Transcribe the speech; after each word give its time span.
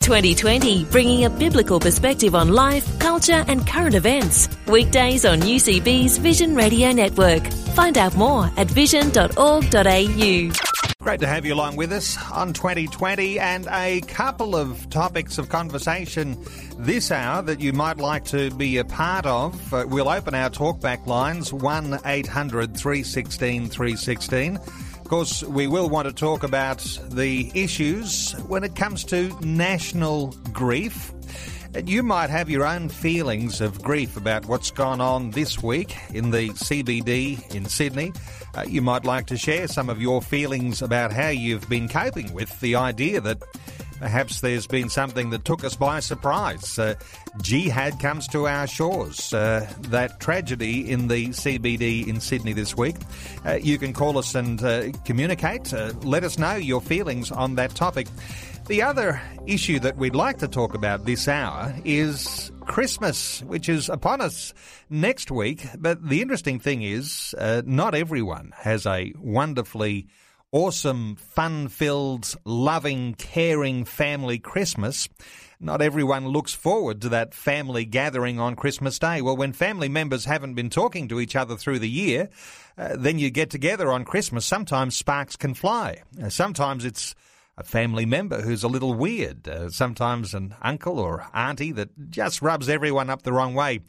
2020, 0.00 0.84
bringing 0.86 1.26
a 1.26 1.30
biblical 1.30 1.78
perspective 1.78 2.34
on 2.34 2.48
life, 2.48 2.98
culture, 2.98 3.44
and 3.48 3.66
current 3.66 3.94
events. 3.94 4.48
Weekdays 4.66 5.26
on 5.26 5.40
UCB's 5.40 6.16
Vision 6.16 6.54
Radio 6.54 6.90
Network. 6.90 7.46
Find 7.74 7.98
out 7.98 8.16
more 8.16 8.50
at 8.56 8.66
vision.org.au. 8.66 10.52
Great 11.02 11.20
to 11.20 11.26
have 11.26 11.46
you 11.46 11.54
along 11.54 11.76
with 11.76 11.92
us 11.92 12.18
on 12.30 12.52
2020 12.52 13.38
and 13.38 13.66
a 13.70 14.00
couple 14.02 14.56
of 14.56 14.88
topics 14.90 15.38
of 15.38 15.48
conversation 15.48 16.36
this 16.78 17.10
hour 17.10 17.42
that 17.42 17.60
you 17.60 17.72
might 17.72 17.98
like 17.98 18.24
to 18.24 18.50
be 18.52 18.78
a 18.78 18.84
part 18.84 19.26
of. 19.26 19.72
Uh, 19.72 19.84
we'll 19.86 20.08
open 20.08 20.34
our 20.34 20.50
talkback 20.50 21.06
lines 21.06 21.52
1 21.52 22.00
800 22.04 22.76
316 22.76 23.68
316 23.68 24.58
course, 25.10 25.42
we 25.42 25.66
will 25.66 25.88
want 25.88 26.06
to 26.06 26.14
talk 26.14 26.44
about 26.44 26.78
the 27.10 27.50
issues 27.52 28.30
when 28.46 28.62
it 28.62 28.76
comes 28.76 29.02
to 29.02 29.36
national 29.44 30.28
grief. 30.52 31.12
You 31.84 32.04
might 32.04 32.30
have 32.30 32.48
your 32.48 32.64
own 32.64 32.88
feelings 32.88 33.60
of 33.60 33.82
grief 33.82 34.16
about 34.16 34.46
what's 34.46 34.70
gone 34.70 35.00
on 35.00 35.32
this 35.32 35.60
week 35.60 35.96
in 36.14 36.30
the 36.30 36.50
CBD 36.50 37.52
in 37.52 37.64
Sydney. 37.64 38.12
Uh, 38.54 38.64
you 38.68 38.82
might 38.82 39.04
like 39.04 39.26
to 39.26 39.36
share 39.36 39.66
some 39.66 39.90
of 39.90 40.00
your 40.00 40.22
feelings 40.22 40.80
about 40.80 41.12
how 41.12 41.30
you've 41.30 41.68
been 41.68 41.88
coping 41.88 42.32
with 42.32 42.60
the 42.60 42.76
idea 42.76 43.20
that 43.20 43.42
Perhaps 44.00 44.40
there's 44.40 44.66
been 44.66 44.88
something 44.88 45.28
that 45.30 45.44
took 45.44 45.62
us 45.62 45.76
by 45.76 46.00
surprise. 46.00 46.78
Uh, 46.78 46.94
jihad 47.42 48.00
comes 48.00 48.26
to 48.28 48.48
our 48.48 48.66
shores. 48.66 49.32
Uh, 49.32 49.70
that 49.82 50.20
tragedy 50.20 50.90
in 50.90 51.08
the 51.08 51.28
CBD 51.28 52.08
in 52.08 52.18
Sydney 52.18 52.54
this 52.54 52.74
week. 52.74 52.96
Uh, 53.44 53.58
you 53.62 53.76
can 53.76 53.92
call 53.92 54.16
us 54.16 54.34
and 54.34 54.62
uh, 54.64 54.90
communicate. 55.04 55.72
Uh, 55.74 55.92
let 56.02 56.24
us 56.24 56.38
know 56.38 56.56
your 56.56 56.80
feelings 56.80 57.30
on 57.30 57.56
that 57.56 57.74
topic. 57.74 58.08
The 58.68 58.82
other 58.82 59.20
issue 59.46 59.80
that 59.80 59.96
we'd 59.96 60.14
like 60.14 60.38
to 60.38 60.48
talk 60.48 60.74
about 60.74 61.04
this 61.04 61.28
hour 61.28 61.74
is 61.84 62.50
Christmas, 62.60 63.42
which 63.42 63.68
is 63.68 63.88
upon 63.88 64.20
us 64.20 64.54
next 64.88 65.30
week. 65.30 65.66
But 65.76 66.08
the 66.08 66.22
interesting 66.22 66.58
thing 66.58 66.82
is, 66.82 67.34
uh, 67.36 67.62
not 67.66 67.94
everyone 67.94 68.52
has 68.56 68.86
a 68.86 69.12
wonderfully 69.18 70.06
awesome, 70.52 71.16
fun 71.16 71.68
filled, 71.68 72.34
loving, 72.44 73.14
caring 73.14 73.84
family 73.84 74.38
Christmas. 74.38 75.08
Not 75.60 75.82
everyone 75.82 76.28
looks 76.28 76.54
forward 76.54 77.02
to 77.02 77.10
that 77.10 77.34
family 77.34 77.84
gathering 77.84 78.40
on 78.40 78.56
Christmas 78.56 78.98
Day. 78.98 79.20
Well, 79.20 79.36
when 79.36 79.52
family 79.52 79.88
members 79.88 80.24
haven't 80.24 80.54
been 80.54 80.70
talking 80.70 81.08
to 81.08 81.20
each 81.20 81.36
other 81.36 81.56
through 81.56 81.80
the 81.80 81.88
year, 81.88 82.30
uh, 82.78 82.96
then 82.96 83.18
you 83.18 83.30
get 83.30 83.50
together 83.50 83.92
on 83.92 84.04
Christmas. 84.04 84.46
Sometimes 84.46 84.96
sparks 84.96 85.36
can 85.36 85.52
fly. 85.52 86.02
Uh, 86.22 86.30
sometimes 86.30 86.84
it's 86.84 87.14
a 87.60 87.64
family 87.64 88.06
member 88.06 88.40
who's 88.40 88.62
a 88.62 88.68
little 88.68 88.94
weird, 88.94 89.46
uh, 89.46 89.68
sometimes 89.68 90.32
an 90.32 90.54
uncle 90.62 90.98
or 90.98 91.26
auntie 91.34 91.72
that 91.72 92.10
just 92.10 92.40
rubs 92.40 92.68
everyone 92.68 93.10
up 93.10 93.22
the 93.22 93.32
wrong 93.32 93.54
way. 93.54 93.80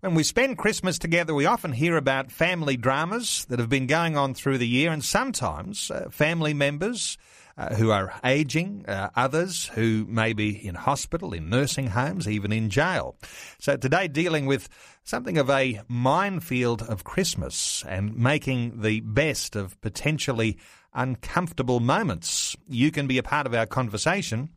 When 0.00 0.14
we 0.14 0.22
spend 0.22 0.56
Christmas 0.56 0.98
together, 0.98 1.34
we 1.34 1.44
often 1.44 1.72
hear 1.72 1.98
about 1.98 2.32
family 2.32 2.78
dramas 2.78 3.44
that 3.50 3.58
have 3.58 3.68
been 3.68 3.86
going 3.86 4.16
on 4.16 4.32
through 4.32 4.58
the 4.58 4.66
year, 4.66 4.90
and 4.90 5.04
sometimes 5.04 5.90
uh, 5.90 6.08
family 6.10 6.54
members. 6.54 7.16
Uh, 7.56 7.74
who 7.74 7.90
are 7.90 8.14
aging, 8.22 8.84
uh, 8.86 9.10
others 9.16 9.66
who 9.74 10.06
may 10.08 10.32
be 10.32 10.64
in 10.64 10.76
hospital, 10.76 11.32
in 11.32 11.50
nursing 11.50 11.88
homes, 11.88 12.28
even 12.28 12.52
in 12.52 12.70
jail. 12.70 13.16
So 13.58 13.76
today 13.76 14.06
dealing 14.06 14.46
with 14.46 14.68
something 15.02 15.38
of 15.38 15.50
a 15.50 15.80
minefield 15.88 16.82
of 16.82 17.02
Christmas 17.02 17.82
and 17.88 18.14
making 18.16 18.82
the 18.82 19.00
best 19.00 19.56
of 19.56 19.80
potentially 19.80 20.56
uncomfortable 20.94 21.80
moments. 21.80 22.56
You 22.68 22.90
can 22.90 23.06
be 23.06 23.18
a 23.18 23.22
part 23.22 23.46
of 23.46 23.54
our 23.54 23.66
conversation. 23.66 24.50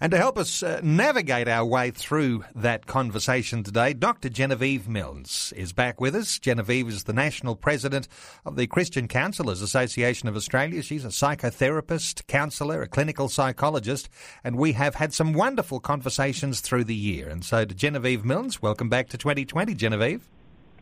And 0.00 0.10
to 0.10 0.18
help 0.18 0.38
us 0.38 0.62
uh, 0.62 0.80
navigate 0.82 1.48
our 1.48 1.64
way 1.64 1.90
through 1.90 2.44
that 2.54 2.86
conversation 2.86 3.62
today, 3.62 3.92
Dr. 3.92 4.28
Genevieve 4.28 4.88
Milnes 4.88 5.52
is 5.56 5.72
back 5.72 6.00
with 6.00 6.14
us. 6.14 6.38
Genevieve 6.38 6.88
is 6.88 7.04
the 7.04 7.12
National 7.12 7.56
President 7.56 8.08
of 8.44 8.56
the 8.56 8.66
Christian 8.66 9.08
Counselors 9.08 9.62
Association 9.62 10.28
of 10.28 10.36
Australia. 10.36 10.82
She's 10.82 11.04
a 11.04 11.08
psychotherapist, 11.08 12.26
counsellor, 12.26 12.82
a 12.82 12.88
clinical 12.88 13.28
psychologist, 13.28 14.08
and 14.42 14.56
we 14.56 14.72
have 14.72 14.96
had 14.96 15.14
some 15.14 15.32
wonderful 15.32 15.80
conversations 15.80 16.60
through 16.60 16.84
the 16.84 16.94
year. 16.94 17.28
And 17.28 17.44
so 17.44 17.64
to 17.64 17.74
Genevieve 17.74 18.24
Milnes, 18.24 18.60
welcome 18.60 18.88
back 18.88 19.08
to 19.10 19.18
2020, 19.18 19.74
Genevieve. 19.74 20.28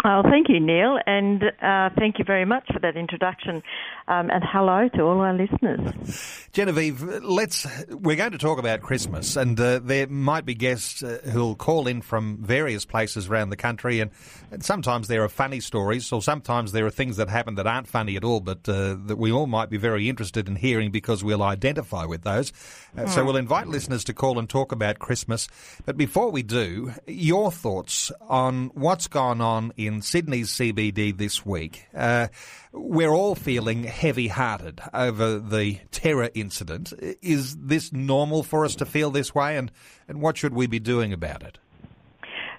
Oh, 0.05 0.23
thank 0.25 0.49
you, 0.49 0.59
Neil, 0.59 0.99
and 1.07 1.45
uh, 1.45 1.91
thank 1.97 2.19
you 2.19 2.25
very 2.25 2.45
much 2.45 2.67
for 2.73 2.81
that 2.81 2.97
introduction. 2.97 3.63
Um, 4.09 4.31
and 4.31 4.43
hello 4.45 4.89
to 4.97 5.03
all 5.03 5.21
our 5.21 5.33
listeners. 5.33 6.49
Genevieve, 6.53 7.03
let's. 7.23 7.69
We're 7.89 8.17
going 8.17 8.33
to 8.33 8.39
talk 8.39 8.59
about 8.59 8.81
Christmas, 8.81 9.37
and 9.37 9.59
uh, 9.61 9.79
there 9.79 10.09
might 10.09 10.45
be 10.45 10.57
guests 10.57 11.05
uh, 11.05 11.21
who'll 11.33 11.55
call 11.55 11.87
in 11.87 12.03
from 12.03 12.39
various 12.39 12.85
places 12.85 13.29
around 13.29 13.51
the 13.51 13.57
country, 13.57 14.01
and, 14.01 14.11
and, 14.51 14.65
sometimes 14.65 15.07
there 15.07 15.23
are 15.23 15.29
funny 15.29 15.61
stories, 15.61 16.11
or 16.11 16.21
sometimes 16.21 16.73
there 16.73 16.85
are 16.85 16.91
things 16.91 17.17
that 17.17 17.29
happen 17.29 17.55
that 17.55 17.69
aren't 17.69 17.87
funny 17.87 18.17
at 18.17 18.25
all, 18.25 18.41
but 18.41 18.69
uh, 18.69 18.97
that 19.07 19.19
we 19.19 19.31
all 19.31 19.47
might 19.47 19.71
be 19.71 19.77
very 19.77 20.09
interested 20.09 20.49
in 20.49 20.57
hearing 20.57 20.91
because 20.91 21.23
we'll 21.23 21.45
identify 21.45 22.05
with 22.05 22.23
those. 22.25 22.51
Mm. 22.97 23.09
So 23.09 23.21
hmm. 23.21 23.27
we'll 23.29 23.37
invite 23.37 23.69
listeners 23.69 24.03
to 24.05 24.13
call 24.13 24.39
and 24.39 24.49
talk 24.49 24.73
about 24.73 24.99
Christmas. 24.99 25.49
But 25.87 25.97
before 25.97 26.31
we 26.31 26.43
do, 26.43 26.93
your 27.07 27.53
thoughts 27.53 28.11
on 28.23 28.67
what's 28.75 29.07
gone 29.07 29.41
on 29.41 29.73
in 29.77 29.92
Sydney's 30.01 30.51
CBD 30.51 31.17
this 31.17 31.45
week. 31.45 31.87
Uh, 31.95 32.29
we're 32.73 33.13
all 33.13 33.35
feeling 33.35 33.85
heavy 33.85 34.29
hearted 34.29 34.81
over 34.95 35.39
the 35.39 35.81
terror 35.91 36.31
incident. 36.35 36.93
Is 37.21 37.57
this 37.57 37.93
normal 37.93 38.43
for 38.43 38.65
us 38.65 38.77
to 38.77 38.87
feel 38.87 39.11
this 39.11 39.35
way, 39.35 39.57
and, 39.57 39.71
and 40.09 40.23
what 40.23 40.39
should 40.39 40.55
we 40.55 40.67
be 40.67 40.79
doing 40.79 41.13
about 41.13 41.43
it? 41.43 41.59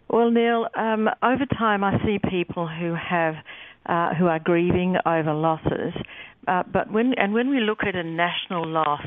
Well, 0.10 0.30
Neil, 0.30 0.68
um, 0.76 1.10
over 1.24 1.46
time 1.58 1.84
I 1.84 1.98
see 2.06 2.20
people 2.30 2.68
who 2.68 2.94
have 2.94 3.36
uh, 3.86 4.14
who 4.14 4.28
are 4.28 4.40
grieving 4.40 4.96
over 5.06 5.34
losses, 5.34 5.94
uh, 6.48 6.64
but 6.72 6.92
when 6.92 7.14
and 7.16 7.34
when 7.34 7.50
we 7.50 7.60
look 7.60 7.80
at 7.84 7.96
a 7.96 8.04
national 8.04 8.68
loss 8.68 9.06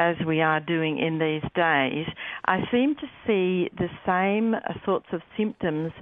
as 0.00 0.16
we 0.26 0.40
are 0.40 0.60
doing 0.60 0.98
in 0.98 1.18
these 1.18 1.42
days, 1.54 2.06
I 2.46 2.60
seem 2.72 2.96
to 2.96 3.06
see 3.26 3.70
the 3.76 3.88
same 4.06 4.56
sorts 4.84 5.06
of 5.12 5.20
symptoms 5.36 5.92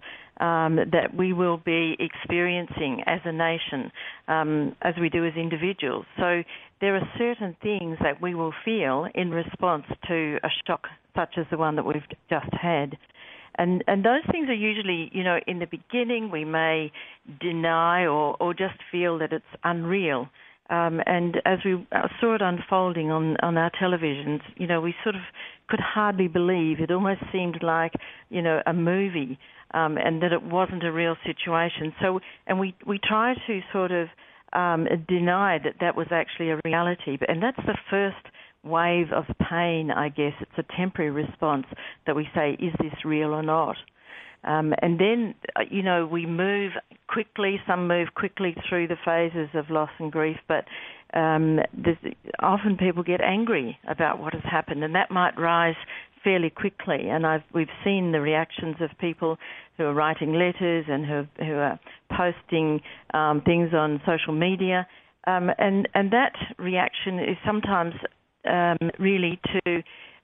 um, 0.41 0.76
that 0.93 1.15
we 1.16 1.32
will 1.32 1.56
be 1.59 1.97
experiencing 1.99 3.03
as 3.06 3.21
a 3.25 3.32
nation, 3.32 3.91
um, 4.28 4.76
as 4.82 4.94
we 5.00 5.09
do 5.09 5.26
as 5.26 5.34
individuals. 5.37 6.06
So 6.16 6.43
there 6.81 6.94
are 6.97 7.09
certain 7.19 7.56
things 7.62 7.99
that 8.00 8.21
we 8.22 8.34
will 8.34 8.54
feel 8.65 9.06
in 9.15 9.31
response 9.31 9.84
to 10.06 10.38
a 10.43 10.48
shock 10.66 10.87
such 11.16 11.34
as 11.37 11.47
the 11.50 11.59
one 11.59 11.77
that 11.77 11.84
we've 11.84 12.03
just 12.31 12.53
had. 12.53 12.97
And, 13.59 13.82
and 13.88 14.04
those 14.04 14.22
things 14.31 14.48
are 14.48 14.54
usually, 14.54 15.10
you 15.12 15.25
know, 15.25 15.41
in 15.48 15.59
the 15.59 15.66
beginning 15.66 16.31
we 16.31 16.44
may 16.44 16.93
deny 17.41 18.06
or, 18.06 18.37
or 18.41 18.54
just 18.54 18.77
feel 18.93 19.19
that 19.19 19.32
it's 19.32 19.44
unreal. 19.65 20.28
Um, 20.71 21.00
and 21.06 21.38
as 21.44 21.59
we 21.65 21.87
saw 22.21 22.34
it 22.34 22.43
unfolding 22.43 23.10
on, 23.10 23.37
on 23.38 23.56
our 23.56 23.71
televisions, 23.82 24.41
you 24.56 24.66
know, 24.66 24.81
we 24.81 24.94
sort 25.03 25.16
of 25.16 25.22
could 25.68 25.80
hardly 25.80 26.28
believe. 26.28 26.80
It 26.80 26.90
almost 26.90 27.20
seemed 27.32 27.62
like, 27.62 27.92
you 28.30 28.42
know, 28.42 28.60
a 28.66 28.72
movie 28.72 29.38
um, 29.74 29.98
and 29.98 30.22
that 30.22 30.32
it 30.32 30.42
wasn't 30.42 30.84
a 30.84 30.92
real 30.92 31.16
situation. 31.24 31.92
So, 32.00 32.20
and 32.47 32.59
we 32.59 32.74
we 32.86 32.98
try 32.98 33.34
to 33.47 33.60
sort 33.72 33.92
of 33.92 34.09
um, 34.53 34.86
deny 35.06 35.59
that 35.62 35.74
that 35.80 35.97
was 35.97 36.06
actually 36.10 36.50
a 36.50 36.60
reality, 36.65 37.16
but 37.18 37.30
and 37.30 37.42
that's 37.42 37.59
the 37.59 37.76
first 37.91 38.16
wave 38.68 39.12
of 39.12 39.24
pain. 39.50 39.91
I 39.91 40.09
guess 40.09 40.32
it's 40.41 40.59
a 40.59 40.76
temporary 40.76 41.10
response 41.10 41.66
that 42.06 42.15
we 42.15 42.28
say, 42.34 42.56
is 42.60 42.72
this 42.80 43.04
real 43.04 43.30
or 43.30 43.42
not? 43.42 43.76
Um, 44.44 44.72
and 44.80 45.00
then, 45.00 45.34
uh, 45.56 45.62
you 45.70 45.82
know, 45.82 46.06
we 46.06 46.24
move 46.26 46.72
quickly. 47.09 47.60
Some 47.66 47.88
move 47.88 48.09
quickly 48.15 48.54
through 48.68 48.88
the 48.88 48.97
phases 49.04 49.48
of 49.54 49.68
loss 49.68 49.91
and 49.98 50.12
grief, 50.12 50.36
but 50.47 50.65
um, 51.15 51.59
often 52.41 52.76
people 52.76 53.03
get 53.03 53.20
angry 53.20 53.78
about 53.88 54.20
what 54.20 54.34
has 54.34 54.42
happened, 54.44 54.84
and 54.84 54.94
that 54.94 55.10
might 55.10 55.38
rise 55.38 55.74
fairly 56.22 56.50
quickly. 56.50 57.09
And 57.09 57.26
I've, 57.26 57.42
we've 57.53 57.66
seen 57.84 58.12
the 58.12 58.21
reactions 58.21 58.76
of 58.80 58.91
people 58.98 59.38
who 59.76 59.84
are 59.84 59.94
writing 59.94 60.34
letters 60.34 60.84
and 60.88 61.04
who, 61.04 61.44
who 61.44 61.54
are 61.54 61.80
posting 62.16 62.80
um, 63.14 63.42
things 63.44 63.71
on 63.72 64.00
social 64.06 64.34
media. 64.34 64.86
Um, 65.26 65.50
and, 65.59 65.88
and 65.94 66.12
that 66.12 66.34
reaction 66.59 67.18
is 67.18 67.36
sometimes 67.44 67.94
um, 68.46 68.90
really 68.98 69.40
to, 69.44 69.82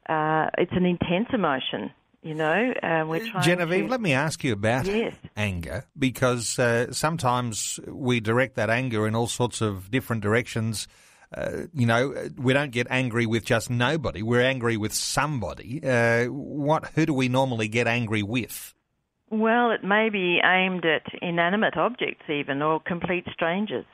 uh, 0.08 0.50
it's 0.58 0.72
an 0.72 0.84
intense 0.84 1.28
emotion. 1.32 1.90
You 2.22 2.34
know, 2.34 2.72
uh, 2.82 3.04
we're 3.06 3.26
trying. 3.26 3.42
Genevieve, 3.42 3.84
to... 3.84 3.90
let 3.90 4.00
me 4.00 4.14
ask 4.14 4.42
you 4.42 4.54
about 4.54 4.86
yes. 4.86 5.14
anger 5.36 5.84
because 5.98 6.58
uh, 6.58 6.90
sometimes 6.90 7.78
we 7.86 8.20
direct 8.20 8.56
that 8.56 8.70
anger 8.70 9.06
in 9.06 9.14
all 9.14 9.26
sorts 9.26 9.60
of 9.60 9.90
different 9.90 10.22
directions. 10.22 10.88
Uh, 11.36 11.66
you 11.74 11.84
know, 11.84 12.14
we 12.38 12.54
don't 12.54 12.70
get 12.70 12.86
angry 12.88 13.26
with 13.26 13.44
just 13.44 13.68
nobody. 13.68 14.22
We're 14.22 14.40
angry 14.40 14.78
with 14.78 14.94
somebody. 14.94 15.82
Uh, 15.84 16.26
what? 16.26 16.86
Who 16.94 17.04
do 17.04 17.12
we 17.12 17.28
normally 17.28 17.68
get 17.68 17.86
angry 17.86 18.22
with? 18.22 18.72
Well, 19.30 19.70
it 19.70 19.84
may 19.84 20.08
be 20.08 20.40
aimed 20.42 20.86
at 20.86 21.02
inanimate 21.20 21.76
objects, 21.76 22.24
even, 22.30 22.62
or 22.62 22.80
complete 22.80 23.26
strangers, 23.32 23.86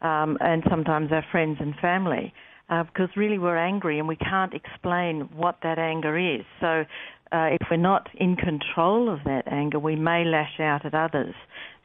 um, 0.00 0.38
and 0.40 0.62
sometimes 0.70 1.12
our 1.12 1.24
friends 1.30 1.58
and 1.60 1.74
family. 1.76 2.32
Uh, 2.70 2.82
because 2.84 3.10
really 3.14 3.38
we're 3.38 3.58
angry 3.58 3.98
and 3.98 4.08
we 4.08 4.16
can't 4.16 4.54
explain 4.54 5.28
what 5.36 5.58
that 5.62 5.78
anger 5.78 6.16
is. 6.16 6.46
So 6.60 6.84
uh, 7.30 7.48
if 7.52 7.66
we're 7.70 7.76
not 7.76 8.08
in 8.14 8.36
control 8.36 9.12
of 9.12 9.20
that 9.24 9.44
anger, 9.46 9.78
we 9.78 9.96
may 9.96 10.24
lash 10.24 10.58
out 10.58 10.86
at 10.86 10.94
others. 10.94 11.34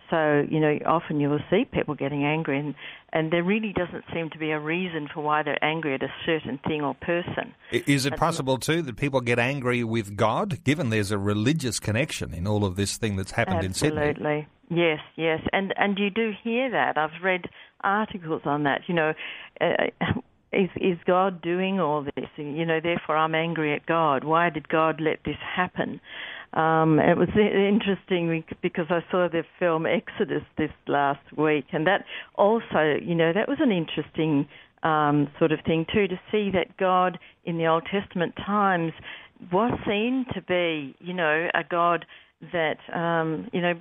So, 0.09 0.45
you 0.49 0.59
know, 0.59 0.79
often 0.87 1.19
you 1.19 1.29
will 1.29 1.43
see 1.51 1.65
people 1.65 1.93
getting 1.93 2.23
angry, 2.23 2.57
and, 2.57 2.73
and 3.13 3.31
there 3.31 3.43
really 3.43 3.73
doesn't 3.73 4.05
seem 4.11 4.31
to 4.31 4.39
be 4.39 4.49
a 4.51 4.59
reason 4.59 5.07
for 5.13 5.21
why 5.21 5.43
they're 5.43 5.63
angry 5.63 5.93
at 5.93 6.01
a 6.01 6.11
certain 6.25 6.59
thing 6.65 6.81
or 6.81 6.95
person. 6.95 7.53
Is 7.71 8.07
it 8.07 8.15
possible, 8.15 8.57
too, 8.57 8.81
that 8.83 8.97
people 8.97 9.21
get 9.21 9.37
angry 9.37 9.83
with 9.83 10.15
God, 10.15 10.63
given 10.63 10.89
there's 10.89 11.11
a 11.11 11.19
religious 11.19 11.79
connection 11.79 12.33
in 12.33 12.47
all 12.47 12.65
of 12.65 12.75
this 12.75 12.97
thing 12.97 13.17
that's 13.17 13.31
happened 13.31 13.63
Absolutely. 13.63 14.09
in 14.09 14.15
Sydney? 14.15 14.27
Absolutely. 14.31 14.47
Yes, 14.71 14.99
yes. 15.15 15.41
And, 15.53 15.73
and 15.77 15.99
you 15.99 16.09
do 16.09 16.31
hear 16.43 16.71
that. 16.71 16.97
I've 16.97 17.21
read 17.23 17.45
articles 17.81 18.41
on 18.45 18.63
that. 18.63 18.81
You 18.87 18.95
know, 18.95 19.13
uh, 19.61 19.87
is 20.51 20.69
is 20.75 20.97
God 21.05 21.41
doing 21.41 21.79
all 21.79 22.03
this? 22.03 22.29
You 22.37 22.65
know, 22.65 22.79
therefore 22.81 23.17
I'm 23.17 23.35
angry 23.35 23.73
at 23.73 23.85
God. 23.85 24.23
Why 24.23 24.49
did 24.49 24.67
God 24.67 24.99
let 24.99 25.19
this 25.25 25.37
happen? 25.55 26.01
Um, 26.53 26.99
it 26.99 27.15
was 27.15 27.29
interesting 27.35 28.43
because 28.61 28.87
I 28.89 29.01
saw 29.11 29.27
the 29.29 29.43
film 29.59 29.85
Exodus 29.85 30.41
this 30.57 30.71
last 30.87 31.21
week, 31.37 31.65
and 31.71 31.85
that 31.85 32.05
also, 32.35 32.95
you 33.01 33.13
know, 33.13 33.31
that 33.33 33.47
was 33.47 33.59
an 33.61 33.71
interesting 33.71 34.47
um, 34.81 35.29
sort 35.37 35.51
of 35.51 35.59
thing 35.65 35.85
too 35.93 36.07
to 36.07 36.19
see 36.31 36.49
that 36.51 36.75
God 36.77 37.19
in 37.45 37.57
the 37.57 37.67
Old 37.67 37.83
Testament 37.91 38.33
times 38.35 38.93
was 39.51 39.77
seen 39.85 40.25
to 40.33 40.41
be, 40.41 40.95
you 40.99 41.13
know, 41.13 41.49
a 41.53 41.63
God 41.69 42.05
that 42.53 42.77
um, 42.95 43.49
you 43.53 43.61
know, 43.61 43.73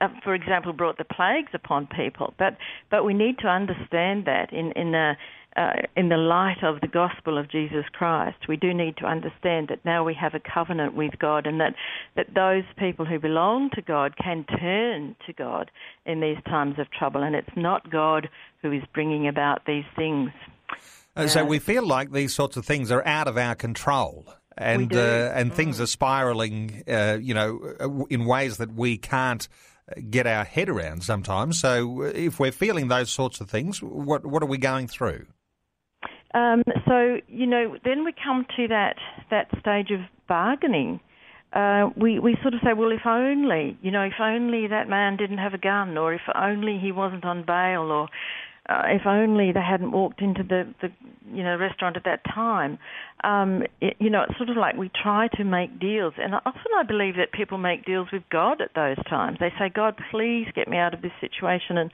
uh, 0.00 0.08
for 0.22 0.34
example, 0.34 0.72
brought 0.72 0.98
the 0.98 1.04
plagues 1.04 1.50
upon 1.54 1.88
people. 1.88 2.34
But 2.38 2.56
but 2.90 3.04
we 3.04 3.14
need 3.14 3.38
to 3.38 3.48
understand 3.48 4.26
that 4.26 4.52
in 4.52 4.72
in 4.72 4.94
a 4.94 5.16
uh, 5.56 5.72
in 5.96 6.08
the 6.08 6.16
light 6.16 6.62
of 6.62 6.80
the 6.80 6.86
gospel 6.86 7.36
of 7.36 7.50
Jesus 7.50 7.84
Christ, 7.92 8.36
we 8.48 8.56
do 8.56 8.72
need 8.72 8.96
to 8.98 9.06
understand 9.06 9.68
that 9.68 9.84
now 9.84 10.04
we 10.04 10.14
have 10.14 10.34
a 10.34 10.40
covenant 10.40 10.94
with 10.94 11.18
God 11.18 11.46
and 11.46 11.60
that, 11.60 11.74
that 12.16 12.34
those 12.34 12.64
people 12.78 13.04
who 13.04 13.18
belong 13.18 13.70
to 13.74 13.82
God 13.82 14.14
can 14.16 14.44
turn 14.44 15.16
to 15.26 15.32
God 15.32 15.70
in 16.06 16.20
these 16.20 16.36
times 16.46 16.78
of 16.78 16.90
trouble. 16.90 17.22
And 17.22 17.34
it's 17.34 17.56
not 17.56 17.90
God 17.90 18.28
who 18.62 18.72
is 18.72 18.82
bringing 18.94 19.26
about 19.26 19.62
these 19.66 19.84
things. 19.96 20.30
Uh, 21.16 21.26
so 21.26 21.44
we 21.44 21.58
feel 21.58 21.84
like 21.84 22.12
these 22.12 22.34
sorts 22.34 22.56
of 22.56 22.64
things 22.64 22.92
are 22.92 23.04
out 23.04 23.26
of 23.26 23.36
our 23.36 23.54
control. 23.54 24.26
And 24.56 24.92
uh, 24.92 25.30
and 25.34 25.52
mm. 25.52 25.54
things 25.54 25.80
are 25.80 25.86
spiraling, 25.86 26.82
uh, 26.88 27.18
you 27.20 27.32
know, 27.32 27.76
uh, 27.78 28.04
in 28.10 28.24
ways 28.24 28.56
that 28.56 28.74
we 28.74 28.98
can't 28.98 29.48
get 30.10 30.26
our 30.26 30.44
head 30.44 30.68
around 30.68 31.04
sometimes. 31.04 31.60
So 31.60 32.02
if 32.02 32.40
we're 32.40 32.52
feeling 32.52 32.88
those 32.88 33.08
sorts 33.08 33.40
of 33.40 33.48
things, 33.48 33.80
what 33.80 34.26
what 34.26 34.42
are 34.42 34.46
we 34.46 34.58
going 34.58 34.88
through? 34.88 35.26
Um, 36.34 36.62
so 36.86 37.18
you 37.28 37.46
know, 37.46 37.76
then 37.84 38.04
we 38.04 38.12
come 38.12 38.46
to 38.56 38.68
that 38.68 38.96
that 39.30 39.48
stage 39.60 39.90
of 39.90 40.00
bargaining. 40.28 41.00
Uh, 41.52 41.88
we 41.96 42.18
we 42.18 42.36
sort 42.42 42.52
of 42.52 42.60
say, 42.62 42.74
well, 42.74 42.92
if 42.92 43.06
only 43.06 43.78
you 43.80 43.90
know, 43.90 44.02
if 44.02 44.20
only 44.20 44.66
that 44.66 44.88
man 44.88 45.16
didn't 45.16 45.38
have 45.38 45.54
a 45.54 45.58
gun, 45.58 45.96
or 45.96 46.12
if 46.12 46.20
only 46.34 46.78
he 46.78 46.92
wasn't 46.92 47.24
on 47.24 47.44
bail, 47.46 47.90
or 47.90 48.08
uh, 48.68 48.82
if 48.88 49.06
only 49.06 49.52
they 49.52 49.62
hadn't 49.62 49.92
walked 49.92 50.20
into 50.20 50.42
the, 50.42 50.72
the 50.82 50.88
you 51.32 51.42
know 51.42 51.56
restaurant 51.56 51.96
at 51.96 52.04
that 52.04 52.22
time. 52.24 52.78
Um, 53.24 53.62
it, 53.80 53.96
you 53.98 54.10
know, 54.10 54.24
it's 54.28 54.36
sort 54.36 54.50
of 54.50 54.56
like 54.58 54.76
we 54.76 54.90
try 55.02 55.28
to 55.36 55.44
make 55.44 55.80
deals, 55.80 56.12
and 56.18 56.34
often 56.34 56.72
I 56.78 56.82
believe 56.82 57.16
that 57.16 57.32
people 57.32 57.56
make 57.56 57.86
deals 57.86 58.08
with 58.12 58.22
God 58.30 58.60
at 58.60 58.74
those 58.74 59.02
times. 59.08 59.38
They 59.40 59.52
say, 59.58 59.70
God, 59.74 59.94
please 60.10 60.46
get 60.54 60.68
me 60.68 60.76
out 60.76 60.92
of 60.92 61.00
this 61.00 61.12
situation, 61.20 61.78
and 61.78 61.90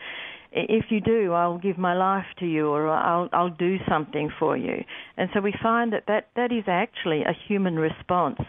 if 0.55 0.87
you 0.91 1.01
do, 1.01 1.33
I'll 1.33 1.59
give 1.59 1.79
my 1.79 1.95
life 1.95 2.27
to 2.39 2.47
you, 2.47 2.69
or 2.69 2.89
I'll 2.89 3.29
I'll 3.33 3.51
do 3.51 3.79
something 3.89 4.31
for 4.39 4.57
you. 4.57 4.85
And 5.17 5.29
so 5.35 5.41
we 5.41 5.53
find 5.63 5.93
that 5.93 6.05
that, 6.07 6.29
that 6.37 6.53
is 6.53 6.65
actually 6.69 7.23
a 7.23 7.33
human 7.49 7.77
response 7.77 8.41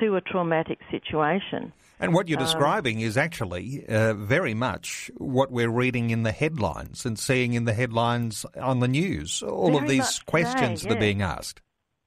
to 0.00 0.16
a 0.16 0.20
traumatic 0.20 0.78
situation. 0.90 1.72
And 2.00 2.12
what 2.14 2.28
you're 2.28 2.38
um, 2.38 2.44
describing 2.44 3.00
is 3.00 3.16
actually 3.16 3.84
uh, 3.88 4.14
very 4.14 4.54
much 4.54 5.10
what 5.18 5.52
we're 5.52 5.70
reading 5.70 6.10
in 6.10 6.24
the 6.24 6.32
headlines 6.32 7.06
and 7.06 7.16
seeing 7.18 7.52
in 7.52 7.64
the 7.64 7.74
headlines 7.74 8.44
on 8.60 8.80
the 8.80 8.88
news. 8.88 9.42
All 9.42 9.76
of 9.76 9.86
these 9.86 10.18
questions 10.20 10.80
today, 10.80 10.88
that 10.88 10.96
are 10.96 11.00
being 11.00 11.22
asked. 11.22 11.60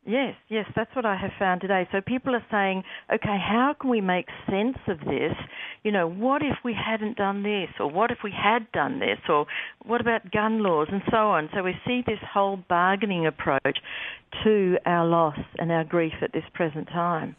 Yes, 0.08 0.36
yes, 0.50 0.68
that's 0.76 0.96
what 0.96 1.06
I 1.06 1.16
have 1.16 1.32
found 1.40 1.62
today. 1.62 1.88
So 1.92 2.00
people 2.00 2.36
are 2.36 2.46
saying, 2.52 2.84
okay, 3.12 3.40
how 3.40 3.76
can 3.80 3.90
we 3.90 4.02
make 4.02 4.28
sense 4.48 4.78
of 4.88 5.00
this? 5.00 5.34
You 5.84 5.92
know, 5.92 6.08
what 6.08 6.44
if 6.44 6.58
we 6.64 6.76
hadn't 6.76 7.18
done 7.18 7.42
this, 7.42 7.70
or 7.80 7.90
what 7.90 8.12
if 8.12 8.20
we 8.24 8.32
had 8.32 8.72
done 8.72 9.00
this, 9.00 9.18
or 9.28 9.48
what 9.84 10.02
about 10.02 10.32
gun 10.32 10.62
laws, 10.62 10.90
and 10.92 11.02
so 11.10 11.18
on. 11.18 11.50
So 11.56 11.64
we 11.64 11.74
see 11.88 12.04
this 12.06 12.20
whole 12.22 12.58
bargaining 12.58 13.26
approach 13.26 13.80
to 14.44 14.78
our 14.86 15.08
loss 15.08 15.40
and 15.58 15.72
our 15.72 15.84
grief 15.84 16.14
at 16.22 16.34
this 16.34 16.46
present 16.54 16.88
time. 16.90 17.36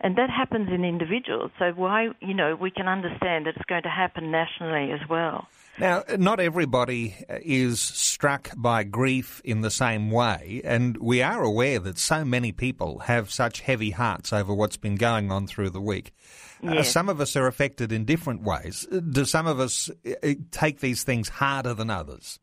And 0.00 0.16
that 0.16 0.30
happens 0.30 0.70
in 0.72 0.84
individuals. 0.84 1.52
So 1.60 1.70
why, 1.70 2.08
you 2.20 2.34
know, 2.34 2.56
we 2.56 2.72
can 2.72 2.88
understand 2.88 3.46
that 3.46 3.54
it's 3.54 3.64
going 3.66 3.82
to 3.84 3.88
happen 3.88 4.32
nationally 4.32 4.90
as 4.90 5.08
well. 5.08 5.46
Now, 5.80 6.02
not 6.16 6.40
everybody 6.40 7.14
is 7.28 7.80
struck 7.80 8.50
by 8.56 8.82
grief 8.82 9.40
in 9.44 9.60
the 9.60 9.70
same 9.70 10.10
way, 10.10 10.60
and 10.64 10.96
we 10.96 11.22
are 11.22 11.42
aware 11.42 11.78
that 11.78 11.98
so 11.98 12.24
many 12.24 12.50
people 12.50 13.00
have 13.00 13.30
such 13.30 13.60
heavy 13.60 13.90
hearts 13.90 14.32
over 14.32 14.52
what's 14.52 14.76
been 14.76 14.96
going 14.96 15.30
on 15.30 15.46
through 15.46 15.70
the 15.70 15.80
week. 15.80 16.12
Uh. 16.64 16.78
Uh, 16.78 16.82
some 16.82 17.08
of 17.08 17.20
us 17.20 17.36
are 17.36 17.46
affected 17.46 17.92
in 17.92 18.04
different 18.04 18.42
ways. 18.42 18.86
Do 19.10 19.24
some 19.24 19.46
of 19.46 19.60
us 19.60 19.88
uh, 20.04 20.34
take 20.50 20.80
these 20.80 21.04
things 21.04 21.28
harder 21.28 21.74
than 21.74 21.90
others? 21.90 22.40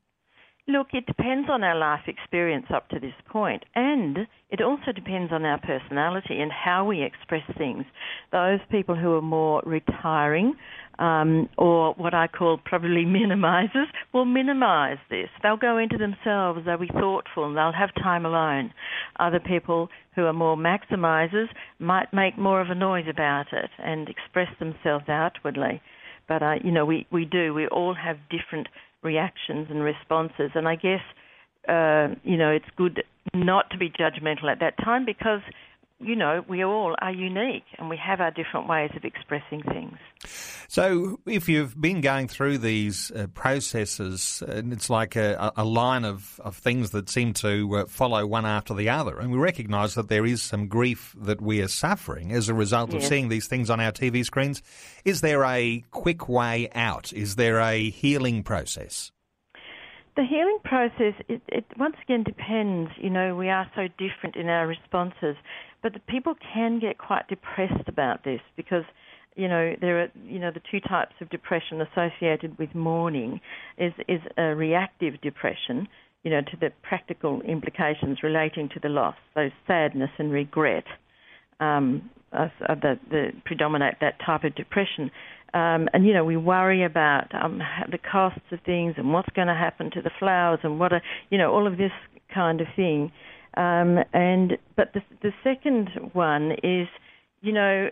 Look, 0.67 0.88
it 0.93 1.05
depends 1.05 1.47
on 1.47 1.63
our 1.63 1.75
life 1.77 2.07
experience 2.07 2.65
up 2.73 2.89
to 2.89 2.99
this 2.99 3.13
point, 3.27 3.63
and 3.75 4.25
it 4.49 4.61
also 4.61 4.91
depends 4.91 5.31
on 5.31 5.45
our 5.45 5.59
personality 5.59 6.41
and 6.41 6.51
how 6.51 6.85
we 6.85 7.03
express 7.03 7.43
things. 7.55 7.85
Those 8.31 8.59
people 8.71 8.95
who 8.95 9.13
are 9.13 9.21
more 9.21 9.61
retiring, 9.63 10.55
um, 11.00 11.50
or 11.57 11.94
what 11.94 12.13
I 12.13 12.27
call 12.27 12.57
probably 12.63 13.06
minimizers, 13.06 13.88
will 14.13 14.25
minimize 14.25 14.98
this. 15.10 15.29
They'll 15.41 15.58
go 15.58 15.77
into 15.77 15.98
themselves, 15.98 16.62
they'll 16.65 16.77
be 16.77 16.88
thoughtful, 16.88 17.46
and 17.46 17.58
they'll 17.58 17.72
have 17.72 17.93
time 17.96 18.25
alone. 18.25 18.74
Other 19.19 19.39
people 19.39 19.89
who 20.15 20.25
are 20.25 20.34
more 20.34 20.55
maximizers 20.55 21.48
might 21.79 22.13
make 22.13 22.38
more 22.38 22.62
of 22.62 22.69
a 22.69 22.75
noise 22.75 23.08
about 23.10 23.48
it 23.51 23.69
and 23.79 24.08
express 24.08 24.50
themselves 24.60 25.05
outwardly. 25.10 25.81
But, 26.27 26.41
uh, 26.41 26.55
you 26.63 26.72
know, 26.72 26.86
we, 26.86 27.05
we 27.12 27.25
do. 27.25 27.53
We 27.53 27.67
all 27.67 27.93
have 27.93 28.17
different 28.29 28.67
reactions 29.03 29.67
and 29.69 29.84
responses. 29.84 30.51
And 30.55 30.67
I 30.67 30.75
guess, 30.75 31.01
uh, 31.67 32.15
you 32.24 32.38
know, 32.38 32.50
it's 32.50 32.65
good 32.75 33.03
not 33.34 33.69
to 33.72 33.77
be 33.77 33.89
judgmental 33.89 34.51
at 34.51 34.60
that 34.60 34.77
time 34.84 35.05
because, 35.05 35.41
you 36.00 36.15
know, 36.15 36.43
we 36.48 36.63
all 36.63 36.96
are 37.01 37.12
unique 37.12 37.65
and 37.77 37.89
we 37.89 37.98
have 37.98 38.22
our 38.22 38.31
different 38.31 38.67
ways 38.67 38.91
of 38.96 39.03
expressing 39.03 39.62
things. 39.62 39.98
So, 40.75 41.22
if 41.25 41.48
you've 41.48 41.79
been 41.79 42.01
going 42.01 42.27
through 42.27 42.58
these 42.58 43.10
uh, 43.10 43.27
processes, 43.27 44.44
and 44.46 44.74
it's 44.74 44.89
like 44.89 45.15
a, 45.15 45.53
a, 45.55 45.63
line 45.63 46.03
of, 46.03 46.38
of 46.44 46.58
things 46.58 46.89
that 46.89 47.10
seem 47.10 47.32
to 47.36 47.77
uh, 47.77 47.86
follow 47.86 48.27
one 48.27 48.46
after 48.46 48.74
the 48.74 48.89
other, 48.89 49.17
and 49.17 49.32
we 49.32 49.38
recognise 49.38 49.96
that 49.96 50.10
there 50.10 50.25
is 50.25 50.41
some 50.41 50.67
grief 50.67 51.15
that 51.17 51.39
we 51.39 51.62
are 51.62 51.70
suffering 51.70 52.34
as 52.34 52.50
a 52.50 52.53
result 52.53 52.91
yes. 52.91 53.01
of 53.01 53.08
seeing 53.08 53.29
these 53.29 53.48
things 53.48 53.70
on 53.70 53.79
our 53.79 53.94
TV 53.94 54.25
screens, 54.25 54.62
is 55.05 55.22
there 55.22 55.46
a 55.46 55.82
quick 55.91 56.27
way 56.27 56.70
out? 56.75 57.13
Is 57.13 57.38
there 57.38 57.62
a 57.62 57.89
healing 57.89 58.44
process? 58.44 59.13
The 60.17 60.25
healing 60.25 60.60
process, 60.65 61.13
it, 61.29 61.41
it, 61.48 61.63
once 61.79 61.96
again 62.03 62.24
depends. 62.24 62.91
You 62.98 63.12
know, 63.12 63.34
we 63.34 63.48
are 63.48 63.72
so 63.77 63.88
different 63.98 64.36
in 64.36 64.50
our 64.50 64.67
responses, 64.67 65.38
but 65.82 66.05
people 66.08 66.36
can 66.53 66.79
get 66.79 66.98
quite 66.98 67.29
depressed 67.29 67.88
about 67.88 68.25
this 68.25 68.41
because, 68.58 68.84
you 69.36 69.48
know, 69.48 69.75
there 69.82 70.04
are, 70.04 70.08
you 70.25 70.39
know, 70.39 70.51
the 70.51 70.62
two 70.72 70.80
types 70.80 71.13
of 71.22 71.30
depression 71.30 71.82
associated 71.82 72.58
with 72.58 72.74
mourning 72.74 73.42
is 73.77 73.94
is 74.08 74.22
a 74.38 74.56
reactive 74.56 75.20
depression, 75.22 75.88
you 76.24 76.32
know, 76.32 76.42
to 76.42 76.58
the 76.60 76.72
practical 76.82 77.42
implications 77.42 78.20
relating 78.24 78.70
to 78.70 78.80
the 78.82 78.89
loss, 78.89 79.15
so 79.34 79.50
sadness 79.68 80.10
and 80.18 80.32
regret, 80.32 80.86
um, 81.60 82.10
uh, 82.32 82.48
the, 82.70 82.98
the 83.10 83.32
predominate 83.46 83.96
that 84.01 84.15
type 84.25 84.44
of 84.46 84.56
depression. 84.56 85.12
Um, 85.54 85.88
and 85.94 86.06
you 86.06 86.13
know 86.13 86.25
we 86.25 86.36
worry 86.36 86.84
about 86.84 87.34
um, 87.34 87.62
the 87.89 87.98
costs 87.98 88.42
of 88.51 88.60
things 88.65 88.96
and 88.98 89.13
what's 89.13 89.30
going 89.36 89.48
to 89.48 89.54
happen 89.54 89.89
to 89.92 90.01
the 90.01 90.12
flowers 90.20 90.60
and 90.63 90.80
what 90.80 90.92
are 90.92 91.01
you 91.30 91.38
know 91.38 91.54
all 91.54 91.65
of 91.65 91.77
this 91.77 91.94
kind 92.34 92.60
of 92.62 92.68
thing. 92.75 93.12
Um, 93.56 94.00
and 94.13 94.58
but 94.75 94.94
the 94.94 95.01
the 95.22 95.32
second 95.44 95.89
one 96.13 96.51
is 96.63 96.88
you 97.42 97.54
know 97.54 97.89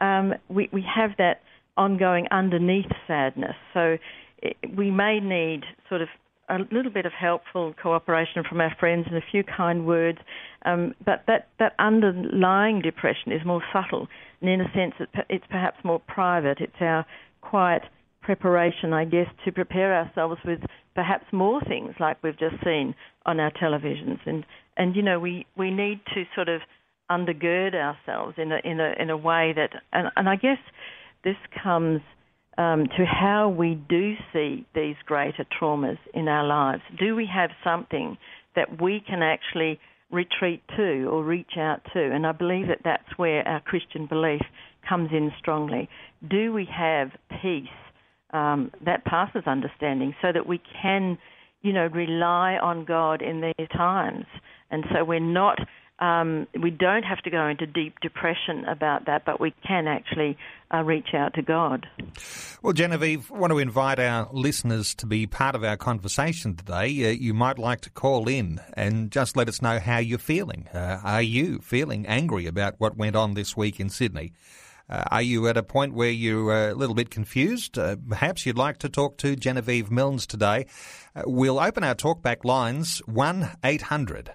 um, 0.00 0.34
we 0.48 0.68
we 0.72 0.82
have 0.82 1.10
that 1.18 1.40
ongoing 1.76 2.26
underneath 2.30 2.90
sadness. 3.06 3.56
So 3.72 3.98
it, 4.42 4.56
we 4.76 4.90
may 4.90 5.20
need 5.20 5.62
sort 5.88 6.02
of 6.02 6.08
a 6.48 6.58
little 6.72 6.90
bit 6.90 7.06
of 7.06 7.12
helpful 7.12 7.74
cooperation 7.80 8.42
from 8.48 8.60
our 8.60 8.74
friends 8.80 9.06
and 9.08 9.16
a 9.16 9.24
few 9.30 9.44
kind 9.44 9.86
words, 9.86 10.18
um, 10.64 10.94
but 11.04 11.22
that, 11.26 11.48
that 11.58 11.74
underlying 11.78 12.80
depression 12.80 13.32
is 13.32 13.44
more 13.44 13.62
subtle, 13.72 14.08
and 14.40 14.48
in 14.48 14.60
a 14.60 14.72
sense, 14.72 14.94
it's 15.28 15.44
perhaps 15.50 15.76
more 15.84 16.00
private. 16.00 16.58
It's 16.60 16.80
our 16.80 17.04
quiet 17.42 17.82
preparation, 18.22 18.92
I 18.92 19.04
guess, 19.04 19.26
to 19.44 19.52
prepare 19.52 19.94
ourselves 19.94 20.40
with 20.44 20.60
perhaps 20.94 21.24
more 21.32 21.60
things 21.62 21.94
like 22.00 22.22
we've 22.22 22.38
just 22.38 22.56
seen 22.64 22.94
on 23.26 23.40
our 23.40 23.50
televisions, 23.50 24.18
and 24.26 24.44
and 24.76 24.96
you 24.96 25.02
know 25.02 25.18
we 25.18 25.46
we 25.56 25.70
need 25.70 26.00
to 26.14 26.24
sort 26.34 26.48
of 26.48 26.62
undergird 27.10 27.74
ourselves 27.74 28.34
in 28.38 28.52
a 28.52 28.58
in 28.64 28.80
a 28.80 28.92
in 28.98 29.10
a 29.10 29.16
way 29.16 29.52
that, 29.56 29.70
and, 29.92 30.08
and 30.16 30.28
I 30.28 30.36
guess 30.36 30.58
this 31.24 31.36
comes 31.62 32.00
um, 32.58 32.86
to 32.96 33.04
how 33.04 33.48
we 33.48 33.74
do 33.88 34.14
see 34.32 34.66
these 34.74 34.96
greater 35.06 35.46
traumas 35.60 35.98
in 36.12 36.28
our 36.28 36.44
lives. 36.44 36.82
Do 36.98 37.14
we 37.14 37.26
have 37.32 37.50
something 37.62 38.18
that 38.56 38.82
we 38.82 39.00
can 39.06 39.22
actually 39.22 39.78
retreat 40.10 40.62
to 40.76 41.04
or 41.04 41.22
reach 41.22 41.52
out 41.56 41.80
to? 41.92 42.00
And 42.00 42.26
I 42.26 42.32
believe 42.32 42.66
that 42.68 42.80
that's 42.84 43.16
where 43.16 43.46
our 43.46 43.60
Christian 43.60 44.06
belief 44.06 44.42
comes 44.88 45.10
in 45.12 45.30
strongly. 45.38 45.88
Do 46.28 46.52
we 46.52 46.66
have 46.76 47.10
peace 47.42 47.68
um, 48.32 48.72
that 48.84 49.04
passes 49.04 49.44
understanding 49.46 50.14
so 50.20 50.32
that 50.32 50.46
we 50.46 50.60
can, 50.82 51.16
you 51.62 51.72
know, 51.72 51.86
rely 51.86 52.56
on 52.56 52.84
God 52.84 53.22
in 53.22 53.40
these 53.40 53.68
times? 53.68 54.24
And 54.70 54.84
so 54.92 55.04
we're 55.04 55.20
not 55.20 55.58
um, 56.00 56.46
we 56.60 56.70
don't 56.70 57.02
have 57.02 57.18
to 57.22 57.30
go 57.30 57.46
into 57.46 57.66
deep 57.66 57.98
depression 58.00 58.64
about 58.66 59.06
that, 59.06 59.24
but 59.24 59.40
we 59.40 59.52
can 59.66 59.88
actually 59.88 60.36
uh, 60.72 60.82
reach 60.82 61.08
out 61.12 61.34
to 61.34 61.42
God. 61.42 61.88
Well, 62.62 62.72
Genevieve, 62.72 63.32
I 63.32 63.38
want 63.38 63.52
to 63.52 63.58
invite 63.58 63.98
our 63.98 64.28
listeners 64.32 64.94
to 64.96 65.06
be 65.06 65.26
part 65.26 65.54
of 65.54 65.64
our 65.64 65.76
conversation 65.76 66.54
today. 66.54 67.08
Uh, 67.08 67.10
you 67.10 67.34
might 67.34 67.58
like 67.58 67.80
to 67.82 67.90
call 67.90 68.28
in 68.28 68.60
and 68.74 69.10
just 69.10 69.36
let 69.36 69.48
us 69.48 69.60
know 69.60 69.80
how 69.80 69.98
you're 69.98 70.18
feeling. 70.18 70.68
Uh, 70.72 71.00
are 71.02 71.22
you 71.22 71.58
feeling 71.60 72.06
angry 72.06 72.46
about 72.46 72.74
what 72.78 72.96
went 72.96 73.16
on 73.16 73.34
this 73.34 73.56
week 73.56 73.80
in 73.80 73.90
Sydney? 73.90 74.32
Uh, 74.88 75.04
are 75.10 75.22
you 75.22 75.48
at 75.48 75.56
a 75.56 75.62
point 75.62 75.94
where 75.94 76.10
you're 76.10 76.70
a 76.70 76.74
little 76.74 76.94
bit 76.94 77.10
confused? 77.10 77.76
Uh, 77.76 77.96
perhaps 78.08 78.46
you'd 78.46 78.56
like 78.56 78.78
to 78.78 78.88
talk 78.88 79.18
to 79.18 79.36
Genevieve 79.36 79.90
Milnes 79.90 80.26
today. 80.26 80.66
Uh, 81.14 81.22
we'll 81.26 81.58
open 81.58 81.84
our 81.84 81.94
talkback 81.94 82.44
lines 82.44 83.00
1 83.06 83.50
800 83.64 84.34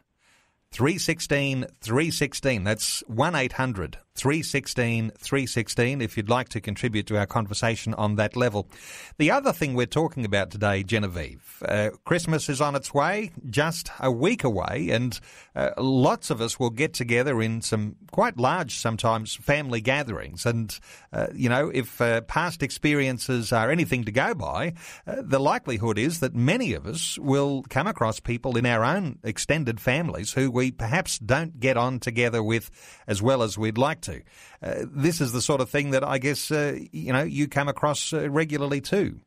316 0.74 1.65
316. 1.82 2.63
That's 2.63 3.03
1 3.08 3.36
800 3.36 4.00
316 4.15 5.10
316 5.17 6.01
if 6.01 6.15
you'd 6.15 6.29
like 6.29 6.48
to 6.50 6.62
contribute 6.62 7.08
to 7.08 7.17
our 7.17 7.25
conversation 7.25 7.96
on 7.96 8.15
that 8.15 8.36
level. 8.36 8.70
The 9.17 9.32
other 9.32 9.51
thing 9.51 9.74
we're 9.74 9.88
talking 9.88 10.24
about 10.24 10.51
today, 10.51 10.84
Genevieve, 10.84 11.63
uh, 11.67 11.89
Christmas 12.05 12.48
is 12.48 12.62
on 12.62 12.75
its 12.75 12.93
way, 12.93 13.32
just 13.50 13.89
a 14.00 14.12
week 14.12 14.43
away, 14.43 14.89
and 14.91 15.20
uh, 15.55 15.72
lots 15.77 16.29
of 16.29 16.41
us 16.41 16.60
will 16.60 16.70
get 16.70 16.93
together 16.93 17.41
in 17.41 17.62
some 17.62 17.96
quite 18.12 18.38
large, 18.38 18.75
sometimes, 18.75 19.36
family 19.36 19.82
gatherings. 19.82 20.46
And, 20.46 20.77
uh, 21.12 21.27
you 21.34 21.50
know, 21.50 21.72
if 21.74 22.00
uh, 22.00 22.22
past 22.22 22.62
experiences 22.62 23.51
are 23.51 23.72
anything 23.72 24.03
to 24.03 24.12
go 24.12 24.36
by, 24.36 24.74
uh, 25.08 25.24
the 25.24 25.39
likelihood 25.39 25.98
is 25.98 26.20
that 26.20 26.36
many 26.36 26.74
of 26.74 26.86
us 26.86 27.17
will 27.17 27.63
come 27.70 27.88
across 27.88 28.20
people 28.20 28.58
in 28.58 28.65
our 28.67 28.84
own 28.84 29.17
extended 29.24 29.82
families 29.82 30.34
who 30.34 30.51
we 30.51 30.70
perhaps 30.70 31.17
don't 31.17 31.60
get 31.60 31.77
on 31.77 32.00
together 32.00 32.43
with 32.43 32.70
as 33.08 33.22
well 33.22 33.41
as 33.41 33.58
we'd 33.58 33.77
like 33.77 34.02
to. 34.03 34.22
Uh, 34.62 34.86
this 34.89 35.22
is 35.22 35.31
the 35.31 35.41
sort 35.41 35.62
of 35.62 35.69
thing 35.69 35.91
that 35.91 36.03
I 36.03 36.17
guess 36.17 36.51
uh, 36.51 36.77
you 36.91 37.13
know 37.13 37.24
you 37.24 37.48
come 37.48 37.67
across 37.67 38.13
uh, 38.13 38.29
regularly 38.29 38.81
too. 38.81 39.19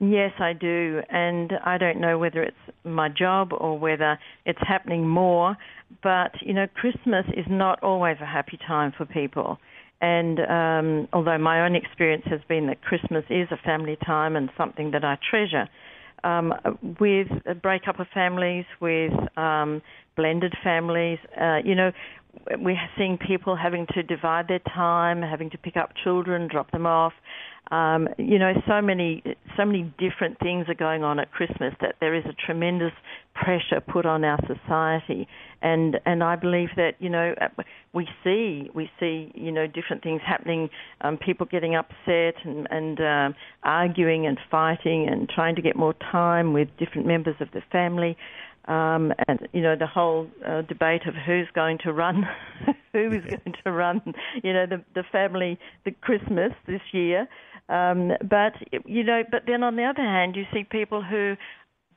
Yes, 0.00 0.32
I 0.38 0.52
do, 0.52 1.02
and 1.10 1.52
I 1.64 1.76
don't 1.76 2.00
know 2.00 2.18
whether 2.18 2.42
it's 2.42 2.56
my 2.84 3.08
job 3.08 3.52
or 3.52 3.78
whether 3.78 4.18
it's 4.46 4.60
happening 4.66 5.08
more. 5.08 5.56
But 6.02 6.32
you 6.40 6.54
know, 6.54 6.66
Christmas 6.74 7.24
is 7.36 7.46
not 7.48 7.82
always 7.82 8.16
a 8.20 8.26
happy 8.26 8.58
time 8.66 8.92
for 8.96 9.04
people. 9.06 9.58
And 10.00 10.38
um, 10.40 11.08
although 11.12 11.38
my 11.38 11.64
own 11.64 11.74
experience 11.74 12.22
has 12.26 12.40
been 12.48 12.68
that 12.68 12.82
Christmas 12.82 13.24
is 13.28 13.48
a 13.50 13.56
family 13.56 13.96
time 14.06 14.36
and 14.36 14.48
something 14.56 14.92
that 14.92 15.04
I 15.04 15.18
treasure, 15.28 15.68
um, 16.24 16.54
with 17.00 17.28
breakup 17.62 17.98
of 17.98 18.06
families, 18.14 18.64
with 18.80 19.12
um, 19.36 19.82
blended 20.16 20.54
families, 20.62 21.18
uh, 21.40 21.58
you 21.64 21.74
know, 21.74 21.92
we're 22.56 22.76
seeing 22.96 23.18
people 23.18 23.56
having 23.56 23.86
to 23.94 24.02
divide 24.02 24.48
their 24.48 24.60
time, 24.60 25.22
having 25.22 25.50
to 25.50 25.58
pick 25.58 25.76
up 25.76 25.90
children, 26.02 26.48
drop 26.50 26.70
them 26.70 26.86
off. 26.86 27.12
Um, 27.70 28.08
you 28.16 28.38
know, 28.38 28.54
so 28.66 28.80
many, 28.80 29.22
so 29.56 29.66
many 29.66 29.92
different 29.98 30.38
things 30.38 30.66
are 30.68 30.74
going 30.74 31.04
on 31.04 31.18
at 31.18 31.30
Christmas 31.32 31.74
that 31.82 31.96
there 32.00 32.14
is 32.14 32.24
a 32.24 32.32
tremendous 32.32 32.92
pressure 33.34 33.80
put 33.86 34.06
on 34.06 34.24
our 34.24 34.38
society, 34.46 35.28
and 35.60 36.00
and 36.06 36.24
I 36.24 36.36
believe 36.36 36.70
that 36.76 36.92
you 36.98 37.10
know 37.10 37.34
we 37.92 38.08
see 38.24 38.70
we 38.74 38.90
see 38.98 39.30
you 39.34 39.52
know 39.52 39.66
different 39.66 40.02
things 40.02 40.22
happening, 40.26 40.70
um, 41.02 41.18
people 41.18 41.44
getting 41.44 41.74
upset 41.74 42.42
and 42.42 42.66
and 42.70 43.00
um, 43.00 43.34
arguing 43.64 44.26
and 44.26 44.38
fighting 44.50 45.06
and 45.06 45.28
trying 45.28 45.54
to 45.56 45.62
get 45.62 45.76
more 45.76 45.94
time 46.10 46.54
with 46.54 46.68
different 46.78 47.06
members 47.06 47.36
of 47.40 47.50
the 47.52 47.60
family 47.70 48.16
um, 48.66 49.12
and 49.26 49.48
you 49.52 49.62
know 49.62 49.76
the 49.76 49.86
whole 49.86 50.28
uh, 50.46 50.62
debate 50.62 51.06
of 51.06 51.14
who's 51.14 51.48
going 51.54 51.78
to 51.84 51.92
run, 51.92 52.24
who 52.92 53.12
is 53.12 53.24
going 53.24 53.54
to 53.64 53.72
run, 53.72 54.00
you 54.42 54.52
know 54.52 54.66
the 54.66 54.84
the 54.94 55.04
family, 55.10 55.58
the 55.84 55.92
Christmas 55.92 56.52
this 56.66 56.82
year. 56.92 57.28
Um, 57.68 58.12
but 58.28 58.54
you 58.86 59.04
know, 59.04 59.22
but 59.30 59.42
then 59.46 59.62
on 59.62 59.76
the 59.76 59.84
other 59.84 60.02
hand, 60.02 60.36
you 60.36 60.44
see 60.52 60.64
people 60.64 61.02
who 61.02 61.36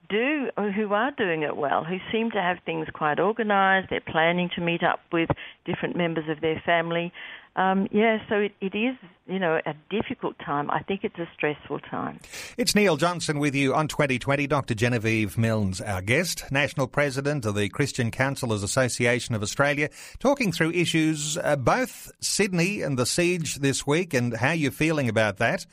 do 0.09 0.49
who 0.75 0.93
are 0.93 1.11
doing 1.11 1.43
it 1.43 1.55
well, 1.55 1.83
who 1.83 1.97
seem 2.11 2.29
to 2.31 2.41
have 2.41 2.57
things 2.65 2.87
quite 2.93 3.19
organised. 3.19 3.89
They're 3.89 4.01
planning 4.01 4.49
to 4.55 4.61
meet 4.61 4.83
up 4.83 4.99
with 5.11 5.29
different 5.65 5.95
members 5.95 6.25
of 6.29 6.41
their 6.41 6.61
family. 6.65 7.13
Um, 7.55 7.87
yeah, 7.91 8.19
so 8.29 8.35
it, 8.35 8.53
it 8.61 8.73
is, 8.75 8.95
you 9.27 9.37
know, 9.37 9.59
a 9.65 9.73
difficult 9.89 10.39
time. 10.39 10.71
I 10.71 10.83
think 10.83 11.03
it's 11.03 11.17
a 11.19 11.27
stressful 11.35 11.79
time. 11.81 12.19
It's 12.57 12.75
Neil 12.75 12.95
Johnson 12.95 13.39
with 13.39 13.53
you 13.53 13.75
on 13.75 13.89
2020. 13.89 14.47
Dr. 14.47 14.73
Genevieve 14.73 15.37
Milnes, 15.37 15.81
our 15.81 16.01
guest, 16.01 16.49
National 16.49 16.87
President 16.87 17.45
of 17.45 17.55
the 17.55 17.67
Christian 17.67 18.09
Counselors 18.09 18.63
Association 18.63 19.35
of 19.35 19.43
Australia, 19.43 19.89
talking 20.19 20.53
through 20.53 20.71
issues 20.71 21.37
uh, 21.37 21.57
both 21.57 22.09
Sydney 22.21 22.81
and 22.81 22.97
the 22.97 23.05
siege 23.05 23.55
this 23.55 23.85
week 23.85 24.13
and 24.13 24.37
how 24.37 24.53
you're 24.53 24.71
feeling 24.71 25.09
about 25.09 25.37
that 25.37 25.65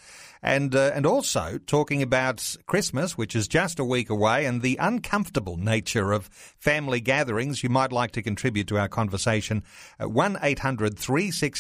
and 0.43 0.75
uh, 0.75 0.91
and 0.95 1.07
also 1.07 1.59
talking 1.67 2.03
about 2.03 2.57
Christmas, 2.67 3.17
which 3.19 3.35
is 3.35 3.49
just 3.49 3.79
a 3.79 3.85
week 3.85 4.11
away, 4.11 4.45
and 4.45 4.63
the 4.63 4.77
uncomfortable 4.81 5.57
nature 5.57 6.13
of 6.13 6.27
family 6.59 7.01
gatherings. 7.01 7.63
You 7.63 7.69
might 7.69 7.93
like 7.93 8.13
to 8.13 8.23
contribute 8.23 8.69
to 8.69 8.79
our 8.79 8.89
conversation. 8.89 9.63
Uh, 10.01 10.09
one 10.09 10.39
eight 10.43 10.61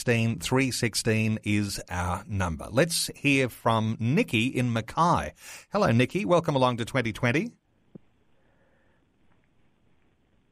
hundred 0.08 0.42
three 0.42 0.70
sixteen 0.70 1.38
three 1.38 1.38
sixteen 1.38 1.38
is 1.44 1.80
our 1.90 2.24
number. 2.26 2.68
Let's 2.70 3.10
hear 3.14 3.48
from 3.48 3.96
Nikki 4.00 4.46
in 4.46 4.72
Mackay. 4.72 5.34
Hello, 5.72 5.90
Nikki. 5.90 6.24
Welcome 6.24 6.56
along 6.56 6.78
to 6.78 6.84
2020. 6.84 7.52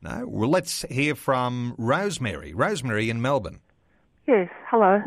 No, 0.03 0.27
well, 0.27 0.51
let's 0.51 0.83
hear 0.83 1.15
from 1.15 1.75
Rosemary. 1.79 2.53
Rosemary 2.53 3.09
in 3.11 3.23
Melbourne. 3.23 3.61
Yes, 4.27 4.49
hello. 4.69 5.01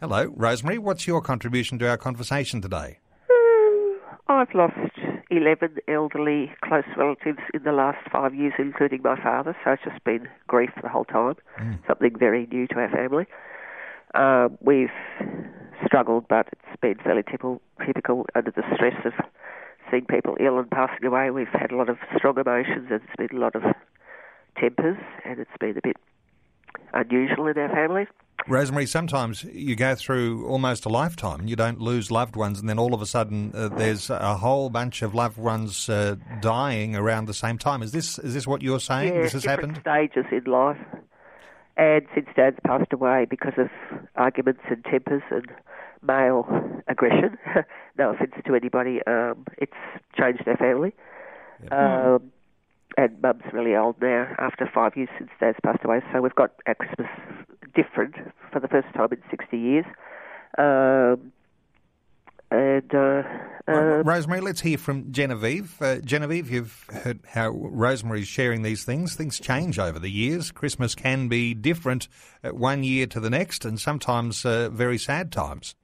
Hello, 0.00 0.32
Rosemary. 0.36 0.78
What's 0.78 1.06
your 1.06 1.20
contribution 1.20 1.78
to 1.80 1.88
our 1.88 1.96
conversation 1.96 2.60
today? 2.60 3.00
Um, 3.30 4.00
I've 4.28 4.54
lost 4.54 4.76
11 5.30 5.78
elderly 5.88 6.52
close 6.62 6.84
relatives 6.96 7.40
in 7.52 7.64
the 7.64 7.72
last 7.72 7.98
five 8.10 8.34
years, 8.34 8.52
including 8.58 9.02
my 9.02 9.20
father, 9.20 9.56
so 9.64 9.72
it's 9.72 9.82
just 9.82 10.02
been 10.04 10.28
grief 10.46 10.70
the 10.80 10.88
whole 10.88 11.04
time. 11.04 11.34
Mm. 11.60 11.78
Something 11.86 12.16
very 12.18 12.46
new 12.46 12.66
to 12.68 12.74
our 12.76 12.90
family. 12.90 13.26
Um, 14.16 14.56
we've 14.60 14.88
struggled, 15.84 16.26
but 16.28 16.48
it's 16.52 16.80
been 16.80 16.96
fairly 17.04 17.22
typical, 17.22 17.60
typical 17.84 18.26
under 18.34 18.50
the 18.50 18.62
stress 18.74 18.94
of 19.04 19.12
seeing 19.90 20.06
people 20.06 20.36
ill 20.40 20.58
and 20.58 20.70
passing 20.70 21.04
away. 21.04 21.30
We've 21.30 21.46
had 21.48 21.70
a 21.70 21.76
lot 21.76 21.88
of 21.88 21.98
strong 22.16 22.38
emotions, 22.38 22.88
and 22.90 23.02
it's 23.02 23.16
been 23.16 23.36
a 23.36 23.40
lot 23.40 23.54
of 23.54 23.62
tempers, 24.58 24.98
and 25.24 25.38
it's 25.38 25.50
been 25.60 25.76
a 25.76 25.82
bit 25.82 25.96
unusual 26.94 27.46
in 27.46 27.58
our 27.58 27.68
family. 27.68 28.06
Rosemary, 28.48 28.86
sometimes 28.86 29.44
you 29.44 29.74
go 29.74 29.94
through 29.94 30.46
almost 30.46 30.84
a 30.84 30.88
lifetime 30.88 31.40
and 31.40 31.50
you 31.50 31.56
don't 31.56 31.80
lose 31.80 32.10
loved 32.10 32.36
ones, 32.36 32.60
and 32.60 32.68
then 32.68 32.78
all 32.78 32.94
of 32.94 33.02
a 33.02 33.06
sudden 33.06 33.50
uh, 33.54 33.68
there's 33.68 34.08
a 34.08 34.36
whole 34.36 34.70
bunch 34.70 35.02
of 35.02 35.14
loved 35.14 35.36
ones 35.36 35.88
uh, 35.88 36.14
dying 36.40 36.94
around 36.94 37.26
the 37.26 37.34
same 37.34 37.58
time. 37.58 37.82
Is 37.82 37.92
this 37.92 38.18
is 38.20 38.34
this 38.34 38.46
what 38.46 38.62
you're 38.62 38.78
saying? 38.78 39.14
Yeah, 39.14 39.22
this 39.22 39.32
has 39.32 39.42
different 39.42 39.78
happened. 39.78 40.12
Stages 40.12 40.32
in 40.32 40.52
life, 40.52 40.76
and 41.76 42.06
since 42.14 42.28
Dad's 42.34 42.58
passed 42.64 42.92
away 42.92 43.26
because 43.28 43.54
of 43.58 43.68
arguments 44.16 44.62
and 44.68 44.84
tempers 44.84 45.22
and 45.30 45.46
male 46.02 46.46
aggression. 46.88 47.36
no 47.98 48.10
offence 48.10 48.32
to 48.46 48.54
anybody, 48.54 49.00
um, 49.06 49.46
it's 49.58 49.72
changed 50.18 50.46
our 50.46 50.56
family. 50.56 50.94
Yep. 51.62 51.72
Um, 51.72 52.32
and 52.96 53.20
Mum's 53.20 53.42
really 53.52 53.76
old 53.76 53.96
now, 54.00 54.34
after 54.38 54.70
five 54.72 54.96
years 54.96 55.08
since 55.18 55.30
Dad's 55.38 55.58
passed 55.62 55.84
away. 55.84 56.00
So 56.12 56.22
we've 56.22 56.34
got 56.34 56.52
our 56.66 56.74
Christmas 56.74 57.08
different 57.74 58.14
for 58.52 58.60
the 58.60 58.68
first 58.68 58.88
time 58.94 59.08
in 59.12 59.18
60 59.30 59.58
years. 59.58 59.84
Um, 60.56 61.32
and 62.50 62.94
uh, 62.94 63.22
uh, 63.68 64.02
Rosemary, 64.04 64.40
let's 64.40 64.60
hear 64.60 64.78
from 64.78 65.10
Genevieve. 65.12 65.80
Uh, 65.80 65.96
Genevieve, 65.98 66.50
you've 66.50 66.84
heard 67.02 67.20
how 67.28 67.48
Rosemary's 67.50 68.28
sharing 68.28 68.62
these 68.62 68.84
things. 68.84 69.14
Things 69.14 69.40
change 69.40 69.78
over 69.78 69.98
the 69.98 70.10
years. 70.10 70.50
Christmas 70.52 70.94
can 70.94 71.28
be 71.28 71.54
different 71.54 72.08
one 72.42 72.84
year 72.84 73.06
to 73.08 73.18
the 73.20 73.30
next, 73.30 73.64
and 73.64 73.80
sometimes 73.80 74.44
uh, 74.44 74.68
very 74.70 74.98
sad 74.98 75.32
times. 75.32 75.74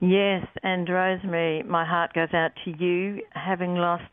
Yes, 0.00 0.46
and 0.62 0.88
Rosemary, 0.88 1.62
my 1.62 1.84
heart 1.84 2.12
goes 2.12 2.32
out 2.34 2.52
to 2.64 2.70
you, 2.78 3.22
having 3.32 3.74
lost. 3.76 4.04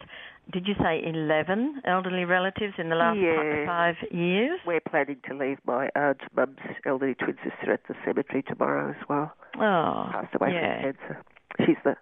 Did 0.52 0.68
you 0.68 0.74
say 0.82 1.02
11 1.06 1.82
elderly 1.86 2.26
relatives 2.26 2.74
in 2.78 2.90
the 2.90 2.96
last 2.96 3.20
Yeah. 3.20 3.66
five 3.66 3.96
years? 4.12 4.60
we're 4.66 4.82
planning 4.82 5.18
to 5.28 5.34
leave 5.36 5.60
my 5.66 5.90
aunt, 5.96 6.20
mum's 6.36 6.58
elderly 6.86 7.14
twin 7.16 7.38
sister 7.44 7.72
at 7.74 7.82
the 7.88 7.96
cemetery 8.06 8.44
tomorrow 8.44 8.90
as 8.90 9.08
well. 9.08 9.32
Oh, 9.58 10.10
Passed 10.12 10.36
away 10.36 10.54
yeah, 10.54 10.82
from 10.82 10.94
cancer. 10.94 11.24
She's 11.66 11.78
the 11.84 11.96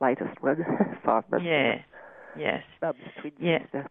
latest 0.00 0.40
one, 0.42 0.56
five 1.04 1.24
months. 1.30 1.46
yeah, 1.46 1.76
yes. 2.38 2.62
Mum's 2.82 2.98
twin 3.20 3.32
Yeah. 3.38 3.58
sister. 3.62 3.86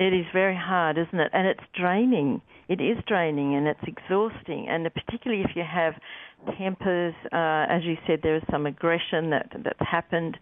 It 0.00 0.12
is 0.14 0.26
very 0.32 0.54
hard, 0.56 0.96
isn't 0.96 1.18
it? 1.18 1.30
And 1.32 1.48
it's 1.48 1.62
draining. 1.76 2.40
It 2.68 2.80
is 2.80 2.98
draining 3.08 3.56
and 3.56 3.66
it's 3.66 3.80
exhausting. 3.84 4.68
And 4.68 4.88
particularly 4.94 5.42
if 5.42 5.56
you 5.56 5.64
have 5.64 5.94
tempers, 6.56 7.14
uh, 7.32 7.66
as 7.68 7.82
you 7.82 7.96
said, 8.06 8.20
there 8.22 8.36
is 8.36 8.42
some 8.50 8.66
aggression 8.66 9.30
that 9.30 9.50
that's 9.64 9.80
happened, 9.90 10.38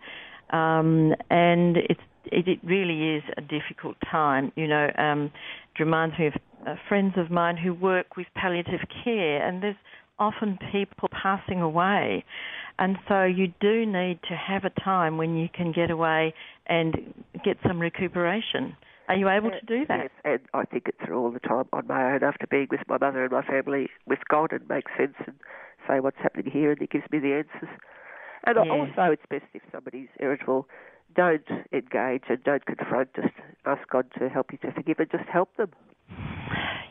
um, 0.50 1.14
and 1.30 1.78
it's 1.78 2.00
it, 2.26 2.49
it 2.49 2.59
really 2.64 3.16
is 3.16 3.23
a 3.38 3.40
difficult 3.40 3.97
time. 4.11 4.52
You 4.56 4.66
know, 4.68 4.90
um, 4.99 5.30
it 5.75 5.80
reminds 5.83 6.18
me 6.18 6.26
of 6.26 6.35
uh, 6.66 6.75
friends 6.88 7.14
of 7.16 7.30
mine 7.30 7.56
who 7.56 7.73
work 7.73 8.16
with 8.16 8.26
palliative 8.35 8.80
care, 9.04 9.47
and 9.47 9.62
there's 9.62 9.76
often 10.18 10.59
people 10.73 11.09
passing 11.11 11.61
away. 11.62 12.25
And 12.78 12.99
so 13.09 13.25
you 13.25 13.52
do 13.61 13.87
need 13.87 14.21
to 14.28 14.37
have 14.37 14.64
a 14.64 14.80
time 14.80 15.16
when 15.16 15.37
you 15.37 15.49
can 15.49 15.73
get 15.73 15.90
away 15.90 16.35
and 16.66 17.14
get 17.45 17.56
some 17.66 17.80
recuperation. 17.80 18.76
Are 19.09 19.16
you 19.16 19.28
able 19.28 19.50
to 19.50 19.61
do 19.66 19.87
that? 19.87 20.00
Yes, 20.02 20.11
and 20.25 20.40
I 20.52 20.64
think 20.64 20.85
it's 20.88 20.99
through 21.04 21.18
all 21.18 21.30
the 21.30 21.40
time 21.40 21.66
on 21.73 21.87
my 21.87 22.12
own 22.12 22.25
after 22.25 22.47
being 22.47 22.66
with 22.71 22.80
my 22.88 22.99
mother 22.99 23.23
and 23.23 23.33
my 23.33 23.42
family 23.42 23.88
with 24.06 24.18
God 24.28 24.52
and 24.52 24.68
make 24.68 24.87
sense 24.99 25.14
and 25.26 25.37
say 25.88 26.00
what's 26.00 26.16
happening 26.18 26.50
here 26.50 26.73
and 26.73 26.80
He 26.80 26.87
gives 26.87 27.04
me 27.11 27.18
the 27.18 27.35
answers. 27.35 27.71
And 28.45 28.56
Yes. 28.56 28.66
also, 28.71 29.12
it's 29.12 29.26
best 29.30 29.45
if 29.54 29.62
somebody's 29.73 30.09
irritable, 30.18 30.68
don't 31.14 31.49
engage 31.73 32.25
and 32.28 32.42
don't 32.45 32.66
confront. 32.66 33.14
Just 33.14 33.35
ask 33.64 33.88
God 33.88 34.06
to 34.18 34.28
help 34.28 34.52
you 34.52 34.59
to 34.59 34.73
forgive 34.73 34.99
and 34.99 35.11
just 35.11 35.28
help 35.28 35.56
them. 35.56 35.71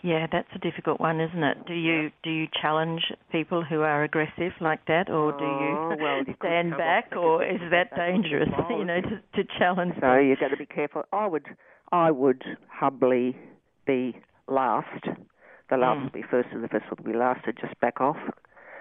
Yeah, 0.06 0.28
that's 0.32 0.48
a 0.54 0.60
difficult 0.60 1.00
one, 1.00 1.20
isn't 1.20 1.44
it? 1.44 1.66
Do 1.66 1.74
you 1.74 2.12
do 2.24 2.30
you 2.30 2.46
challenge 2.62 3.02
people 3.32 3.64
who 3.64 3.82
are 3.82 4.04
aggressive 4.04 4.52
like 4.62 4.86
that, 4.86 5.10
or 5.10 5.32
do 5.32 5.44
Oh, 5.44 5.96
you 5.96 6.04
well, 6.04 6.22
stand 6.38 6.78
back, 6.78 7.16
or 7.16 7.44
is 7.44 7.60
that 7.72 7.90
back 7.90 8.00
of 8.14 8.22
the 8.22 8.22
dangerous? 8.22 8.50
You 8.70 8.86
know, 8.86 9.02
to, 9.02 9.44
to 9.44 9.50
challenge. 9.58 9.94
So 9.96 10.02
them? 10.08 10.26
you've 10.28 10.40
got 10.40 10.50
to 10.50 10.58
be 10.58 10.68
careful. 10.68 11.04
I 11.12 11.26
would, 11.26 11.48
I 11.92 12.12
would 12.12 12.44
humbly 12.70 13.36
be 13.88 14.16
last. 14.48 15.06
The 15.72 15.78
last 15.78 15.98
Mm. 15.98 16.04
will 16.04 16.22
be 16.22 16.28
first, 16.30 16.50
and 16.52 16.64
the 16.64 16.68
first 16.68 16.86
will 16.92 17.04
be 17.04 17.18
last, 17.18 17.42
and 17.48 17.58
just 17.60 17.80
back 17.80 18.00
off. 18.00 18.18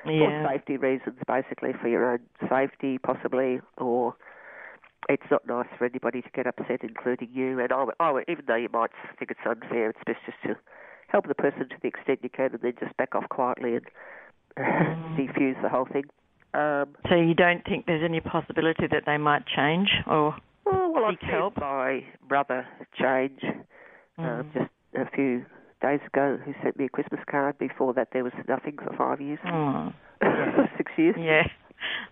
yeah, 0.04 0.42
for 0.44 0.52
safety 0.52 0.76
reasons, 0.76 1.16
basically 1.26 1.72
for 1.80 1.88
your 1.88 2.04
own 2.12 2.18
safety, 2.50 2.98
possibly, 2.98 3.60
or 3.78 4.14
it's 5.08 5.30
not 5.30 5.46
nice 5.46 5.68
for 5.78 5.86
anybody 5.86 6.20
to 6.20 6.28
get 6.34 6.46
upset, 6.46 6.80
including 6.82 7.30
you. 7.32 7.58
And 7.60 7.72
I, 7.72 7.84
would- 7.84 7.94
I 7.98 8.10
would- 8.10 8.24
even 8.28 8.44
though 8.46 8.56
you 8.56 8.68
might 8.70 8.90
think 9.18 9.30
it's 9.30 9.40
unfair, 9.48 9.88
it's 9.88 9.98
best 10.06 10.18
just 10.26 10.36
to 10.44 10.56
help 11.08 11.26
the 11.28 11.34
person 11.34 11.68
to 11.68 11.76
the 11.82 11.88
extent 11.88 12.20
you 12.22 12.28
can, 12.30 12.50
and 12.52 12.60
then 12.62 12.74
just 12.80 12.96
back 12.96 13.14
off 13.14 13.28
quietly 13.28 13.76
and 13.76 13.84
Mm. 14.56 15.16
defuse 15.18 15.60
the 15.62 15.68
whole 15.68 15.86
thing. 15.92 16.04
Um, 16.54 16.94
So 17.08 17.16
you 17.16 17.34
don't 17.34 17.64
think 17.64 17.86
there's 17.86 18.04
any 18.04 18.20
possibility 18.20 18.86
that 18.86 19.02
they 19.04 19.16
might 19.16 19.44
change, 19.46 19.88
or 20.06 20.36
oh, 20.66 20.90
well, 20.94 21.06
I've 21.06 21.14
Seek 21.20 21.22
help. 21.28 21.56
my 21.58 22.04
brother 22.28 22.66
change 22.94 23.40
um, 24.18 24.44
Mm. 24.44 24.52
just 24.54 24.70
a 24.96 25.10
few 25.10 25.44
days 25.82 25.98
ago, 26.06 26.38
who 26.44 26.54
sent 26.62 26.78
me 26.78 26.84
a 26.84 26.88
Christmas 26.88 27.20
card. 27.28 27.58
Before 27.58 27.92
that, 27.94 28.08
there 28.12 28.22
was 28.22 28.32
nothing 28.48 28.76
for 28.78 28.92
five 28.96 29.20
years, 29.20 29.40
oh, 29.44 29.92
six 30.76 30.92
years. 30.96 31.16
yeah, 31.18 31.46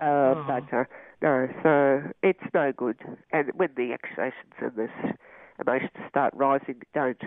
Uh, 0.01 0.35
Oh. 0.35 0.45
But 0.49 0.73
uh, 0.77 0.85
no, 1.23 1.49
so 1.63 2.03
it's 2.25 2.43
no 2.53 2.73
good. 2.73 2.99
And 3.33 3.53
when 3.55 3.71
the 3.77 3.93
accusations 3.93 4.55
and 4.61 4.75
this 4.75 4.91
emotions 5.61 5.93
start 6.09 6.35
rising, 6.35 6.83
don't 6.93 7.23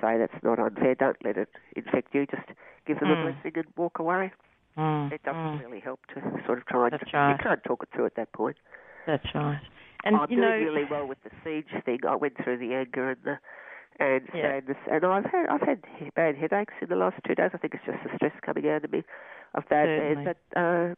say 0.00 0.18
that's 0.18 0.42
not 0.42 0.58
unfair. 0.58 0.94
Don't 0.94 1.16
let 1.24 1.36
it 1.36 1.48
infect 1.76 2.14
you. 2.14 2.26
Just 2.26 2.48
give 2.86 2.98
them 3.00 3.08
Mm. 3.10 3.20
a 3.20 3.32
blessing 3.32 3.52
and 3.56 3.66
walk 3.76 3.98
away. 3.98 4.32
Mm, 4.76 5.12
It 5.12 5.22
doesn't 5.22 5.58
mm, 5.58 5.60
really 5.60 5.80
help 5.80 6.00
to 6.14 6.20
sort 6.46 6.58
of 6.58 6.66
try 6.66 6.84
and 6.84 6.92
That's 6.92 7.12
right. 7.12 7.32
you 7.32 7.42
can't 7.42 7.62
talk 7.64 7.82
it 7.82 7.90
through 7.94 8.06
at 8.06 8.14
that 8.16 8.32
point. 8.32 8.56
that's 9.06 9.34
right. 9.34 9.60
And 10.04 10.16
I'm 10.16 10.30
you 10.30 10.36
doing 10.36 10.48
know, 10.48 10.56
really 10.56 10.84
well 10.84 11.06
with 11.06 11.18
the 11.22 11.30
siege 11.44 11.68
thing. 11.84 12.00
I 12.08 12.16
went 12.16 12.36
through 12.42 12.58
the 12.58 12.74
anger 12.74 13.10
and 13.10 13.22
the 13.22 13.38
and 14.00 14.26
Yeah. 14.34 14.42
sadness, 14.52 14.78
and 14.90 15.04
I've 15.04 15.26
had 15.26 15.46
I've 15.48 15.60
had 15.60 15.82
bad 16.14 16.36
headaches 16.36 16.74
in 16.80 16.88
the 16.88 16.96
last 16.96 17.16
two 17.26 17.34
days. 17.34 17.50
I 17.52 17.58
think 17.58 17.74
it's 17.74 17.84
just 17.84 18.02
the 18.02 18.16
stress 18.16 18.32
coming 18.40 18.66
out 18.68 18.84
of 18.84 18.90
me 18.90 19.04
of 19.54 19.64
that. 19.68 19.86
And, 19.88 20.24
but 20.24 20.38
uh, 20.58 20.94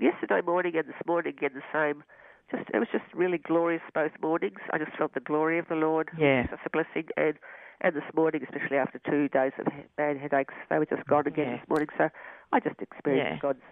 yesterday 0.00 0.40
morning 0.40 0.74
and 0.76 0.88
this 0.88 1.06
morning 1.06 1.34
again 1.36 1.50
the 1.54 1.62
same. 1.72 2.02
Just 2.50 2.68
it 2.74 2.78
was 2.78 2.88
just 2.90 3.04
really 3.14 3.38
glorious 3.38 3.82
both 3.94 4.12
mornings. 4.20 4.58
I 4.72 4.78
just 4.78 4.96
felt 4.96 5.14
the 5.14 5.20
glory 5.20 5.58
of 5.58 5.68
the 5.68 5.76
Lord. 5.76 6.08
Yeah. 6.18 6.40
It's 6.42 6.50
just 6.50 6.62
a 6.66 6.70
blessing. 6.70 7.08
And 7.16 7.34
and 7.80 7.94
this 7.94 8.02
morning, 8.14 8.42
especially 8.42 8.76
after 8.76 8.98
two 9.08 9.28
days 9.28 9.52
of 9.58 9.66
bad 9.96 10.16
headaches, 10.18 10.54
they 10.68 10.78
were 10.78 10.86
just 10.86 11.06
gone 11.06 11.26
again 11.26 11.46
Yeah. 11.48 11.56
this 11.58 11.68
morning. 11.68 11.88
So 11.98 12.08
I 12.52 12.60
just 12.60 12.80
experienced 12.80 13.32
Yeah. 13.34 13.38
God's 13.40 13.62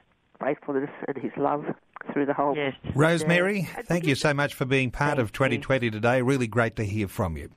faithfulness 0.40 0.90
and 1.08 1.16
His 1.18 1.32
love 1.36 1.64
through 2.12 2.24
the 2.26 2.32
whole. 2.32 2.56
yes, 2.56 2.74
Rosemary, 2.94 3.60
Yeah. 3.60 3.82
thank 3.86 4.06
you 4.06 4.14
so 4.14 4.32
much 4.32 4.54
for 4.54 4.64
being 4.64 4.90
part 4.92 5.18
of 5.18 5.30
Thank 5.30 5.52
you. 5.52 5.58
2020 5.58 5.90
today. 5.90 6.22
Really 6.22 6.46
great 6.46 6.76
to 6.76 6.84
hear 6.84 7.08
from 7.08 7.36
you. 7.36 7.48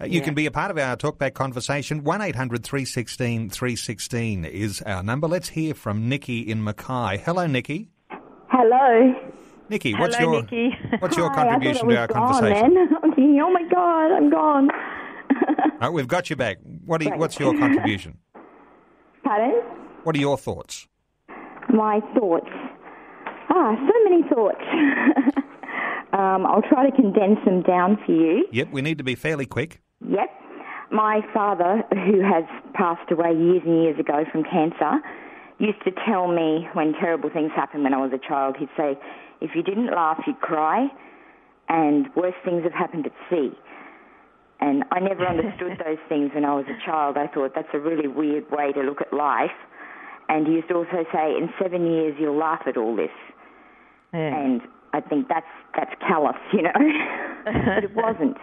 Uh, 0.00 0.06
you 0.06 0.18
Yeah. 0.18 0.24
can 0.24 0.34
be 0.34 0.44
a 0.46 0.50
part 0.50 0.70
of 0.72 0.76
our 0.78 0.96
talkback 0.96 1.34
conversation. 1.34 2.02
1 2.02 2.20
800 2.20 2.64
316 2.64 3.48
316 3.48 4.44
is 4.44 4.82
our 4.82 5.02
number. 5.04 5.28
Let's 5.28 5.50
hear 5.50 5.72
from 5.72 6.08
Nikki 6.08 6.40
in 6.40 6.64
Mackay. 6.64 7.18
Hello, 7.24 7.46
Nikki. 7.46 7.90
Hello. 8.48 9.14
Nikki, 9.68 9.94
what's 9.94 10.14
Hello, 10.16 10.32
your 10.34 10.42
Nikki. 10.42 10.76
what's 11.00 11.16
your 11.16 11.28
Hi, 11.30 11.32
I 11.32 11.36
thought 11.36 11.50
contribution 11.50 11.86
I 11.88 11.94
to 11.94 11.98
our 12.00 12.06
gone 12.06 12.32
conversation? 12.32 12.74
Then. 12.74 12.88
Oh 13.46 13.52
my 13.52 13.62
God, 13.68 14.12
I'm 14.16 14.30
gone. 14.30 14.68
Oh, 15.82 15.90
we've 15.90 16.08
got 16.08 16.30
you 16.30 16.36
back. 16.36 16.58
What 16.84 17.02
you, 17.02 17.10
what's 17.16 17.38
your 17.38 17.56
contribution? 17.58 18.18
Pardon? 19.22 19.60
What 20.04 20.16
are 20.16 20.18
your 20.18 20.38
thoughts? 20.38 20.86
My 21.68 22.00
thoughts. 22.16 22.48
Ah, 23.50 23.74
so 23.74 24.10
many 24.10 24.22
thoughts. 24.28 24.62
um, 26.12 26.46
I'll 26.46 26.62
try 26.62 26.88
to 26.88 26.94
condense 26.94 27.38
them 27.44 27.62
down 27.62 27.98
for 28.06 28.12
you. 28.12 28.46
Yep, 28.52 28.68
we 28.72 28.80
need 28.82 28.98
to 28.98 29.04
be 29.04 29.14
fairly 29.14 29.46
quick. 29.46 29.82
Yep. 30.08 30.30
My 30.90 31.20
father, 31.34 31.82
who 31.90 32.22
has 32.22 32.44
passed 32.74 33.10
away 33.10 33.32
years 33.32 33.62
and 33.66 33.82
years 33.82 33.98
ago 33.98 34.24
from 34.30 34.44
cancer, 34.44 35.00
used 35.58 35.82
to 35.84 35.90
tell 36.06 36.28
me 36.28 36.68
when 36.74 36.92
terrible 36.92 37.30
things 37.30 37.50
happened 37.54 37.82
when 37.82 37.94
I 37.94 37.98
was 37.98 38.12
a 38.12 38.28
child, 38.28 38.56
he'd 38.58 38.68
say, 38.76 38.98
if 39.40 39.50
you 39.54 39.62
didn't 39.62 39.88
laugh, 39.88 40.22
you'd 40.26 40.40
cry, 40.40 40.88
and 41.68 42.06
worse 42.14 42.34
things 42.44 42.62
have 42.62 42.72
happened 42.72 43.06
at 43.06 43.12
sea. 43.28 43.50
And 44.60 44.84
I 44.90 45.00
never 45.00 45.26
understood 45.26 45.78
those 45.84 45.98
things 46.08 46.30
when 46.34 46.44
I 46.44 46.54
was 46.54 46.64
a 46.66 46.84
child. 46.84 47.16
I 47.16 47.26
thought 47.26 47.52
that's 47.54 47.68
a 47.74 47.78
really 47.78 48.08
weird 48.08 48.50
way 48.50 48.72
to 48.72 48.80
look 48.80 49.00
at 49.00 49.12
life. 49.12 49.56
And 50.28 50.46
he 50.46 50.54
used 50.54 50.68
to 50.68 50.74
also 50.74 51.04
say, 51.12 51.36
in 51.36 51.48
seven 51.62 51.86
years, 51.86 52.16
you'll 52.18 52.38
laugh 52.38 52.62
at 52.66 52.76
all 52.76 52.96
this. 52.96 53.14
Yeah. 54.12 54.34
And 54.34 54.60
I 54.92 55.00
think 55.00 55.28
that's 55.28 55.46
that's 55.76 55.92
callous, 56.00 56.36
you 56.52 56.62
know. 56.62 56.72
but 57.44 57.84
it 57.84 57.90
wasn't. 57.94 58.36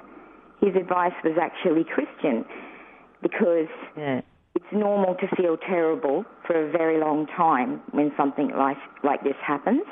His 0.62 0.76
advice 0.76 1.14
was 1.24 1.38
actually 1.42 1.84
Christian 1.84 2.46
because 3.22 3.68
yeah. 3.98 4.22
it's 4.56 4.72
normal 4.72 5.16
to 5.16 5.28
feel 5.36 5.58
terrible 5.58 6.26
for 6.46 6.70
a 6.70 6.72
very 6.72 7.00
long 7.00 7.26
time 7.36 7.82
when 7.92 8.12
something 8.16 8.52
like 8.56 8.78
like 9.04 9.24
this 9.24 9.36
happens, 9.46 9.84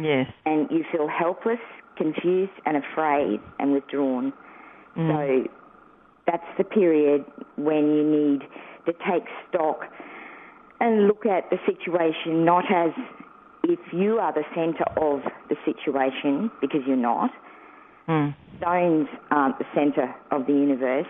Yes. 0.00 0.26
and 0.44 0.68
you 0.70 0.84
feel 0.90 1.08
helpless, 1.08 1.60
confused, 1.96 2.52
and 2.66 2.76
afraid 2.76 3.40
and 3.58 3.72
withdrawn. 3.72 4.32
So 4.94 5.00
mm. 5.00 5.46
That's 6.30 6.44
the 6.58 6.64
period 6.64 7.24
when 7.56 7.90
you 7.94 8.04
need 8.04 8.40
to 8.86 8.92
take 9.10 9.24
stock 9.48 9.80
and 10.80 11.06
look 11.06 11.26
at 11.26 11.50
the 11.50 11.58
situation 11.66 12.44
not 12.44 12.64
as 12.72 12.90
if 13.64 13.78
you 13.92 14.18
are 14.18 14.32
the 14.32 14.44
centre 14.54 14.88
of 14.96 15.20
the 15.48 15.56
situation, 15.64 16.50
because 16.60 16.80
you're 16.86 16.96
not. 16.96 17.30
Mm. 18.08 18.34
Stones 18.58 19.08
aren't 19.30 19.58
the 19.58 19.66
centre 19.74 20.14
of 20.30 20.46
the 20.46 20.52
universe. 20.52 21.06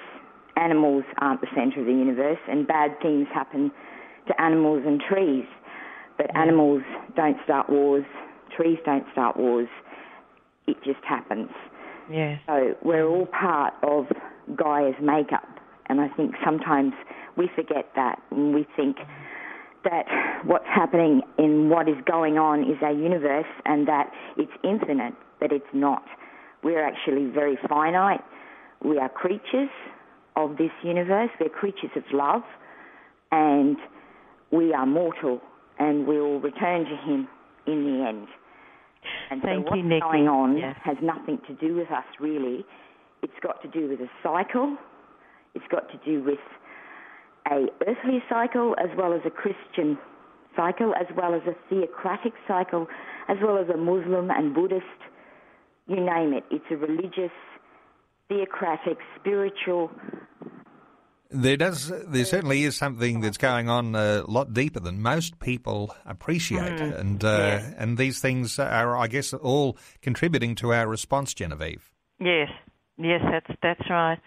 Animals 0.56 1.04
aren't 1.18 1.40
the 1.40 1.46
centre 1.54 1.80
of 1.80 1.86
the 1.86 1.92
universe, 1.92 2.38
and 2.48 2.66
bad 2.66 2.90
things 3.00 3.28
happen 3.32 3.70
to 4.26 4.40
animals 4.40 4.82
and 4.84 5.00
trees. 5.00 5.44
But 6.16 6.34
animals 6.36 6.82
don't 7.16 7.36
start 7.44 7.70
wars, 7.70 8.04
trees 8.54 8.78
don't 8.84 9.04
start 9.12 9.36
wars. 9.36 9.68
It 10.66 10.76
just 10.84 11.02
happens. 11.08 11.50
Yes. 12.10 12.40
So 12.46 12.74
we're 12.82 13.06
all 13.06 13.26
part 13.26 13.74
of 13.82 14.06
Gaia's 14.56 14.96
makeup, 15.00 15.48
and 15.88 16.00
I 16.00 16.08
think 16.08 16.34
sometimes 16.44 16.92
we 17.36 17.48
forget 17.54 17.90
that 17.96 18.20
and 18.30 18.54
we 18.54 18.66
think 18.76 18.96
that 19.84 20.04
what's 20.44 20.66
happening 20.66 21.22
in 21.38 21.68
what 21.70 21.88
is 21.88 21.96
going 22.04 22.36
on 22.38 22.62
is 22.62 22.76
our 22.82 22.92
universe 22.92 23.46
and 23.64 23.88
that 23.88 24.10
it's 24.36 24.52
infinite, 24.62 25.14
but 25.40 25.52
it's 25.52 25.64
not. 25.72 26.04
We're 26.62 26.84
actually 26.86 27.30
very 27.30 27.58
finite. 27.68 28.20
We 28.84 28.98
are 28.98 29.08
creatures 29.08 29.70
of 30.36 30.56
this 30.58 30.70
universe. 30.82 31.30
We're 31.40 31.48
creatures 31.48 31.90
of 31.96 32.02
love, 32.12 32.42
and 33.32 33.76
we 34.50 34.72
are 34.74 34.86
mortal, 34.86 35.40
and 35.78 36.06
we 36.06 36.20
will 36.20 36.40
return 36.40 36.84
to 36.84 36.96
Him 36.96 37.28
in 37.66 37.84
the 37.84 38.06
end. 38.06 38.28
And 39.30 39.42
Thank 39.42 39.64
so 39.66 39.70
what's 39.70 39.82
you, 39.82 40.00
going 40.00 40.28
on 40.28 40.58
Yeah. 40.58 40.74
has 40.82 40.96
nothing 41.02 41.38
to 41.46 41.54
do 41.54 41.74
with 41.74 41.90
us, 41.90 42.04
really. 42.18 42.66
It's 43.22 43.38
got 43.42 43.60
to 43.62 43.68
do 43.68 43.88
with 43.88 44.00
a 44.00 44.10
cycle. 44.22 44.76
It's 45.54 45.64
got 45.70 45.90
to 45.90 45.98
do 46.04 46.22
with 46.22 46.38
a 47.50 47.66
earthly 47.86 48.22
cycle 48.28 48.74
as 48.78 48.90
well 48.96 49.12
as 49.12 49.20
a 49.24 49.30
Christian 49.30 49.98
cycle, 50.56 50.94
as 50.94 51.06
well 51.16 51.34
as 51.34 51.42
a 51.46 51.54
theocratic 51.68 52.32
cycle, 52.46 52.86
as 53.28 53.36
well 53.42 53.58
as 53.58 53.68
a 53.68 53.76
Muslim 53.76 54.30
and 54.30 54.54
Buddhist. 54.54 54.84
You 55.86 55.96
name 55.96 56.32
it. 56.32 56.44
It's 56.50 56.64
a 56.70 56.76
religious, 56.76 57.32
theocratic, 58.28 58.98
spiritual. 59.18 59.90
There 61.32 61.56
does, 61.56 61.92
there 62.08 62.24
certainly 62.24 62.64
is 62.64 62.76
something 62.76 63.20
that's 63.20 63.38
going 63.38 63.68
on 63.68 63.94
a 63.94 64.24
lot 64.26 64.52
deeper 64.52 64.80
than 64.80 65.00
most 65.00 65.38
people 65.38 65.94
appreciate, 66.04 66.80
and 66.80 67.24
uh, 67.24 67.60
and 67.76 67.96
these 67.98 68.20
things 68.20 68.58
are, 68.58 68.96
I 68.96 69.06
guess, 69.06 69.32
all 69.32 69.78
contributing 70.02 70.56
to 70.56 70.72
our 70.72 70.88
response, 70.88 71.32
Genevieve. 71.32 71.92
Yes, 72.18 72.50
yes, 73.00 73.20
that's 73.30 73.58
that's 73.62 73.90
right. 73.90 74.18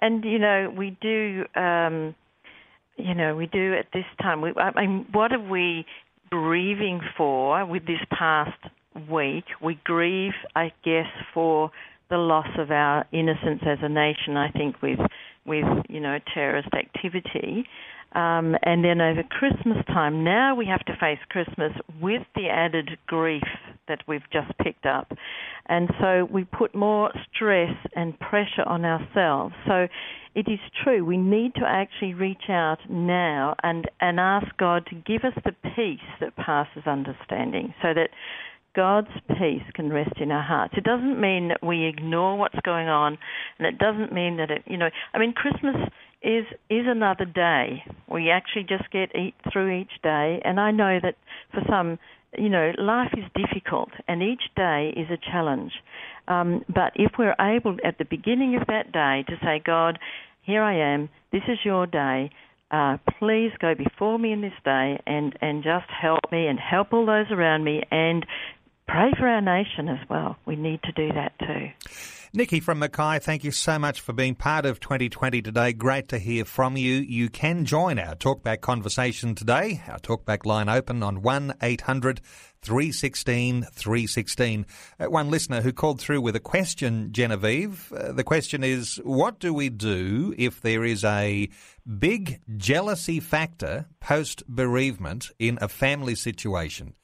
And 0.00 0.24
you 0.24 0.38
know, 0.38 0.72
we 0.76 0.96
do, 1.00 1.44
um, 1.54 2.14
you 2.96 3.14
know, 3.14 3.36
we 3.36 3.46
do 3.46 3.74
at 3.74 3.86
this 3.92 4.04
time. 4.20 4.40
We, 4.40 4.52
I 4.56 4.86
mean, 4.86 5.06
what 5.12 5.32
are 5.32 5.50
we 5.50 5.84
grieving 6.30 7.00
for 7.16 7.64
with 7.66 7.86
this 7.86 8.00
past 8.16 8.58
week? 9.10 9.44
We 9.62 9.78
grieve, 9.84 10.32
I 10.54 10.72
guess, 10.84 11.06
for 11.34 11.70
the 12.08 12.18
loss 12.18 12.48
of 12.58 12.70
our 12.70 13.06
innocence 13.12 13.62
as 13.66 13.78
a 13.82 13.88
nation. 13.88 14.36
I 14.36 14.50
think 14.50 14.80
with 14.82 14.98
with 15.46 15.66
you 15.88 16.00
know 16.00 16.18
terrorist 16.34 16.68
activity. 16.74 17.66
Um, 18.12 18.56
and 18.62 18.84
then 18.84 19.00
over 19.00 19.22
Christmas 19.22 19.78
time, 19.86 20.24
now 20.24 20.54
we 20.54 20.66
have 20.66 20.84
to 20.86 20.96
face 21.00 21.18
Christmas 21.28 21.72
with 22.00 22.22
the 22.34 22.48
added 22.48 22.90
grief 23.06 23.42
that 23.88 24.00
we've 24.08 24.28
just 24.32 24.56
picked 24.58 24.86
up. 24.86 25.12
And 25.68 25.88
so 26.00 26.28
we 26.32 26.44
put 26.44 26.74
more 26.74 27.10
stress 27.32 27.74
and 27.94 28.18
pressure 28.18 28.66
on 28.66 28.84
ourselves. 28.84 29.54
So 29.66 29.86
it 30.34 30.46
is 30.48 30.60
true, 30.82 31.04
we 31.04 31.16
need 31.16 31.54
to 31.56 31.66
actually 31.66 32.14
reach 32.14 32.48
out 32.48 32.78
now 32.88 33.56
and, 33.62 33.90
and 34.00 34.20
ask 34.20 34.46
God 34.58 34.86
to 34.86 34.94
give 34.94 35.24
us 35.24 35.36
the 35.44 35.52
peace 35.74 35.98
that 36.20 36.36
passes 36.36 36.86
understanding 36.86 37.74
so 37.82 37.94
that 37.94 38.10
God's 38.76 39.08
peace 39.28 39.66
can 39.74 39.92
rest 39.92 40.20
in 40.20 40.30
our 40.30 40.42
hearts. 40.42 40.74
It 40.76 40.84
doesn't 40.84 41.20
mean 41.20 41.48
that 41.48 41.66
we 41.66 41.86
ignore 41.86 42.38
what's 42.38 42.58
going 42.64 42.88
on, 42.88 43.18
and 43.58 43.66
it 43.66 43.78
doesn't 43.78 44.12
mean 44.12 44.36
that 44.36 44.50
it, 44.50 44.62
you 44.66 44.76
know, 44.76 44.90
I 45.12 45.18
mean, 45.18 45.32
Christmas 45.32 45.74
is 46.22 46.44
is 46.68 46.86
another 46.86 47.24
day. 47.24 47.82
We 48.08 48.30
actually 48.30 48.64
just 48.64 48.90
get 48.90 49.14
eat 49.16 49.34
through 49.52 49.80
each 49.80 50.02
day, 50.02 50.40
and 50.44 50.60
I 50.60 50.70
know 50.70 50.98
that 51.02 51.16
for 51.52 51.62
some, 51.68 51.98
you 52.36 52.48
know, 52.48 52.72
life 52.78 53.12
is 53.16 53.24
difficult, 53.34 53.90
and 54.06 54.22
each 54.22 54.42
day 54.56 54.92
is 54.96 55.08
a 55.10 55.30
challenge. 55.30 55.72
Um, 56.28 56.64
but 56.68 56.92
if 56.94 57.12
we're 57.18 57.36
able 57.40 57.76
at 57.84 57.98
the 57.98 58.04
beginning 58.04 58.56
of 58.56 58.66
that 58.68 58.92
day 58.92 59.24
to 59.28 59.36
say, 59.44 59.62
God, 59.64 59.98
here 60.42 60.62
I 60.62 60.94
am. 60.94 61.08
This 61.32 61.42
is 61.48 61.58
your 61.64 61.86
day. 61.86 62.30
Uh, 62.70 62.98
please 63.18 63.50
go 63.60 63.74
before 63.74 64.16
me 64.18 64.32
in 64.32 64.42
this 64.42 64.52
day 64.64 65.00
and, 65.04 65.36
and 65.40 65.64
just 65.64 65.90
help 65.90 66.20
me 66.30 66.46
and 66.46 66.58
help 66.58 66.92
all 66.92 67.04
those 67.04 67.26
around 67.32 67.64
me 67.64 67.82
and 67.90 68.24
pray 68.90 69.12
for 69.16 69.28
our 69.28 69.40
nation 69.40 69.88
as 69.88 70.08
well. 70.08 70.36
We 70.46 70.56
need 70.56 70.82
to 70.82 70.92
do 70.92 71.12
that 71.12 71.38
too. 71.38 71.70
Nikki 72.32 72.60
from 72.60 72.78
Mackay, 72.78 73.18
thank 73.18 73.42
you 73.42 73.50
so 73.50 73.76
much 73.76 74.00
for 74.00 74.12
being 74.12 74.36
part 74.36 74.64
of 74.64 74.78
2020 74.78 75.42
today. 75.42 75.72
Great 75.72 76.08
to 76.08 76.18
hear 76.18 76.44
from 76.44 76.76
you. 76.76 76.94
You 76.94 77.28
can 77.28 77.64
join 77.64 77.98
our 77.98 78.14
talkback 78.14 78.60
conversation 78.60 79.34
today. 79.34 79.82
Our 79.88 79.98
talkback 79.98 80.46
line 80.46 80.68
open 80.68 81.02
on 81.02 81.22
1 81.22 81.54
800 81.60 82.20
316 82.62 83.62
316. 83.72 84.66
Uh, 85.00 85.06
one 85.06 85.28
listener 85.28 85.60
who 85.60 85.72
called 85.72 86.00
through 86.00 86.20
with 86.20 86.36
a 86.36 86.40
question, 86.40 87.08
Genevieve. 87.10 87.92
Uh, 87.92 88.12
the 88.12 88.24
question 88.24 88.62
is 88.62 89.00
What 89.02 89.40
do 89.40 89.52
we 89.52 89.68
do 89.68 90.32
if 90.38 90.60
there 90.60 90.84
is 90.84 91.02
a 91.02 91.48
big 91.98 92.40
jealousy 92.56 93.18
factor 93.18 93.86
post 93.98 94.44
bereavement 94.46 95.30
in 95.40 95.58
a 95.60 95.68
family 95.68 96.14
situation? 96.14 96.94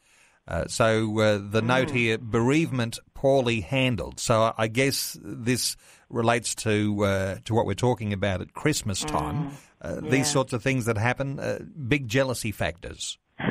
Uh, 0.48 0.66
so 0.66 1.18
uh, 1.20 1.40
the 1.42 1.60
note 1.62 1.90
here, 1.90 2.18
bereavement 2.18 2.98
poorly 3.14 3.60
handled. 3.60 4.20
So 4.20 4.52
I- 4.56 4.68
guess 4.68 5.18
this 5.22 5.76
relates 6.08 6.54
to 6.56 7.04
uh, 7.04 7.36
to 7.44 7.54
what 7.54 7.66
we're 7.66 7.74
talking 7.74 8.12
about 8.12 8.40
at 8.40 8.54
Christmas 8.54 9.02
time. 9.04 9.50
Uh, 9.82 10.00
Yeah. 10.02 10.10
These 10.10 10.28
sorts 10.30 10.52
of 10.52 10.62
things 10.62 10.84
that 10.86 10.96
happen, 10.98 11.38
uh, 11.40 11.58
big 11.88 12.08
jealousy 12.08 12.52
factors. 12.52 13.18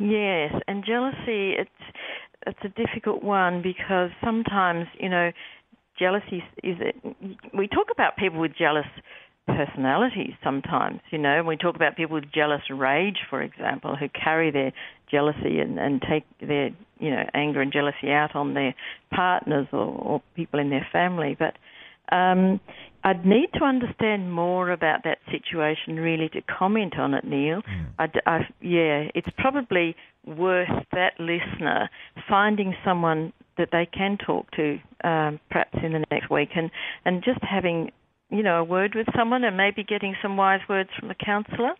Yes, 0.00 0.52
and 0.68 0.84
jealousy 0.84 1.54
it's 1.62 1.70
it's 2.46 2.58
a 2.62 2.68
difficult 2.68 3.22
one 3.22 3.62
because 3.62 4.10
sometimes 4.22 4.86
you 5.00 5.08
know 5.08 5.30
jealousy 5.98 6.42
is 6.62 6.76
it, 6.80 6.96
we 7.56 7.68
talk 7.68 7.86
about 7.92 8.16
people 8.16 8.38
with 8.40 8.52
jealous 8.58 8.86
personalities 9.46 10.32
sometimes 10.42 11.00
you 11.10 11.18
know. 11.18 11.42
We 11.42 11.56
talk 11.56 11.76
about 11.76 11.96
people 11.96 12.14
with 12.14 12.32
jealous 12.32 12.62
rage 12.70 13.18
for 13.28 13.42
example 13.42 13.96
who 13.96 14.08
carry 14.08 14.50
their 14.50 14.72
jealousy 15.10 15.60
and, 15.60 15.78
and 15.78 16.02
take 16.02 16.24
their 16.40 16.70
you 16.98 17.10
know 17.10 17.24
anger 17.34 17.60
and 17.60 17.72
jealousy 17.72 18.10
out 18.10 18.34
on 18.34 18.54
their 18.54 18.74
partners 19.14 19.66
or, 19.72 19.86
or 19.86 20.22
people 20.34 20.60
in 20.60 20.70
their 20.70 20.86
family. 20.92 21.36
But 21.38 21.54
um, 22.14 22.60
I'd 23.02 23.24
need 23.24 23.48
to 23.54 23.64
understand 23.64 24.32
more 24.32 24.70
about 24.70 25.04
that 25.04 25.18
situation 25.30 25.96
really 25.96 26.28
to 26.30 26.40
comment 26.42 26.98
on 26.98 27.14
it, 27.14 27.24
Neil. 27.24 27.62
I 27.98 28.06
d 28.06 28.20
I 28.26 28.38
yeah, 28.60 29.08
it's 29.14 29.28
probably 29.38 29.94
worth 30.26 30.68
that 30.92 31.12
listener 31.18 31.90
finding 32.28 32.74
someone 32.84 33.32
that 33.58 33.68
they 33.72 33.86
can 33.86 34.18
talk 34.18 34.50
to 34.52 34.78
um, 35.04 35.38
perhaps 35.50 35.78
in 35.82 35.92
the 35.92 36.04
next 36.10 36.30
week 36.30 36.50
and, 36.56 36.70
and 37.04 37.22
just 37.22 37.40
having, 37.42 37.90
you 38.30 38.42
know, 38.42 38.60
a 38.60 38.64
word 38.64 38.94
with 38.94 39.06
someone 39.16 39.44
and 39.44 39.56
maybe 39.56 39.84
getting 39.84 40.14
some 40.22 40.36
wise 40.36 40.60
words 40.68 40.90
from 40.98 41.10
a 41.10 41.14
counsellor. 41.14 41.72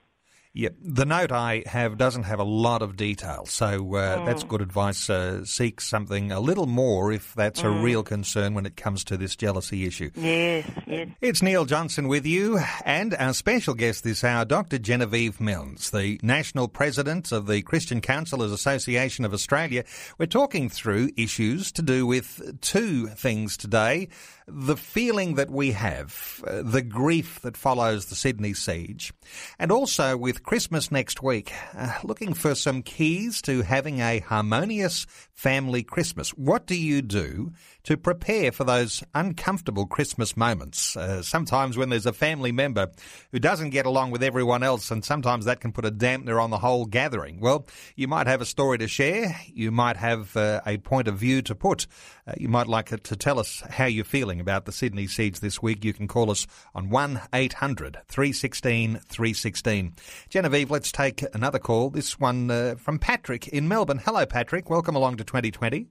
Yep. 0.56 0.76
The 0.80 1.04
note 1.04 1.32
I 1.32 1.64
have 1.66 1.98
doesn't 1.98 2.22
have 2.22 2.38
a 2.38 2.44
lot 2.44 2.80
of 2.80 2.96
detail, 2.96 3.44
so 3.44 3.96
uh, 3.96 4.24
that's 4.24 4.44
good 4.44 4.62
advice. 4.62 5.10
Uh, 5.10 5.44
seek 5.44 5.80
something 5.80 6.30
a 6.30 6.38
little 6.38 6.66
more 6.66 7.10
if 7.10 7.34
that's 7.34 7.62
a 7.62 7.70
real 7.70 8.04
concern 8.04 8.54
when 8.54 8.64
it 8.64 8.76
comes 8.76 9.02
to 9.04 9.16
this 9.16 9.34
jealousy 9.34 9.84
issue. 9.84 10.10
Yes, 10.14 10.70
yes. 10.86 11.08
It's 11.20 11.42
Neil 11.42 11.64
Johnson 11.64 12.06
with 12.06 12.24
you, 12.24 12.60
and 12.84 13.16
our 13.16 13.34
special 13.34 13.74
guest 13.74 14.04
this 14.04 14.22
hour, 14.22 14.44
Dr. 14.44 14.78
Genevieve 14.78 15.40
Milnes, 15.40 15.90
the 15.90 16.20
National 16.22 16.68
President 16.68 17.32
of 17.32 17.48
the 17.48 17.62
Christian 17.62 18.00
Counsellors 18.00 18.52
Association 18.52 19.24
of 19.24 19.34
Australia. 19.34 19.82
We're 20.18 20.26
talking 20.26 20.68
through 20.68 21.10
issues 21.16 21.72
to 21.72 21.82
do 21.82 22.06
with 22.06 22.60
two 22.60 23.08
things 23.08 23.56
today. 23.56 24.08
The 24.46 24.76
feeling 24.76 25.34
that 25.34 25.50
we 25.50 25.72
have, 25.72 26.44
uh, 26.46 26.62
the 26.62 26.82
grief 26.82 27.40
that 27.40 27.56
follows 27.56 28.06
the 28.06 28.14
Sydney 28.14 28.52
siege, 28.52 29.12
and 29.58 29.72
also 29.72 30.16
with 30.18 30.43
Christmas 30.44 30.92
next 30.92 31.22
week, 31.22 31.52
uh, 31.74 31.98
looking 32.04 32.34
for 32.34 32.54
some 32.54 32.82
keys 32.82 33.40
to 33.42 33.62
having 33.62 34.00
a 34.00 34.18
harmonious 34.18 35.06
family 35.34 35.82
Christmas. 35.82 36.30
What 36.30 36.66
do 36.66 36.76
you 36.76 37.02
do 37.02 37.52
to 37.82 37.96
prepare 37.96 38.52
for 38.52 38.64
those 38.64 39.02
uncomfortable 39.14 39.84
Christmas 39.84 40.36
moments? 40.36 40.96
Uh, 40.96 41.22
sometimes 41.22 41.76
when 41.76 41.90
there's 41.90 42.06
a 42.06 42.12
family 42.12 42.52
member 42.52 42.90
who 43.32 43.40
doesn't 43.40 43.70
get 43.70 43.84
along 43.84 44.12
with 44.12 44.22
everyone 44.22 44.62
else, 44.62 44.90
and 44.90 45.04
sometimes 45.04 45.44
that 45.44 45.60
can 45.60 45.72
put 45.72 45.84
a 45.84 45.90
dampener 45.90 46.42
on 46.42 46.50
the 46.50 46.58
whole 46.58 46.86
gathering. 46.86 47.40
Well, 47.40 47.66
you 47.96 48.08
might 48.08 48.26
have 48.26 48.40
a 48.40 48.46
story 48.46 48.78
to 48.78 48.88
share. 48.88 49.36
You 49.52 49.70
might 49.70 49.96
have 49.96 50.36
uh, 50.36 50.60
a 50.64 50.78
point 50.78 51.08
of 51.08 51.18
view 51.18 51.42
to 51.42 51.54
put. 51.54 51.86
Uh, 52.26 52.32
you 52.38 52.48
might 52.48 52.68
like 52.68 52.88
to 53.02 53.16
tell 53.16 53.38
us 53.38 53.62
how 53.68 53.86
you're 53.86 54.04
feeling 54.04 54.40
about 54.40 54.64
the 54.64 54.72
Sydney 54.72 55.06
siege 55.06 55.40
this 55.40 55.60
week. 55.60 55.84
You 55.84 55.92
can 55.92 56.08
call 56.08 56.30
us 56.30 56.46
on 56.74 56.88
1 56.88 57.20
800 57.34 57.98
316 58.08 59.00
316. 59.08 59.94
Genevieve, 60.28 60.70
let's 60.70 60.92
take 60.92 61.24
another 61.34 61.58
call. 61.58 61.90
This 61.90 62.18
one 62.18 62.50
uh, 62.50 62.76
from 62.78 62.98
Patrick 62.98 63.48
in 63.48 63.68
Melbourne. 63.68 63.98
Hello, 63.98 64.24
Patrick. 64.24 64.70
Welcome 64.70 64.94
along 64.94 65.16
to 65.16 65.23
2020. 65.24 65.88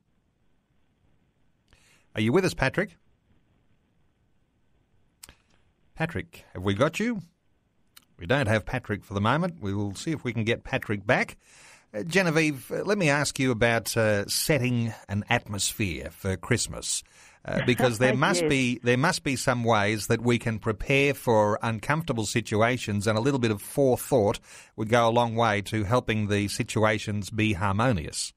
Are 2.16 2.22
you 2.22 2.32
with 2.32 2.46
us, 2.46 2.54
Patrick? 2.54 2.96
Patrick, 5.96 6.46
have 6.54 6.64
we 6.64 6.74
got 6.74 7.00
you? 7.00 7.22
We 8.18 8.26
don't 8.26 8.48
have 8.48 8.66
Patrick 8.66 9.04
for 9.04 9.14
the 9.14 9.22
moment. 9.22 9.62
We 9.62 9.74
will 9.74 9.96
see 9.96 10.12
if 10.12 10.24
we 10.24 10.34
can 10.34 10.44
get 10.44 10.64
Patrick 10.64 11.06
back. 11.06 11.38
Uh, 11.94 12.04
Genevieve, 12.04 12.72
uh, 12.72 12.84
let 12.84 12.98
me 12.98 13.10
ask 13.10 13.38
you 13.38 13.52
about 13.52 13.96
uh, 13.96 14.26
setting 14.28 14.94
an 15.08 15.24
atmosphere 15.30 16.10
for 16.12 16.36
Christmas. 16.36 17.04
Uh, 17.46 17.62
because 17.66 18.00
there 18.00 18.16
must 18.16 18.42
Yes. 18.42 18.50
be 18.50 18.80
there 18.84 18.98
must 18.98 19.24
be 19.24 19.36
some 19.36 19.64
ways 19.64 20.08
that 20.08 20.22
we 20.22 20.40
can 20.40 20.58
prepare 20.60 21.14
for 21.14 21.60
uncomfortable 21.62 22.26
situations, 22.26 23.06
and 23.06 23.18
a 23.18 23.22
little 23.22 23.40
bit 23.40 23.52
of 23.52 23.62
forethought 23.62 24.40
would 24.76 24.90
go 24.90 25.08
a 25.08 25.12
long 25.12 25.36
way 25.36 25.62
to 25.64 25.84
helping 25.84 26.28
the 26.30 26.48
situations 26.48 27.30
be 27.30 27.54
harmonious. 27.54 28.34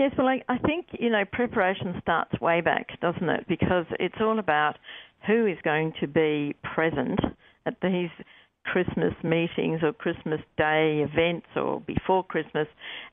Yes, 0.00 0.12
well, 0.16 0.28
I, 0.28 0.40
I 0.48 0.56
think, 0.56 0.86
you 0.98 1.10
know, 1.10 1.24
preparation 1.30 1.94
starts 2.00 2.40
way 2.40 2.62
back, 2.62 2.98
doesn't 3.02 3.28
it? 3.28 3.44
Because 3.46 3.84
it's 3.98 4.14
all 4.18 4.38
about 4.38 4.76
who 5.26 5.44
is 5.44 5.58
going 5.62 5.92
to 6.00 6.06
be 6.06 6.56
present 6.74 7.20
at 7.66 7.74
these 7.82 8.08
Christmas 8.64 9.12
meetings 9.22 9.80
or 9.82 9.92
Christmas 9.92 10.40
Day 10.56 11.04
events 11.06 11.48
or 11.54 11.80
before 11.80 12.24
Christmas. 12.24 12.66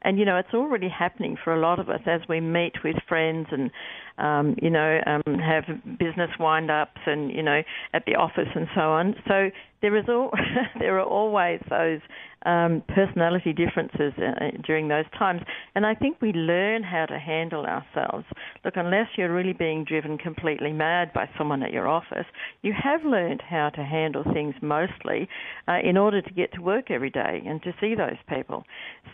And, 0.04 0.18
you 0.18 0.24
know, 0.24 0.38
it's 0.38 0.54
already 0.54 0.88
happening 0.88 1.36
for 1.44 1.54
a 1.54 1.60
lot 1.60 1.80
of 1.80 1.90
us 1.90 2.00
as 2.06 2.22
we 2.30 2.40
meet 2.40 2.76
with 2.86 2.96
friends 3.10 3.48
and, 3.52 3.70
um, 4.18 4.56
you 4.62 4.70
know, 4.70 5.02
um, 5.06 5.40
have 5.40 5.66
business 6.00 6.30
wind 6.40 6.72
ups 6.72 7.02
and, 7.06 7.32
you 7.32 7.44
know, 7.44 7.64
at 7.94 8.06
the 8.06 8.16
office 8.16 8.48
and 8.56 8.68
so 8.74 8.82
on. 8.82 9.14
So 9.28 9.50
there 9.82 9.96
is 9.96 10.06
all, 10.10 10.32
there 10.80 11.00
are 11.00 11.06
always 11.06 11.60
those 11.70 12.00
um, 12.46 12.84
personality 12.88 13.52
differences 13.52 14.14
uh, 14.18 14.58
during 14.66 14.88
those 14.88 15.06
times. 15.18 15.42
And 15.76 15.86
I 15.86 15.96
think 15.96 16.22
we 16.22 16.32
learn 16.34 16.84
how 16.84 17.06
to 17.06 17.20
handle 17.20 17.66
ourselves. 17.66 18.26
Look, 18.64 18.76
unless 18.78 19.08
you're 19.18 19.34
really 19.34 19.54
being 19.54 19.84
driven 19.84 20.18
completely 20.18 20.72
mad 20.72 21.12
by 21.14 21.30
someone 21.38 21.64
at 21.64 21.72
your 21.72 21.88
office, 21.88 22.26
you 22.62 22.74
have 22.74 23.04
learned 23.04 23.42
how 23.48 23.70
to 23.76 23.84
handle 23.84 24.24
things 24.34 24.56
mostly 24.62 25.28
uh, 25.68 25.80
in 25.84 25.98
order 25.98 26.22
to 26.22 26.34
get 26.34 26.54
to 26.54 26.62
work 26.62 26.90
every 26.90 27.10
day 27.10 27.44
and 27.46 27.62
to 27.64 27.74
see 27.82 27.96
those 27.96 28.18
people. 28.30 28.64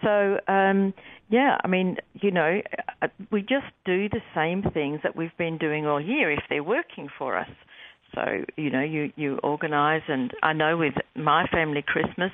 So, 0.03 0.37
um, 0.47 0.93
yeah, 1.29 1.57
I 1.63 1.67
mean, 1.67 1.97
you 2.21 2.31
know, 2.31 2.61
uh, 3.01 3.07
we 3.31 3.41
just 3.41 3.65
do 3.85 4.09
the 4.09 4.21
same 4.35 4.63
things 4.73 4.99
that 5.03 5.15
we've 5.15 5.35
been 5.37 5.57
doing 5.57 5.87
all 5.87 5.99
year 5.99 6.31
if 6.31 6.43
they're 6.49 6.63
working 6.63 7.07
for 7.17 7.37
us. 7.37 7.49
So, 8.15 8.45
you 8.57 8.69
know, 8.69 8.81
you, 8.81 9.11
you 9.15 9.39
organise, 9.43 10.03
and 10.07 10.31
I 10.41 10.53
know 10.53 10.77
with 10.77 10.93
my 11.15 11.47
family 11.47 11.83
Christmas, 11.85 12.31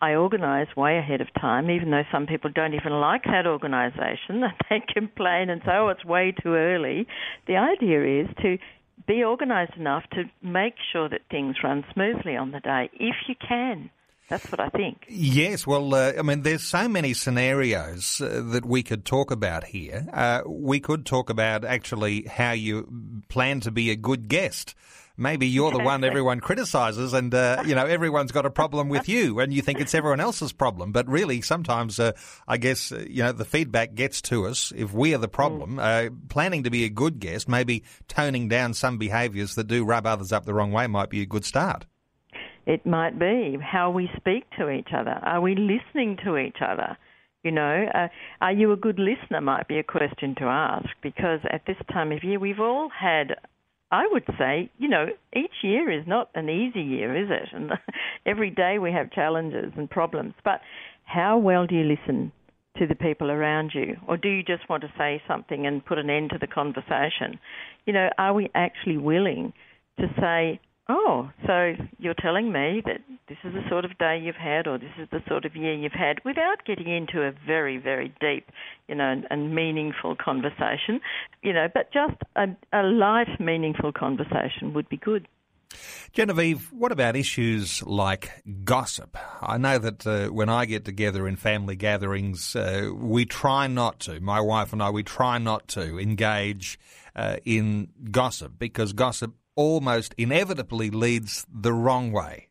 I 0.00 0.14
organise 0.14 0.66
way 0.76 0.98
ahead 0.98 1.20
of 1.20 1.28
time, 1.40 1.70
even 1.70 1.90
though 1.90 2.02
some 2.10 2.26
people 2.26 2.50
don't 2.52 2.74
even 2.74 2.92
like 2.92 3.22
that 3.24 3.46
organisation. 3.46 4.42
They 4.68 4.82
complain 4.92 5.48
and 5.48 5.62
say, 5.64 5.72
oh, 5.72 5.88
it's 5.88 6.04
way 6.04 6.34
too 6.42 6.54
early. 6.54 7.06
The 7.46 7.56
idea 7.56 8.22
is 8.22 8.28
to 8.42 8.58
be 9.06 9.22
organised 9.22 9.76
enough 9.76 10.04
to 10.12 10.24
make 10.42 10.74
sure 10.92 11.08
that 11.08 11.20
things 11.30 11.56
run 11.62 11.84
smoothly 11.92 12.36
on 12.36 12.50
the 12.50 12.60
day, 12.60 12.90
if 12.94 13.14
you 13.28 13.34
can. 13.36 13.90
That's 14.28 14.50
what 14.50 14.60
I 14.60 14.70
think. 14.70 15.04
Yes, 15.08 15.66
well, 15.66 15.94
uh, 15.94 16.12
I 16.18 16.22
mean, 16.22 16.42
there's 16.42 16.62
so 16.62 16.88
many 16.88 17.12
scenarios 17.12 18.20
uh, 18.20 18.42
that 18.52 18.64
we 18.64 18.82
could 18.82 19.04
talk 19.04 19.30
about 19.30 19.64
here. 19.64 20.06
Uh, 20.12 20.40
we 20.46 20.80
could 20.80 21.04
talk 21.04 21.28
about 21.28 21.64
actually 21.64 22.22
how 22.22 22.52
you 22.52 23.22
plan 23.28 23.60
to 23.60 23.70
be 23.70 23.90
a 23.90 23.96
good 23.96 24.28
guest. 24.28 24.74
Maybe 25.16 25.46
you're 25.46 25.70
the 25.70 25.78
one 25.78 26.04
everyone 26.04 26.40
criticises, 26.40 27.12
and 27.12 27.34
uh, 27.34 27.62
you 27.66 27.74
know 27.74 27.84
everyone's 27.84 28.32
got 28.32 28.46
a 28.46 28.50
problem 28.50 28.88
with 28.88 29.08
you, 29.08 29.40
and 29.40 29.52
you 29.52 29.60
think 29.60 29.80
it's 29.80 29.94
everyone 29.94 30.20
else's 30.20 30.52
problem. 30.52 30.92
But 30.92 31.08
really, 31.08 31.42
sometimes 31.42 32.00
uh, 32.00 32.12
I 32.48 32.56
guess 32.56 32.92
uh, 32.92 33.04
you 33.08 33.22
know 33.22 33.32
the 33.32 33.44
feedback 33.44 33.94
gets 33.94 34.22
to 34.22 34.46
us 34.46 34.72
if 34.74 34.92
we 34.92 35.14
are 35.14 35.18
the 35.18 35.28
problem. 35.28 35.78
Uh, 35.78 36.08
planning 36.28 36.62
to 36.62 36.70
be 36.70 36.84
a 36.84 36.88
good 36.88 37.20
guest, 37.20 37.48
maybe 37.48 37.84
toning 38.08 38.48
down 38.48 38.74
some 38.74 38.98
behaviours 38.98 39.54
that 39.56 39.66
do 39.66 39.84
rub 39.84 40.06
others 40.06 40.32
up 40.32 40.46
the 40.46 40.54
wrong 40.54 40.72
way, 40.72 40.86
might 40.86 41.10
be 41.10 41.20
a 41.20 41.26
good 41.26 41.44
start. 41.44 41.86
It 42.66 42.86
might 42.86 43.18
be 43.18 43.58
how 43.60 43.90
we 43.90 44.08
speak 44.16 44.44
to 44.58 44.70
each 44.70 44.88
other. 44.96 45.18
Are 45.22 45.40
we 45.40 45.54
listening 45.54 46.16
to 46.24 46.38
each 46.38 46.58
other? 46.60 46.96
You 47.42 47.50
know, 47.50 47.86
uh, 47.92 48.08
are 48.40 48.52
you 48.52 48.70
a 48.70 48.76
good 48.76 49.00
listener? 49.00 49.40
Might 49.40 49.66
be 49.66 49.78
a 49.78 49.82
question 49.82 50.36
to 50.36 50.44
ask 50.44 50.88
because 51.02 51.40
at 51.50 51.66
this 51.66 51.76
time 51.92 52.12
of 52.12 52.22
year, 52.22 52.38
we've 52.38 52.60
all 52.60 52.88
had. 52.88 53.36
I 53.92 54.08
would 54.10 54.24
say, 54.38 54.70
you 54.78 54.88
know, 54.88 55.06
each 55.36 55.62
year 55.62 55.90
is 55.90 56.06
not 56.06 56.30
an 56.34 56.48
easy 56.48 56.80
year, 56.80 57.14
is 57.14 57.28
it? 57.30 57.50
And 57.52 57.72
every 58.26 58.48
day 58.48 58.78
we 58.78 58.90
have 58.90 59.12
challenges 59.12 59.72
and 59.76 59.88
problems. 59.88 60.32
But 60.42 60.60
how 61.04 61.36
well 61.36 61.66
do 61.66 61.74
you 61.74 61.84
listen 61.84 62.32
to 62.78 62.86
the 62.86 62.94
people 62.94 63.30
around 63.30 63.72
you? 63.74 63.96
Or 64.08 64.16
do 64.16 64.30
you 64.30 64.42
just 64.42 64.66
want 64.68 64.82
to 64.82 64.92
say 64.96 65.22
something 65.28 65.66
and 65.66 65.84
put 65.84 65.98
an 65.98 66.08
end 66.08 66.30
to 66.30 66.38
the 66.38 66.46
conversation? 66.46 67.38
You 67.84 67.92
know, 67.92 68.08
are 68.16 68.32
we 68.32 68.50
actually 68.54 68.96
willing 68.96 69.52
to 70.00 70.06
say, 70.18 70.58
oh, 70.88 71.30
so 71.46 71.74
you're 71.98 72.14
telling 72.14 72.52
me 72.52 72.82
that 72.84 73.00
this 73.28 73.38
is 73.44 73.54
the 73.54 73.62
sort 73.68 73.84
of 73.84 73.96
day 73.98 74.20
you've 74.22 74.34
had 74.34 74.66
or 74.66 74.78
this 74.78 74.92
is 74.98 75.08
the 75.10 75.22
sort 75.28 75.44
of 75.44 75.54
year 75.54 75.74
you've 75.74 75.92
had 75.92 76.18
without 76.24 76.64
getting 76.66 76.88
into 76.88 77.22
a 77.22 77.32
very, 77.46 77.78
very 77.78 78.12
deep, 78.20 78.50
you 78.88 78.94
know, 78.94 79.22
and, 79.30 79.54
meaningful 79.54 80.16
conversation, 80.16 81.00
you 81.42 81.52
know, 81.52 81.68
but 81.72 81.92
just 81.92 82.16
a, 82.36 82.46
a 82.72 82.82
light, 82.82 83.40
meaningful 83.40 83.92
conversation 83.92 84.72
would 84.74 84.88
be 84.88 84.96
good. 84.96 85.28
Genevieve, 86.12 86.70
what 86.72 86.92
about 86.92 87.16
issues 87.16 87.82
like 87.82 88.42
gossip? 88.64 89.16
I 89.40 89.56
know 89.56 89.78
that 89.78 90.06
uh, 90.06 90.28
when 90.28 90.48
I 90.48 90.66
get 90.66 90.84
together 90.84 91.26
in 91.26 91.36
family 91.36 91.76
gatherings, 91.76 92.54
uh, 92.54 92.90
we 92.94 93.24
try 93.24 93.66
not 93.66 94.00
to, 94.00 94.20
my 94.20 94.40
wife 94.40 94.72
and 94.72 94.82
I, 94.82 94.90
we 94.90 95.02
try 95.02 95.38
not 95.38 95.68
to 95.68 95.98
engage 95.98 96.78
uh, 97.16 97.36
in 97.44 97.88
gossip 98.10 98.52
because 98.58 98.92
gossip 98.92 99.34
almost 99.54 100.14
inevitably 100.16 100.90
leads 100.90 101.46
the 101.52 101.72
wrong 101.72 102.12
way. 102.12 102.48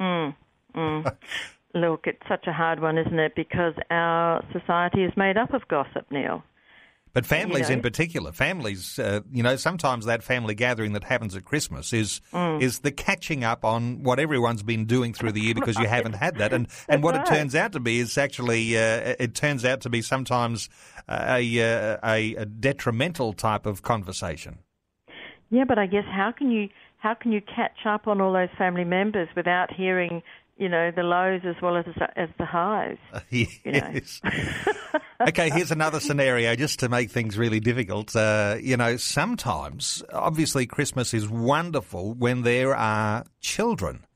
Mm, 0.00 0.34
mm. 0.74 1.16
Look, 1.74 2.06
it's 2.06 2.22
such 2.28 2.46
a 2.46 2.52
hard 2.52 2.80
one, 2.80 2.98
isn't 2.98 3.18
it? 3.18 3.34
Because 3.34 3.74
our 3.90 4.44
society 4.52 5.04
is 5.04 5.12
made 5.16 5.38
up 5.38 5.54
of 5.54 5.66
gossip, 5.68 6.06
Neil. 6.10 6.42
But 7.14 7.26
families 7.26 7.68
know. 7.68 7.74
in 7.74 7.82
particular, 7.82 8.32
families, 8.32 8.98
uh, 8.98 9.20
you 9.30 9.42
know, 9.42 9.56
sometimes 9.56 10.06
that 10.06 10.22
family 10.22 10.54
gathering 10.54 10.94
that 10.94 11.04
happens 11.04 11.36
at 11.36 11.44
Christmas 11.44 11.92
is 11.92 12.22
Mm. 12.32 12.62
is 12.62 12.80
the 12.80 12.90
catching 12.90 13.44
up 13.44 13.64
on 13.64 14.02
what 14.02 14.18
everyone's 14.18 14.62
been 14.62 14.86
doing 14.86 15.12
through 15.12 15.32
the 15.32 15.40
year 15.40 15.54
because 15.54 15.78
you 15.78 15.86
haven't 15.98 16.14
had 16.14 16.38
that, 16.38 16.54
and 16.54 16.68
and 16.88 17.02
what 17.02 17.14
right. 17.14 17.26
it 17.26 17.28
turns 17.28 17.54
out 17.54 17.72
to 17.72 17.80
be 17.80 17.98
is 17.98 18.16
actually 18.16 18.78
uh, 18.78 19.14
it 19.18 19.34
turns 19.34 19.64
out 19.64 19.82
to 19.82 19.90
be 19.90 20.00
sometimes 20.00 20.70
a, 21.06 21.60
uh, 21.60 21.98
a 22.02 22.34
a 22.34 22.46
detrimental 22.46 23.34
type 23.34 23.66
of 23.66 23.82
conversation. 23.82 24.58
Yeah, 25.52 25.64
but 25.68 25.78
I 25.78 25.84
guess 25.84 26.06
how 26.06 26.32
can 26.32 26.50
you 26.50 26.70
how 26.96 27.12
can 27.12 27.30
you 27.30 27.42
catch 27.42 27.84
up 27.84 28.08
on 28.08 28.22
all 28.22 28.32
those 28.32 28.48
family 28.56 28.84
members 28.84 29.28
without 29.36 29.70
hearing, 29.70 30.22
you 30.56 30.66
know, 30.66 30.90
the 30.90 31.02
lows 31.02 31.42
as 31.44 31.56
well 31.60 31.76
as 31.76 31.84
as 32.16 32.30
the 32.38 32.46
highs? 32.46 32.96
Yes. 33.30 34.22
okay, 35.20 35.50
here's 35.50 35.70
another 35.70 36.00
scenario 36.00 36.56
just 36.56 36.80
to 36.80 36.88
make 36.88 37.10
things 37.10 37.36
really 37.36 37.60
difficult. 37.60 38.16
Uh, 38.16 38.56
you 38.62 38.78
know, 38.78 38.96
sometimes, 38.96 40.02
obviously, 40.10 40.64
Christmas 40.64 41.12
is 41.12 41.28
wonderful 41.28 42.14
when 42.14 42.42
there 42.42 42.74
are 42.74 43.24
children. 43.42 44.06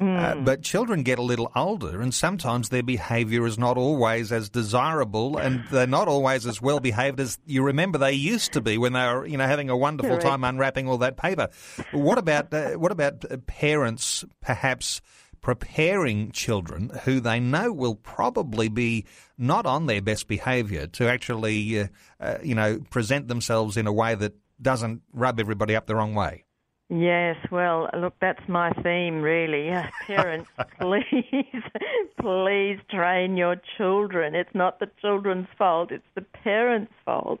Uh, 0.00 0.34
but 0.36 0.62
children 0.62 1.02
get 1.02 1.18
a 1.18 1.22
little 1.22 1.52
older, 1.54 2.00
and 2.00 2.14
sometimes 2.14 2.70
their 2.70 2.82
behaviour 2.82 3.46
is 3.46 3.58
not 3.58 3.76
always 3.76 4.32
as 4.32 4.48
desirable, 4.48 5.36
and 5.36 5.62
they're 5.70 5.86
not 5.86 6.08
always 6.08 6.46
as 6.46 6.62
well 6.62 6.80
behaved 6.80 7.20
as 7.20 7.38
you 7.44 7.62
remember 7.62 7.98
they 7.98 8.12
used 8.12 8.52
to 8.54 8.62
be 8.62 8.78
when 8.78 8.94
they 8.94 9.06
were, 9.06 9.26
you 9.26 9.36
know, 9.36 9.46
having 9.46 9.68
a 9.68 9.76
wonderful 9.76 10.12
Correct. 10.12 10.24
time 10.24 10.42
unwrapping 10.42 10.88
all 10.88 10.98
that 10.98 11.18
paper. 11.18 11.48
What 11.92 12.16
about 12.16 12.52
uh, 12.54 12.70
what 12.72 12.92
about 12.92 13.30
uh, 13.30 13.36
parents, 13.46 14.24
perhaps? 14.40 15.00
preparing 15.42 16.30
children 16.32 16.90
who 17.04 17.18
they 17.18 17.40
know 17.40 17.72
will 17.72 17.94
probably 17.94 18.68
be 18.68 19.06
not 19.38 19.64
on 19.64 19.86
their 19.86 20.02
best 20.02 20.28
behaviour 20.28 20.86
to 20.86 21.08
actually, 21.08 21.80
uh, 21.80 21.86
uh, 22.20 22.36
you 22.42 22.54
know, 22.54 22.78
present 22.90 23.26
themselves 23.28 23.78
in 23.78 23.86
a 23.86 23.92
way 23.92 24.14
that 24.14 24.34
doesn't 24.60 25.00
rub 25.14 25.40
everybody 25.40 25.74
up 25.74 25.86
the 25.86 25.96
wrong 25.96 26.14
way. 26.14 26.44
Yes, 26.90 27.36
well, 27.52 27.88
look, 27.96 28.14
that's 28.20 28.42
my 28.48 28.72
theme, 28.82 29.22
really. 29.22 29.70
Parents, 30.08 30.50
please, 30.80 31.62
please 32.20 32.78
train 32.90 33.36
your 33.36 33.56
children. 33.78 34.34
It's 34.34 34.54
not 34.54 34.80
the 34.80 34.90
children's 35.00 35.46
fault; 35.56 35.92
it's 35.92 36.02
the 36.16 36.22
parents' 36.42 36.92
fault 37.04 37.38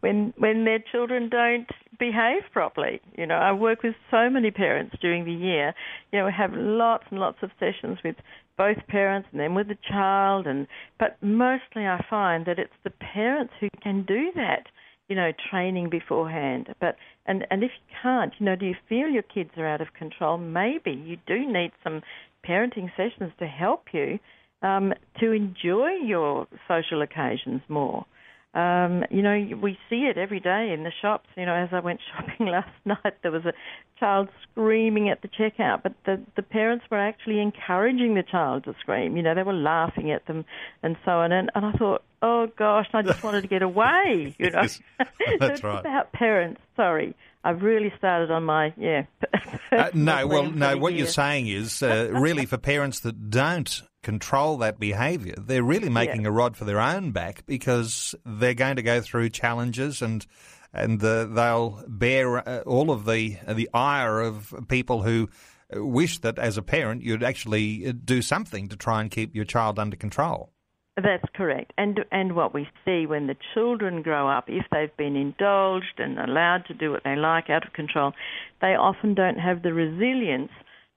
when 0.00 0.34
when 0.36 0.66
their 0.66 0.80
children 0.92 1.30
don't 1.30 1.66
behave 1.98 2.42
properly. 2.52 3.00
You 3.16 3.26
know, 3.26 3.36
I 3.36 3.52
work 3.52 3.82
with 3.82 3.94
so 4.10 4.28
many 4.28 4.50
parents 4.50 4.94
during 5.00 5.24
the 5.24 5.32
year. 5.32 5.72
You 6.12 6.18
know, 6.18 6.26
we 6.26 6.32
have 6.32 6.52
lots 6.52 7.04
and 7.10 7.18
lots 7.18 7.38
of 7.42 7.50
sessions 7.58 7.98
with 8.04 8.16
both 8.58 8.86
parents 8.86 9.30
and 9.32 9.40
then 9.40 9.54
with 9.54 9.68
the 9.68 9.78
child, 9.88 10.46
and 10.46 10.66
but 10.98 11.16
mostly 11.22 11.86
I 11.86 12.04
find 12.10 12.44
that 12.44 12.58
it's 12.58 12.76
the 12.84 12.90
parents 12.90 13.54
who 13.60 13.70
can 13.82 14.02
do 14.02 14.30
that 14.34 14.66
you 15.10 15.16
know, 15.16 15.32
training 15.50 15.90
beforehand. 15.90 16.68
But 16.80 16.96
and 17.26 17.46
and 17.50 17.62
if 17.62 17.70
you 17.70 17.96
can't, 18.02 18.32
you 18.38 18.46
know, 18.46 18.56
do 18.56 18.64
you 18.64 18.76
feel 18.88 19.08
your 19.08 19.24
kids 19.24 19.50
are 19.58 19.66
out 19.66 19.82
of 19.82 19.88
control? 19.92 20.38
Maybe 20.38 20.92
you 20.92 21.18
do 21.26 21.52
need 21.52 21.72
some 21.84 22.00
parenting 22.48 22.88
sessions 22.96 23.32
to 23.40 23.46
help 23.46 23.86
you 23.92 24.18
um, 24.62 24.94
to 25.18 25.32
enjoy 25.32 25.90
your 26.04 26.46
social 26.68 27.02
occasions 27.02 27.60
more. 27.68 28.06
Um, 28.52 29.04
you 29.10 29.22
know, 29.22 29.58
we 29.62 29.78
see 29.88 30.08
it 30.10 30.18
every 30.18 30.40
day 30.40 30.72
in 30.74 30.82
the 30.82 30.90
shops. 31.02 31.28
You 31.36 31.46
know, 31.46 31.54
as 31.54 31.68
I 31.72 31.80
went 31.80 32.00
shopping 32.12 32.46
last 32.46 32.70
night, 32.84 33.14
there 33.22 33.32
was 33.32 33.44
a 33.44 33.52
child 33.98 34.28
screaming 34.50 35.08
at 35.08 35.22
the 35.22 35.28
checkout, 35.28 35.82
but 35.82 35.94
the 36.06 36.22
the 36.36 36.42
parents 36.42 36.84
were 36.90 36.98
actually 36.98 37.40
encouraging 37.40 38.14
the 38.14 38.22
child 38.22 38.64
to 38.64 38.74
scream. 38.80 39.16
You 39.16 39.24
know, 39.24 39.34
they 39.34 39.42
were 39.42 39.52
laughing 39.52 40.12
at 40.12 40.26
them 40.26 40.44
and 40.84 40.96
so 41.04 41.12
on. 41.12 41.32
And, 41.32 41.50
and 41.54 41.66
I 41.66 41.72
thought, 41.72 42.02
oh 42.22 42.48
gosh, 42.56 42.88
I 42.92 43.02
just 43.02 43.22
wanted 43.22 43.42
to 43.42 43.48
get 43.48 43.62
away. 43.62 44.34
You 44.38 44.50
know, 44.50 44.62
Yes, 44.62 44.80
that's 44.98 45.10
it's 45.54 45.64
right. 45.64 45.80
about 45.80 46.12
parents. 46.12 46.60
Sorry, 46.76 47.14
I've 47.44 47.62
really 47.62 47.92
started 47.98 48.30
on 48.30 48.44
my 48.44 48.72
yeah. 48.76 49.04
Uh, 49.72 49.88
no, 49.94 50.26
well, 50.26 50.50
no. 50.50 50.76
What 50.76 50.94
you're 50.94 51.06
saying 51.06 51.46
is 51.46 51.80
uh, 51.80 52.10
really 52.12 52.44
for 52.44 52.58
parents 52.58 53.00
that 53.00 53.30
don't 53.30 53.82
control 54.02 54.56
that 54.58 54.80
behaviour, 54.80 55.36
they're 55.38 55.62
really 55.62 55.88
making 55.88 56.26
a 56.26 56.30
rod 56.32 56.56
for 56.56 56.64
their 56.64 56.80
own 56.80 57.12
back 57.12 57.46
because 57.46 58.16
they're 58.26 58.54
going 58.54 58.74
to 58.74 58.82
go 58.82 59.00
through 59.00 59.28
challenges 59.28 60.02
and 60.02 60.26
and 60.72 61.02
uh, 61.04 61.24
they'll 61.26 61.84
bear 61.86 62.48
uh, 62.48 62.62
all 62.62 62.90
of 62.90 63.04
the 63.04 63.36
uh, 63.46 63.54
the 63.54 63.70
ire 63.72 64.20
of 64.20 64.52
people 64.66 65.02
who 65.02 65.28
uh, 65.74 65.84
wish 65.84 66.18
that 66.18 66.36
as 66.36 66.56
a 66.58 66.62
parent 66.62 67.02
you'd 67.02 67.22
actually 67.22 67.92
do 67.92 68.20
something 68.22 68.68
to 68.68 68.76
try 68.76 69.00
and 69.00 69.12
keep 69.12 69.36
your 69.36 69.44
child 69.44 69.78
under 69.78 69.96
control. 69.96 70.52
That's 70.96 71.24
correct. 71.34 71.72
And 71.78 72.04
and 72.10 72.34
what 72.34 72.52
we 72.52 72.68
see 72.84 73.06
when 73.06 73.26
the 73.26 73.36
children 73.54 74.02
grow 74.02 74.28
up, 74.28 74.44
if 74.48 74.66
they've 74.70 74.94
been 74.96 75.16
indulged 75.16 75.98
and 75.98 76.18
allowed 76.18 76.66
to 76.66 76.74
do 76.74 76.90
what 76.90 77.04
they 77.04 77.16
like 77.16 77.48
out 77.48 77.66
of 77.66 77.72
control, 77.72 78.12
they 78.60 78.74
often 78.74 79.14
don't 79.14 79.38
have 79.38 79.62
the 79.62 79.72
resilience 79.72 80.50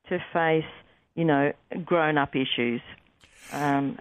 to 0.10 0.20
face, 0.34 0.66
you 1.16 1.26
know, 1.26 1.54
grown 1.86 2.18
up 2.18 2.36
issues. 2.36 2.82
Um, 3.52 4.00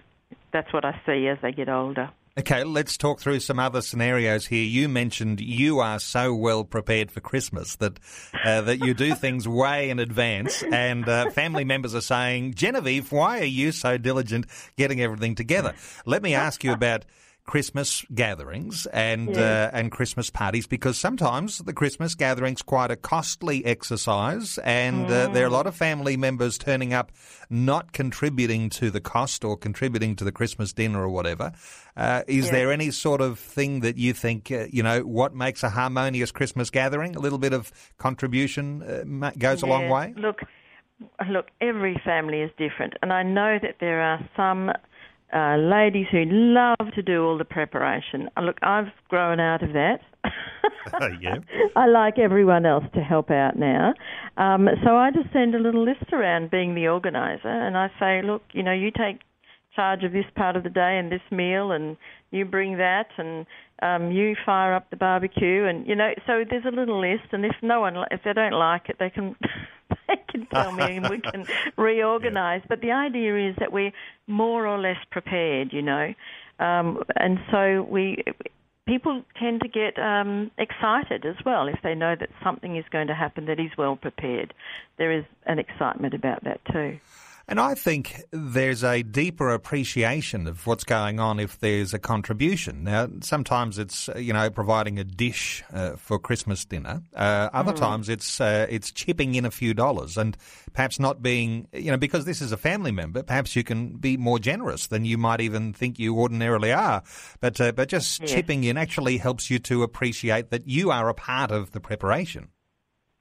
that's 0.51 0.73
what 0.73 0.83
I 0.83 0.99
see 1.05 1.27
as 1.27 1.37
they 1.41 1.51
get 1.51 1.69
older. 1.69 2.09
Okay, 2.35 2.63
let's 2.63 2.97
talk 2.97 3.19
through 3.19 3.41
some 3.41 3.59
other 3.59 3.83
scenarios 3.83 4.47
here. 4.47 4.63
You 4.63 4.89
mentioned 4.89 5.39
you 5.39 5.81
are 5.81 5.99
so 5.99 6.33
well 6.33 6.63
prepared 6.63 7.11
for 7.11 7.19
Christmas 7.19 7.75
that 7.75 7.99
uh, 8.43 8.61
that 8.61 8.79
you 8.79 8.95
do 8.95 9.13
things 9.13 9.47
way 9.47 9.91
in 9.91 9.99
advance, 9.99 10.63
and 10.63 11.07
uh, 11.07 11.29
family 11.29 11.63
members 11.63 11.93
are 11.93 12.01
saying, 12.01 12.55
Genevieve, 12.55 13.11
why 13.11 13.41
are 13.41 13.45
you 13.45 13.71
so 13.71 13.99
diligent 13.99 14.47
getting 14.77 14.99
everything 14.99 15.35
together? 15.35 15.75
Let 16.07 16.23
me 16.23 16.33
ask 16.33 16.63
you 16.63 16.71
about. 16.71 17.05
Christmas 17.45 18.05
gatherings 18.15 18.85
and 18.93 19.37
uh, 19.37 19.69
and 19.73 19.91
Christmas 19.91 20.29
parties 20.29 20.65
because 20.65 20.97
sometimes 20.97 21.57
the 21.57 21.73
Christmas 21.73 22.15
gatherings 22.15 22.61
quite 22.61 22.89
a 22.89 22.95
costly 22.95 23.65
exercise 23.65 24.57
and 24.59 25.11
uh, 25.11 25.27
there 25.27 25.43
are 25.43 25.47
a 25.47 25.53
lot 25.53 25.67
of 25.67 25.75
family 25.75 26.15
members 26.15 26.57
turning 26.57 26.93
up 26.93 27.11
not 27.49 27.91
contributing 27.91 28.69
to 28.69 28.89
the 28.89 29.01
cost 29.01 29.43
or 29.43 29.57
contributing 29.57 30.15
to 30.15 30.23
the 30.23 30.31
Christmas 30.31 30.71
dinner 30.71 31.01
or 31.01 31.09
whatever. 31.09 31.51
Uh, 31.97 32.23
is 32.27 32.45
Yeah. 32.45 32.51
there 32.51 32.71
any 32.71 32.91
sort 32.91 33.19
of 33.19 33.37
thing 33.39 33.81
that 33.81 33.97
you 33.97 34.13
think 34.13 34.49
uh, 34.49 34.65
you 34.71 34.81
know 34.81 35.01
what 35.01 35.35
makes 35.35 35.63
a 35.63 35.69
harmonious 35.69 36.31
Christmas 36.31 36.69
gathering? 36.69 37.15
A 37.15 37.19
little 37.19 37.39
bit 37.39 37.51
of 37.53 37.71
contribution 37.97 38.81
uh, 38.83 39.31
goes 39.37 39.61
a 39.61 39.65
long 39.65 39.89
way. 39.89 40.13
Look, 40.15 40.43
look, 41.29 41.47
every 41.59 42.01
family 42.05 42.39
is 42.39 42.51
different, 42.57 42.93
and 43.01 43.11
I 43.11 43.23
know 43.23 43.59
that 43.61 43.75
there 43.81 44.01
are 44.01 44.19
some 44.37 44.71
uh, 45.33 45.57
ladies 45.57 46.07
who 46.11 46.23
love 46.25 46.93
to 46.95 47.01
do 47.01 47.23
all 47.25 47.37
the 47.37 47.45
preparation. 47.45 48.29
Uh, 48.37 48.41
Look, 48.41 48.57
I've 48.61 48.87
grown 49.09 49.39
out 49.39 49.63
of 49.63 49.73
that. 49.73 49.99
yeah. 51.21 51.35
I 51.75 51.87
like 51.87 52.19
everyone 52.19 52.65
else 52.65 52.85
to 52.93 53.01
help 53.01 53.31
out 53.31 53.57
now. 53.57 53.93
Um, 54.37 54.67
so 54.83 54.95
I 54.95 55.11
just 55.11 55.31
send 55.33 55.55
a 55.55 55.59
little 55.59 55.83
list 55.83 56.11
around 56.11 56.51
being 56.51 56.75
the 56.75 56.87
organizer 56.87 57.49
and 57.49 57.77
I 57.77 57.89
say, 57.99 58.25
look, 58.25 58.43
you 58.53 58.63
know, 58.63 58.73
you 58.73 58.91
take 58.91 59.19
charge 59.75 60.03
of 60.03 60.11
this 60.11 60.25
part 60.35 60.55
of 60.55 60.63
the 60.63 60.69
day 60.69 60.97
and 60.97 61.11
this 61.11 61.21
meal 61.31 61.71
and 61.71 61.97
you 62.31 62.45
bring 62.45 62.77
that 62.77 63.07
and 63.17 63.45
um, 63.81 64.11
you 64.11 64.35
fire 64.45 64.73
up 64.73 64.89
the 64.89 64.95
barbecue 64.95 65.65
and, 65.65 65.87
you 65.87 65.95
know, 65.95 66.13
so 66.25 66.43
there's 66.49 66.65
a 66.65 66.75
little 66.75 66.99
list 66.99 67.31
and 67.31 67.45
if 67.45 67.55
no 67.61 67.81
one, 67.81 67.95
if 68.11 68.21
they 68.23 68.33
don't 68.33 68.53
like 68.53 68.89
it, 68.89 68.97
they 68.99 69.09
can, 69.09 69.35
they 70.07 70.15
can 70.29 70.45
tell 70.47 70.71
me 70.71 70.97
and 70.97 71.09
we 71.09 71.19
can 71.19 71.45
reorganize. 71.77 72.61
But 72.67 72.81
the 72.81 72.91
idea 72.91 73.49
is 73.49 73.55
that 73.59 73.71
we're 73.71 73.91
more 74.27 74.65
or 74.67 74.79
less 74.79 74.97
prepared, 75.11 75.73
you 75.73 75.81
know. 75.81 76.13
Um, 76.59 77.03
and 77.15 77.39
so 77.51 77.85
we 77.89 78.23
people 78.85 79.23
tend 79.39 79.61
to 79.61 79.67
get 79.67 79.97
um, 79.97 80.51
excited 80.57 81.25
as 81.25 81.35
well 81.45 81.67
if 81.67 81.79
they 81.83 81.95
know 81.95 82.15
that 82.19 82.29
something 82.43 82.75
is 82.75 82.85
going 82.91 83.07
to 83.07 83.15
happen 83.15 83.45
that 83.45 83.59
is 83.59 83.71
well 83.77 83.95
prepared. 83.95 84.53
There 84.97 85.11
is 85.11 85.25
an 85.45 85.59
excitement 85.59 86.13
about 86.13 86.43
that 86.43 86.59
too. 86.71 86.99
And 87.45 87.59
I 87.59 87.75
think 87.75 88.23
there's 88.31 88.85
a 88.85 89.03
deeper 89.03 89.49
appreciation 89.49 90.47
of 90.47 90.65
what's 90.65 90.85
going 90.85 91.19
on 91.19 91.41
if 91.41 91.59
there's 91.59 91.93
a 91.93 91.99
contribution. 91.99 92.85
Now, 92.85 93.09
sometimes 93.21 93.77
it's 93.77 94.07
uh, 94.07 94.17
you 94.17 94.31
know 94.31 94.49
providing 94.49 94.97
a 94.97 95.03
dish 95.03 95.61
uh, 95.73 95.97
for 95.97 96.17
Christmas 96.17 96.63
dinner. 96.63 97.01
Uh, 97.13 97.49
other 97.51 97.73
times 97.73 98.07
it's 98.07 98.39
uh, 98.39 98.65
it's 98.69 98.91
chipping 98.91 99.35
in 99.35 99.45
a 99.45 99.51
few 99.51 99.73
dollars 99.73 100.17
and 100.17 100.37
perhaps 100.71 100.99
not 100.99 101.21
being 101.21 101.67
you 101.73 101.91
know 101.91 101.97
because 101.97 102.23
this 102.23 102.41
is 102.41 102.53
a 102.53 102.57
family 102.57 102.91
member. 102.91 103.21
Perhaps 103.23 103.57
you 103.57 103.63
can 103.63 103.97
be 103.97 104.15
more 104.15 104.39
generous 104.39 104.87
than 104.87 105.03
you 105.03 105.17
might 105.17 105.41
even 105.41 105.73
think 105.73 105.99
you 105.99 106.17
ordinarily 106.17 106.71
are. 106.71 107.03
But 107.41 107.59
uh, 107.59 107.73
but 107.73 107.89
just 107.89 108.21
Yes. 108.21 108.31
chipping 108.31 108.63
in 108.63 108.77
actually 108.77 109.17
helps 109.17 109.49
you 109.49 109.59
to 109.59 109.83
appreciate 109.83 110.49
that 110.51 110.67
you 110.67 110.91
are 110.91 111.09
a 111.09 111.13
part 111.13 111.51
of 111.51 111.71
the 111.71 111.79
preparation. 111.79 112.49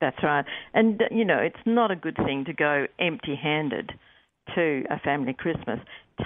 That's 0.01 0.23
right. 0.23 0.45
And, 0.75 1.03
you 1.11 1.25
know, 1.25 1.39
it's 1.39 1.65
not 1.65 1.91
a 1.91 1.97
good 1.97 2.17
thing 2.17 2.45
to 2.47 2.53
go 2.53 2.87
empty 2.99 3.37
handed 3.37 3.93
to 4.55 4.85
a 4.91 4.99
family 5.01 5.35
Christmas. 5.35 5.79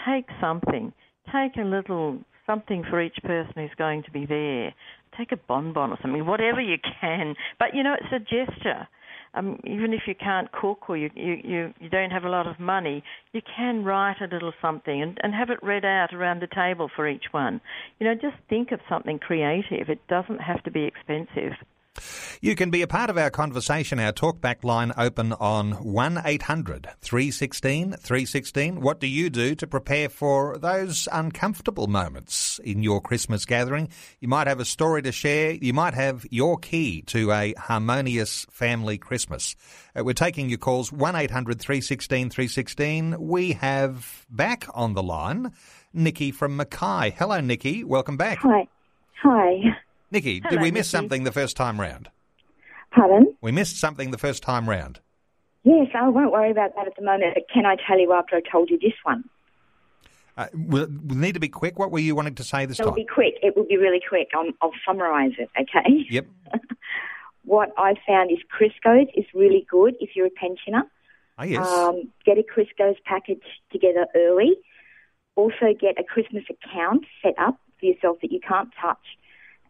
Take 0.06 0.26
something. 0.40 0.92
Take 1.32 1.56
a 1.56 1.66
little 1.66 2.18
something 2.46 2.84
for 2.88 3.00
each 3.02 3.16
person 3.24 3.52
who's 3.56 3.70
going 3.76 4.02
to 4.04 4.10
be 4.10 4.24
there. 4.26 4.72
Take 5.18 5.32
a 5.32 5.36
bonbon 5.36 5.90
or 5.90 5.98
something, 6.00 6.24
whatever 6.26 6.60
you 6.60 6.76
can. 7.00 7.34
But, 7.58 7.68
you 7.74 7.82
know, 7.82 7.94
it's 7.94 8.12
a 8.12 8.18
gesture. 8.20 8.86
Um, 9.34 9.60
even 9.64 9.92
if 9.92 10.02
you 10.06 10.14
can't 10.14 10.50
cook 10.52 10.88
or 10.88 10.96
you, 10.96 11.10
you, 11.14 11.36
you, 11.44 11.74
you 11.78 11.90
don't 11.90 12.10
have 12.10 12.24
a 12.24 12.28
lot 12.28 12.46
of 12.46 12.58
money, 12.58 13.02
you 13.32 13.42
can 13.56 13.84
write 13.84 14.16
a 14.22 14.32
little 14.32 14.52
something 14.62 15.02
and, 15.02 15.18
and 15.22 15.34
have 15.34 15.50
it 15.50 15.58
read 15.62 15.84
out 15.84 16.14
around 16.14 16.40
the 16.40 16.48
table 16.54 16.88
for 16.94 17.06
each 17.06 17.24
one. 17.32 17.60
You 17.98 18.06
know, 18.06 18.14
just 18.14 18.36
think 18.48 18.72
of 18.72 18.80
something 18.88 19.18
creative. 19.18 19.90
It 19.90 20.00
doesn't 20.08 20.40
have 20.40 20.62
to 20.64 20.70
be 20.70 20.84
expensive. 20.84 21.52
You 22.40 22.54
can 22.54 22.70
be 22.70 22.82
a 22.82 22.86
part 22.86 23.10
of 23.10 23.18
our 23.18 23.30
conversation. 23.30 23.98
Our 23.98 24.12
talkback 24.12 24.64
line 24.64 24.92
open 24.96 25.32
on 25.34 25.72
1 25.72 26.22
800 26.24 26.88
316 27.00 27.92
316. 27.92 28.80
What 28.80 29.00
do 29.00 29.06
you 29.06 29.30
do 29.30 29.54
to 29.54 29.66
prepare 29.66 30.08
for 30.08 30.58
those 30.58 31.08
uncomfortable 31.12 31.86
moments 31.86 32.60
in 32.64 32.82
your 32.82 33.00
Christmas 33.00 33.44
gathering? 33.44 33.88
You 34.20 34.28
might 34.28 34.46
have 34.46 34.60
a 34.60 34.64
story 34.64 35.02
to 35.02 35.12
share. 35.12 35.52
You 35.52 35.72
might 35.72 35.94
have 35.94 36.26
your 36.30 36.58
key 36.58 37.02
to 37.02 37.32
a 37.32 37.54
harmonious 37.54 38.46
family 38.50 38.98
Christmas. 38.98 39.56
Uh, 39.96 40.04
we're 40.04 40.12
taking 40.12 40.48
your 40.48 40.58
calls 40.58 40.92
1 40.92 41.16
800 41.16 41.60
316 41.60 42.30
316. 42.30 43.16
We 43.18 43.52
have 43.52 44.26
back 44.30 44.66
on 44.74 44.94
the 44.94 45.02
line 45.02 45.52
Nikki 45.92 46.30
from 46.30 46.56
Mackay. 46.56 47.14
Hello, 47.18 47.40
Nikki. 47.40 47.82
Welcome 47.82 48.16
back. 48.16 48.38
Hi. 48.38 48.68
Hi. 49.22 49.76
Nikki, 50.16 50.40
did 50.40 50.60
we 50.62 50.70
miss 50.70 50.92
Nikki. 50.92 51.02
something 51.02 51.24
the 51.24 51.32
first 51.32 51.56
time 51.56 51.80
round? 51.80 52.08
Pardon? 52.90 53.34
We 53.42 53.52
missed 53.52 53.78
something 53.78 54.10
the 54.10 54.18
first 54.18 54.42
time 54.42 54.68
round. 54.68 55.00
Yes, 55.62 55.88
I 55.94 56.08
won't 56.08 56.32
worry 56.32 56.50
about 56.50 56.74
that 56.76 56.86
at 56.86 56.96
the 56.96 57.02
moment, 57.02 57.34
but 57.34 57.44
can 57.52 57.66
I 57.66 57.76
tell 57.86 57.98
you 57.98 58.12
after 58.12 58.36
I 58.36 58.40
told 58.40 58.70
you 58.70 58.78
this 58.78 58.94
one? 59.02 59.24
Uh, 60.36 60.46
we'll, 60.54 60.86
we'll 61.04 61.18
need 61.18 61.34
to 61.34 61.40
be 61.40 61.48
quick. 61.48 61.78
What 61.78 61.90
were 61.90 61.98
you 61.98 62.14
wanting 62.14 62.34
to 62.36 62.44
say 62.44 62.66
this 62.66 62.80
It'll 62.80 62.92
time? 62.92 62.96
be 62.96 63.06
quick. 63.06 63.34
It 63.42 63.56
will 63.56 63.66
be 63.66 63.76
really 63.76 64.00
quick. 64.06 64.28
i 64.34 64.50
I'll 64.62 64.72
summarise 64.86 65.32
it, 65.38 65.50
okay? 65.60 66.06
Yep. 66.08 66.26
What 67.46 67.72
I 67.78 67.94
found 68.04 68.32
is 68.32 68.38
Chrisco's 68.50 69.06
is 69.14 69.24
really 69.32 69.64
good 69.70 69.94
if 70.00 70.10
you're 70.16 70.26
a 70.26 70.30
pensioner. 70.30 70.82
Oh, 71.38 71.44
yes. 71.44 71.64
Um, 71.64 72.10
get 72.24 72.38
a 72.38 72.42
Chrisco's 72.42 72.96
package 73.04 73.44
together 73.70 74.08
early. 74.16 74.56
Also 75.36 75.72
get 75.80 75.94
a 75.96 76.02
Christmas 76.02 76.42
account 76.50 77.04
set 77.22 77.34
up 77.38 77.60
for 77.78 77.86
yourself 77.86 78.18
that 78.22 78.32
you 78.32 78.40
can't 78.40 78.70
touch, 78.80 78.98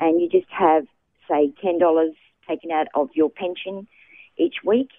and 0.00 0.20
you 0.20 0.28
just 0.28 0.50
have, 0.50 0.86
say, 1.28 1.52
ten 1.62 1.78
dollars 1.78 2.14
taken 2.48 2.70
out 2.70 2.86
of 2.94 3.08
your 3.14 3.30
pension 3.30 3.88
each 4.36 4.56
week 4.64 4.90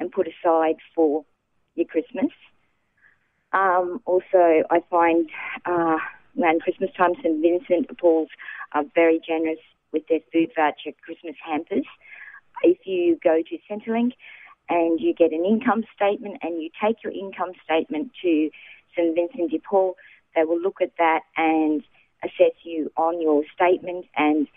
and 0.00 0.10
put 0.10 0.26
aside 0.26 0.76
for 0.94 1.24
your 1.74 1.86
Christmas. 1.86 2.30
Um, 3.52 4.00
also, 4.04 4.64
I 4.70 4.82
find 4.90 5.28
uh, 5.64 5.98
around 6.40 6.62
Christmas 6.62 6.90
time, 6.96 7.14
St 7.22 7.40
Vincent 7.40 7.88
de 7.88 7.94
Paul's 7.94 8.28
are 8.72 8.84
very 8.94 9.20
generous 9.26 9.58
with 9.92 10.02
their 10.08 10.20
food 10.32 10.50
voucher 10.56 10.96
Christmas 11.04 11.36
hampers. 11.44 11.86
If 12.62 12.78
you 12.84 13.18
go 13.22 13.42
to 13.48 13.58
Centrelink 13.70 14.12
and 14.68 15.00
you 15.00 15.14
get 15.14 15.32
an 15.32 15.44
income 15.44 15.84
statement 15.94 16.38
and 16.42 16.62
you 16.62 16.70
take 16.82 17.04
your 17.04 17.12
income 17.12 17.52
statement 17.62 18.12
to 18.22 18.50
St 18.96 19.14
Vincent 19.14 19.50
de 19.50 19.58
Paul, 19.58 19.94
they 20.34 20.44
will 20.44 20.60
look 20.60 20.80
at 20.80 20.92
that 20.98 21.20
and 21.36 21.84
assess 22.24 22.54
you 22.62 22.90
on 22.96 23.20
your 23.20 23.42
statement 23.54 24.06
and 24.16 24.48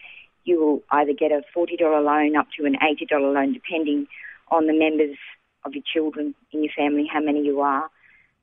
you 0.43 0.59
will 0.59 0.83
either 0.91 1.13
get 1.13 1.31
a 1.31 1.41
$40 1.55 1.79
loan 1.81 2.35
up 2.35 2.47
to 2.57 2.65
an 2.65 2.75
$80 2.75 3.33
loan 3.33 3.53
depending 3.53 4.07
on 4.49 4.65
the 4.67 4.73
members 4.73 5.17
of 5.65 5.73
your 5.73 5.83
children 5.93 6.33
in 6.51 6.63
your 6.63 6.71
family, 6.75 7.05
how 7.11 7.19
many 7.19 7.43
you 7.43 7.59
are. 7.61 7.89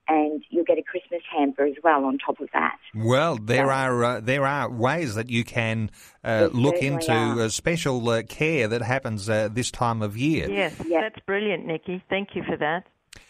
and 0.06 0.44
you'll 0.50 0.64
get 0.64 0.78
a 0.78 0.82
Christmas 0.82 1.22
hamper 1.34 1.64
as 1.64 1.76
well 1.82 2.04
on 2.04 2.18
top 2.18 2.38
of 2.40 2.48
that. 2.52 2.76
Well, 2.94 3.36
there 3.36 3.70
are 3.70 4.04
uh, 4.04 4.20
there 4.20 4.44
are 4.44 4.70
ways 4.70 5.14
that 5.14 5.30
you 5.30 5.44
can 5.44 5.90
uh, 6.22 6.50
look 6.52 6.76
into 6.76 7.12
uh, 7.12 7.48
special 7.48 8.06
uh, 8.10 8.22
care 8.22 8.68
that 8.68 8.82
happens 8.82 9.30
uh, 9.30 9.48
this 9.50 9.70
time 9.70 10.02
of 10.02 10.16
year. 10.16 10.50
Yes, 10.50 10.74
that's 10.90 11.18
brilliant, 11.26 11.64
Nikki. 11.66 12.02
Thank 12.10 12.34
you 12.34 12.42
for 12.44 12.56
that. 12.58 12.84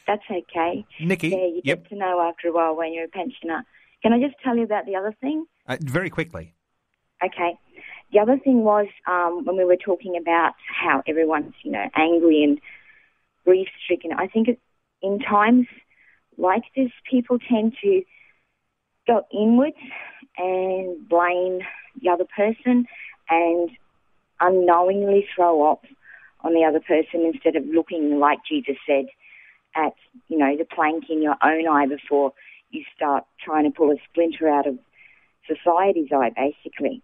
That's 0.06 0.24
okay. 0.30 0.84
Nikki, 1.00 1.28
yeah, 1.28 1.36
you 1.36 1.60
yep. 1.64 1.82
get 1.84 1.88
to 1.90 1.96
know 1.96 2.20
after 2.20 2.48
a 2.48 2.52
while 2.52 2.76
when 2.76 2.92
you're 2.92 3.04
a 3.04 3.08
pensioner. 3.08 3.64
Can 4.02 4.12
I 4.12 4.20
just 4.20 4.34
tell 4.42 4.56
you 4.56 4.64
about 4.64 4.84
the 4.84 4.96
other 4.96 5.14
thing? 5.20 5.46
Uh, 5.66 5.76
very 5.80 6.10
quickly. 6.10 6.54
Okay. 7.24 7.58
The 8.12 8.18
other 8.20 8.38
thing 8.38 8.64
was 8.64 8.86
um, 9.06 9.44
when 9.44 9.56
we 9.56 9.64
were 9.64 9.76
talking 9.76 10.16
about 10.20 10.52
how 10.68 11.02
everyone's, 11.06 11.54
you 11.62 11.72
know, 11.72 11.88
angry 11.96 12.44
and 12.44 12.60
grief 13.44 13.68
stricken. 13.82 14.12
I 14.12 14.26
think 14.26 14.48
it, 14.48 14.60
in 15.02 15.18
times 15.18 15.66
like 16.36 16.64
this, 16.76 16.90
people 17.10 17.38
tend 17.38 17.74
to 17.82 18.02
go 19.06 19.22
inwards 19.32 19.76
and 20.36 21.08
blame 21.08 21.60
the 22.00 22.10
other 22.10 22.24
person 22.24 22.86
and 23.28 23.70
unknowingly 24.40 25.26
throw 25.34 25.62
off 25.62 25.80
on 26.40 26.52
the 26.52 26.64
other 26.64 26.80
person 26.80 27.30
instead 27.32 27.56
of 27.56 27.64
looking, 27.66 28.18
like 28.18 28.38
Jesus 28.48 28.76
said, 28.86 29.06
at, 29.74 29.94
you 30.28 30.38
know, 30.38 30.56
the 30.56 30.64
plank 30.64 31.04
in 31.08 31.22
your 31.22 31.36
own 31.42 31.66
eye 31.66 31.86
before 31.86 32.32
you 32.70 32.84
start 32.94 33.24
trying 33.42 33.64
to 33.64 33.70
pull 33.70 33.90
a 33.90 33.96
splinter 34.10 34.48
out 34.48 34.66
of 34.66 34.78
society's 35.46 36.08
eye, 36.12 36.30
basically. 36.36 37.02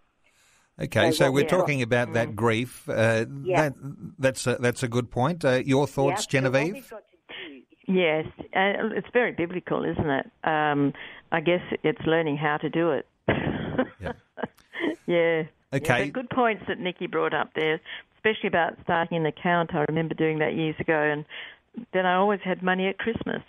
Okay, 0.81 1.11
So 1.11 1.25
so 1.25 1.31
we're 1.31 1.41
what- 1.41 1.49
talking 1.49 1.81
about 1.81 2.13
that 2.13 2.35
grief. 2.35 2.87
Uh, 2.89 3.25
Yeah. 3.43 3.69
that, 3.69 3.73
that's 4.19 4.47
a, 4.47 4.55
that's 4.55 4.83
a 4.83 4.87
good 4.87 5.11
point. 5.11 5.45
Uh, 5.45 5.61
your 5.65 5.85
thoughts, 5.87 6.25
Yeah, 6.25 6.39
Genevieve? 6.39 6.73
we've 6.73 6.89
got 6.89 7.03
to 7.09 7.47
do 7.87 7.93
Yes, 7.93 8.25
and 8.53 8.93
it's 8.93 9.07
very 9.11 9.31
biblical, 9.33 9.83
isn't 9.83 10.09
it? 10.09 10.29
Um, 10.43 10.93
I 11.31 11.41
guess 11.41 11.61
it's 11.83 12.01
learning 12.05 12.37
how 12.37 12.57
to 12.57 12.69
do 12.69 12.91
it. 12.91 13.05
Yeah. 13.27 14.13
yeah. 15.07 15.43
Okay. 15.73 16.05
Yeah, 16.05 16.11
good 16.11 16.29
points 16.29 16.63
that 16.67 16.79
Nikki 16.79 17.07
brought 17.07 17.33
up 17.33 17.53
there, 17.53 17.79
especially 18.15 18.47
about 18.47 18.77
starting 18.83 19.17
an 19.17 19.25
account. 19.25 19.73
I 19.75 19.85
remember 19.89 20.13
doing 20.15 20.39
that 20.39 20.53
years 20.55 20.75
ago, 20.79 20.93
and 20.99 21.25
then 21.93 22.05
I 22.05 22.15
always 22.15 22.39
had 22.43 22.61
money 22.63 22.87
at 22.87 22.97
Christmas. 22.97 23.41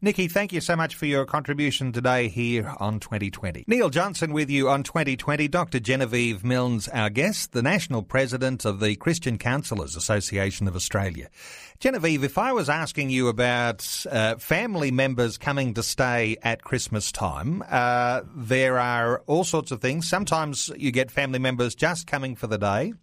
Nikki, 0.00 0.28
thank 0.28 0.52
you 0.52 0.60
so 0.60 0.76
much 0.76 0.94
for 0.94 1.06
your 1.06 1.24
contribution 1.24 1.92
today 1.92 2.28
here 2.28 2.74
on 2.78 3.00
2020. 3.00 3.64
Neil 3.66 3.90
Johnson 3.90 4.32
with 4.32 4.50
you 4.50 4.68
on 4.68 4.82
2020. 4.82 5.48
Dr. 5.48 5.78
Genevieve 5.80 6.44
Milnes, 6.44 6.88
our 6.88 7.10
guest, 7.10 7.52
the 7.52 7.62
National 7.62 8.02
President 8.02 8.64
of 8.64 8.80
the 8.80 8.96
Christian 8.96 9.38
Counsellors 9.38 9.96
Association 9.96 10.68
of 10.68 10.74
Australia. 10.74 11.28
Genevieve, 11.80 12.24
if 12.24 12.38
I 12.38 12.52
was 12.52 12.68
asking 12.68 13.10
you 13.10 13.28
about 13.28 14.06
uh, 14.10 14.36
family 14.36 14.90
members 14.90 15.38
coming 15.38 15.74
to 15.74 15.82
stay 15.82 16.36
at 16.42 16.62
Christmas 16.64 17.12
time, 17.12 17.62
uh, 17.68 18.22
there 18.34 18.78
are 18.78 19.22
all 19.26 19.44
sorts 19.44 19.70
of 19.70 19.80
things. 19.80 20.08
Sometimes 20.08 20.70
you 20.76 20.90
get 20.90 21.10
family 21.10 21.38
members 21.38 21.74
just 21.74 22.06
coming 22.06 22.36
for 22.36 22.46
the 22.46 22.58
day. 22.58 22.94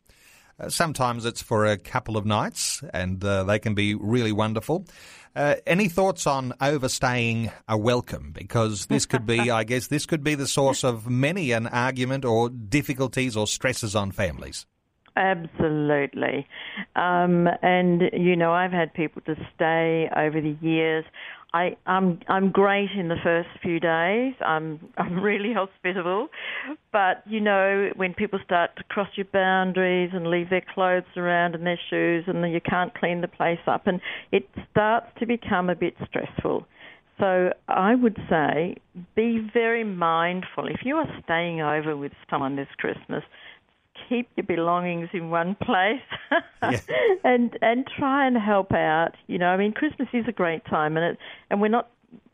Uh, 0.59 0.69
sometimes 0.69 1.25
it's 1.25 1.41
for 1.41 1.65
a 1.65 1.77
couple 1.77 2.17
of 2.17 2.25
nights, 2.25 2.83
and 2.93 3.23
uh, 3.23 3.43
they 3.43 3.59
can 3.59 3.73
be 3.73 3.95
really 3.95 4.31
wonderful. 4.31 4.85
Uh, 5.35 5.55
any 5.65 5.87
thoughts 5.87 6.27
on 6.27 6.53
overstaying 6.59 7.51
a 7.67 7.77
welcome? 7.77 8.31
Because 8.31 8.87
this 8.87 9.05
could 9.05 9.25
be, 9.25 9.49
I 9.51 9.63
guess, 9.63 9.87
this 9.87 10.05
could 10.05 10.23
be 10.23 10.35
the 10.35 10.47
source 10.47 10.83
of 10.83 11.09
many 11.09 11.51
an 11.51 11.67
argument 11.67 12.25
or 12.25 12.49
difficulties 12.49 13.37
or 13.37 13.47
stresses 13.47 13.95
on 13.95 14.11
families. 14.11 14.65
Absolutely. 15.15 16.47
Um, 16.95 17.47
and, 17.61 18.03
you 18.13 18.35
know, 18.35 18.53
I've 18.53 18.71
had 18.71 18.93
people 18.93 19.21
to 19.23 19.35
stay 19.55 20.09
over 20.15 20.39
the 20.39 20.55
years. 20.61 21.05
I, 21.53 21.75
I'm 21.85 22.19
I'm 22.29 22.51
great 22.51 22.91
in 22.97 23.09
the 23.09 23.17
first 23.21 23.49
few 23.61 23.79
days. 23.79 24.33
I'm 24.45 24.79
I'm 24.97 25.19
really 25.21 25.53
hospitable, 25.55 26.29
but 26.93 27.23
you 27.25 27.41
know 27.41 27.89
when 27.95 28.13
people 28.13 28.39
start 28.45 28.71
to 28.77 28.83
cross 28.85 29.09
your 29.15 29.27
boundaries 29.33 30.11
and 30.13 30.27
leave 30.27 30.49
their 30.49 30.63
clothes 30.73 31.03
around 31.17 31.55
and 31.55 31.65
their 31.65 31.79
shoes, 31.89 32.23
and 32.27 32.43
then 32.43 32.51
you 32.51 32.61
can't 32.61 32.93
clean 32.95 33.21
the 33.21 33.27
place 33.27 33.59
up, 33.67 33.87
and 33.87 33.99
it 34.31 34.47
starts 34.71 35.07
to 35.19 35.25
become 35.25 35.69
a 35.69 35.75
bit 35.75 35.95
stressful. 36.07 36.65
So 37.19 37.51
I 37.67 37.95
would 37.95 38.17
say 38.29 38.77
be 39.15 39.47
very 39.53 39.83
mindful 39.83 40.67
if 40.67 40.79
you 40.83 40.95
are 40.95 41.21
staying 41.23 41.61
over 41.61 41.95
with 41.95 42.13
someone 42.29 42.55
this 42.55 42.67
Christmas. 42.77 43.23
Keep 44.09 44.29
your 44.35 44.45
belongings 44.45 45.09
in 45.13 45.29
one 45.29 45.55
place, 45.55 46.01
and 47.23 47.57
and 47.61 47.87
try 47.97 48.27
and 48.27 48.37
help 48.37 48.71
out. 48.71 49.11
You 49.27 49.37
know, 49.37 49.47
I 49.47 49.57
mean, 49.57 49.73
Christmas 49.73 50.09
is 50.13 50.25
a 50.27 50.31
great 50.31 50.65
time, 50.65 50.97
and 50.97 51.13
it 51.13 51.17
and 51.49 51.61
we're 51.61 51.69
not. 51.69 51.89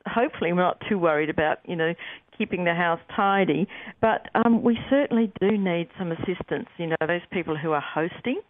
Hopefully, 0.05 0.53
we're 0.53 0.61
not 0.61 0.82
too 0.89 0.97
worried 0.97 1.30
about 1.30 1.59
you 1.65 1.76
know 1.76 1.93
keeping 2.38 2.63
the 2.63 2.74
house 2.74 2.99
tidy, 3.15 3.68
but 4.01 4.30
um, 4.36 4.63
we 4.63 4.78
certainly 4.89 5.32
do 5.39 5.57
need 5.57 5.89
some 5.97 6.11
assistance. 6.11 6.70
You 6.78 6.88
know, 6.88 6.95
those 7.07 7.22
people 7.32 7.57
who 7.57 7.72
are 7.72 7.84
hosting. 7.84 8.41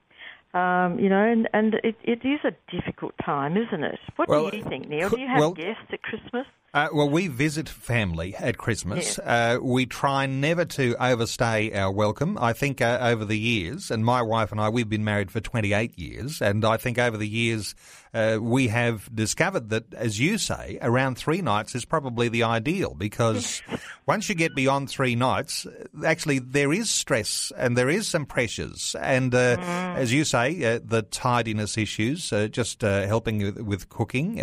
Um, 0.53 0.97
you 0.97 1.09
know, 1.09 1.24
and, 1.24 1.47
and 1.53 1.76
it, 1.84 1.95
it 2.03 2.26
is 2.26 2.39
a 2.43 2.51
difficult 2.72 3.13
time, 3.24 3.57
isn't 3.57 3.84
it? 3.84 3.99
What 4.15 4.30
Well, 4.30 4.49
do 4.49 4.57
you 4.57 4.63
think, 4.63 4.88
Neil? 4.88 5.09
Do 5.09 5.20
you 5.20 5.28
have 5.28 5.39
well- 5.39 5.51
guests 5.51 5.84
at 5.91 6.01
Christmas? 6.01 6.45
Uh, 6.78 6.89
well, 6.93 7.09
we 7.09 7.28
visit 7.28 7.67
family 7.67 8.36
at 8.36 8.59
Christmas. 8.59 9.17
Uh, 9.17 9.57
we 9.59 9.88
try 9.88 10.28
never 10.28 10.63
to 10.63 10.95
overstay 11.03 11.73
our 11.73 11.91
welcome. 11.91 12.38
I 12.39 12.53
think 12.53 12.82
uh, 12.82 12.99
over 13.01 13.25
the 13.25 13.39
years, 13.39 13.89
and 13.89 14.05
my 14.05 14.21
wife 14.21 14.51
and 14.51 14.61
I, 14.61 14.69
we've 14.69 14.88
been 14.88 15.03
married 15.03 15.32
for 15.32 15.39
28 15.39 15.97
years, 15.97 16.39
and 16.39 16.63
I 16.63 16.78
think 16.78 16.99
over 16.99 17.17
the 17.17 17.28
years 17.28 17.73
uh, 18.13 18.38
we 18.39 18.67
have 18.67 19.09
discovered 19.15 19.69
that, 19.69 19.91
as 19.95 20.19
you 20.19 20.38
say, 20.38 20.78
around 20.84 21.17
three 21.17 21.41
nights 21.41 21.73
is 21.73 21.84
probably 21.84 22.30
the 22.30 22.43
ideal 22.43 22.93
because 22.93 23.63
once 24.05 24.30
you 24.30 24.36
get 24.36 24.53
beyond 24.53 24.88
three 24.89 25.15
nights, 25.15 25.65
actually 26.05 26.38
there 26.38 26.71
is 26.71 26.91
stress 26.91 27.51
and 27.57 27.75
there 27.75 27.89
is 27.89 28.07
some 28.07 28.28
pressures, 28.28 28.95
and 29.01 29.34
uh, 29.34 29.57
as 29.97 30.13
you 30.13 30.23
say, 30.23 30.75
uh, 30.75 30.80
the 30.84 31.01
tidiness 31.01 31.75
issues, 31.75 32.32
uh, 32.32 32.47
just 32.47 32.84
uh, 32.84 33.07
helping 33.07 33.39
with, 33.39 33.59
with 33.61 33.89
cooking. 33.89 34.39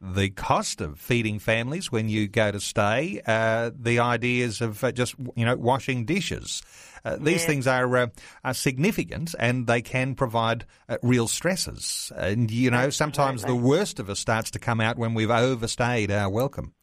The 0.00 0.30
cost 0.30 0.80
of 0.80 1.00
feeding 1.00 1.40
families 1.40 1.90
when 1.90 2.08
you 2.08 2.28
go 2.28 2.52
to 2.52 2.60
stay, 2.60 3.20
uh, 3.26 3.72
the 3.76 3.98
ideas 3.98 4.60
of 4.60 4.84
uh, 4.84 4.92
just 4.92 5.16
you 5.34 5.44
know 5.44 5.56
washing 5.56 6.04
dishes. 6.04 6.62
Uh, 7.04 7.16
these 7.20 7.44
things 7.44 7.66
are 7.66 7.96
uh, 7.96 8.06
are 8.44 8.54
significant, 8.54 9.34
and 9.38 9.66
they 9.66 9.82
can 9.82 10.14
provide 10.14 10.66
uh, 10.88 10.98
real 11.02 11.26
stresses. 11.26 12.12
And 12.16 12.48
you 12.50 12.70
know, 12.70 12.90
sometimes 12.90 13.42
the 13.42 13.56
worst 13.56 13.98
of 13.98 14.08
us 14.08 14.20
starts 14.20 14.52
to 14.52 14.58
come 14.60 14.80
out 14.80 14.98
when 14.98 15.14
we've 15.14 15.30
overstayed 15.30 16.10
our 16.12 16.30
welcome. 16.30 16.74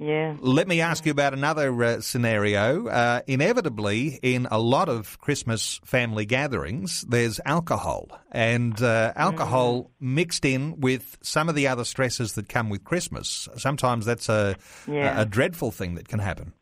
Yeah. 0.00 0.36
Let 0.40 0.68
me 0.68 0.80
ask 0.80 1.04
you 1.06 1.12
about 1.12 1.32
another 1.34 1.82
uh, 1.82 2.00
scenario. 2.00 2.86
Uh, 2.88 3.20
inevitably, 3.26 4.18
in 4.22 4.46
a 4.50 4.58
lot 4.58 4.88
of 4.88 5.18
Christmas 5.20 5.80
family 5.84 6.26
gatherings, 6.26 7.04
there's 7.08 7.40
alcohol, 7.44 8.08
and 8.32 8.80
uh, 8.82 9.12
alcohol 9.16 9.90
mixed 10.00 10.44
in 10.44 10.80
with 10.80 11.18
some 11.22 11.48
of 11.48 11.54
the 11.54 11.66
other 11.68 11.84
stresses 11.84 12.34
that 12.34 12.48
come 12.48 12.68
with 12.70 12.84
Christmas. 12.84 13.48
Sometimes 13.56 14.04
that's 14.06 14.28
a, 14.28 14.56
Yeah. 14.86 15.18
a, 15.18 15.22
a 15.22 15.24
dreadful 15.24 15.70
thing 15.70 15.94
that 15.94 16.08
can 16.08 16.18
happen. 16.20 16.52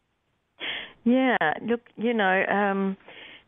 Yeah, 1.04 1.36
look, 1.62 1.82
you 1.96 2.12
know, 2.12 2.44
um, 2.48 2.96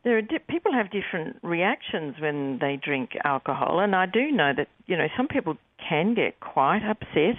there 0.05 0.17
are 0.17 0.23
di- 0.23 0.39
people 0.49 0.73
have 0.73 0.91
different 0.91 1.37
reactions 1.43 2.15
when 2.21 2.59
they 2.61 2.79
drink 2.83 3.11
alcohol, 3.25 3.81
and 3.81 3.97
I 3.97 4.07
do 4.07 4.31
know 4.31 4.53
that 4.57 4.69
you 4.87 4.97
know 4.97 5.09
some 5.17 5.27
people 5.27 5.57
can 5.89 6.15
get 6.15 6.39
quite 6.41 6.83
upset 6.89 7.37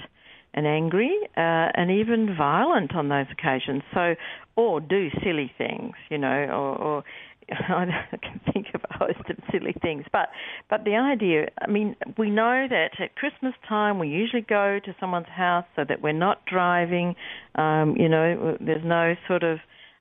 and 0.54 0.68
angry 0.68 1.16
uh, 1.38 1.70
and 1.76 1.91
even 1.91 2.36
violent 2.38 2.95
on 2.95 3.10
those 3.10 3.28
occasions. 3.32 3.84
So, 3.93 4.16
or 4.56 4.82
do 4.82 5.10
silly 5.24 5.52
things, 5.58 5.93
you 6.10 6.18
know, 6.18 6.45
or. 6.50 6.78
or 6.78 7.04
I 7.52 7.88
can 8.22 8.39
think 8.54 8.68
of 8.76 8.82
a 8.91 8.93
host 8.95 9.28
of 9.28 9.36
silly 9.52 9.74
things, 9.82 10.04
but 10.12 10.30
but 10.70 10.84
the 10.84 10.95
idea, 10.95 11.47
I 11.60 11.66
mean, 11.66 11.95
we 12.16 12.30
know 12.30 12.68
that 12.70 12.89
at 13.00 13.16
Christmas 13.16 13.56
time 13.68 13.97
we 13.97 14.08
usually 14.08 14.45
go 14.47 14.80
to 14.86 14.95
someone's 15.00 15.26
house 15.36 15.66
so 15.76 15.84
that 15.89 16.00
we're 16.04 16.14
not 16.14 16.45
driving. 16.45 17.16
Um, 17.56 17.95
you 17.97 18.08
know, 18.08 18.56
there's 18.60 18.86
no 18.86 19.16
sort 19.28 19.41
of 19.41 19.58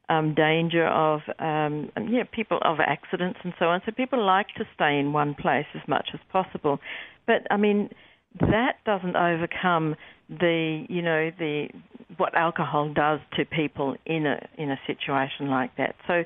um, 0.09 0.35
danger 0.35 0.87
of 0.87 1.21
um, 1.39 1.91
yeah 2.11 2.25
people 2.33 2.59
of 2.63 2.79
accidents 2.81 3.39
and 3.45 3.53
so 3.59 3.67
on. 3.67 3.81
So 3.85 3.93
people 3.93 4.25
like 4.25 4.49
to 4.57 4.65
stay 4.75 4.99
in 4.99 5.13
one 5.13 5.35
place 5.35 5.67
as 5.75 5.87
much 5.89 6.09
as 6.15 6.21
possible. 6.33 6.81
But 7.27 7.47
I 7.51 7.57
mean 7.57 7.91
that 8.41 8.77
doesn't 8.85 9.17
overcome 9.17 9.97
the 10.29 10.85
you 10.89 11.03
know 11.03 11.31
the 11.39 11.69
what 12.17 12.37
alcohol 12.37 12.93
does 12.93 13.21
to 13.37 13.45
people 13.45 13.97
in 14.07 14.27
a 14.27 14.39
in 14.57 14.71
a 14.71 14.79
situation 14.87 15.49
like 15.49 15.77
that. 15.77 15.95
So 16.07 16.25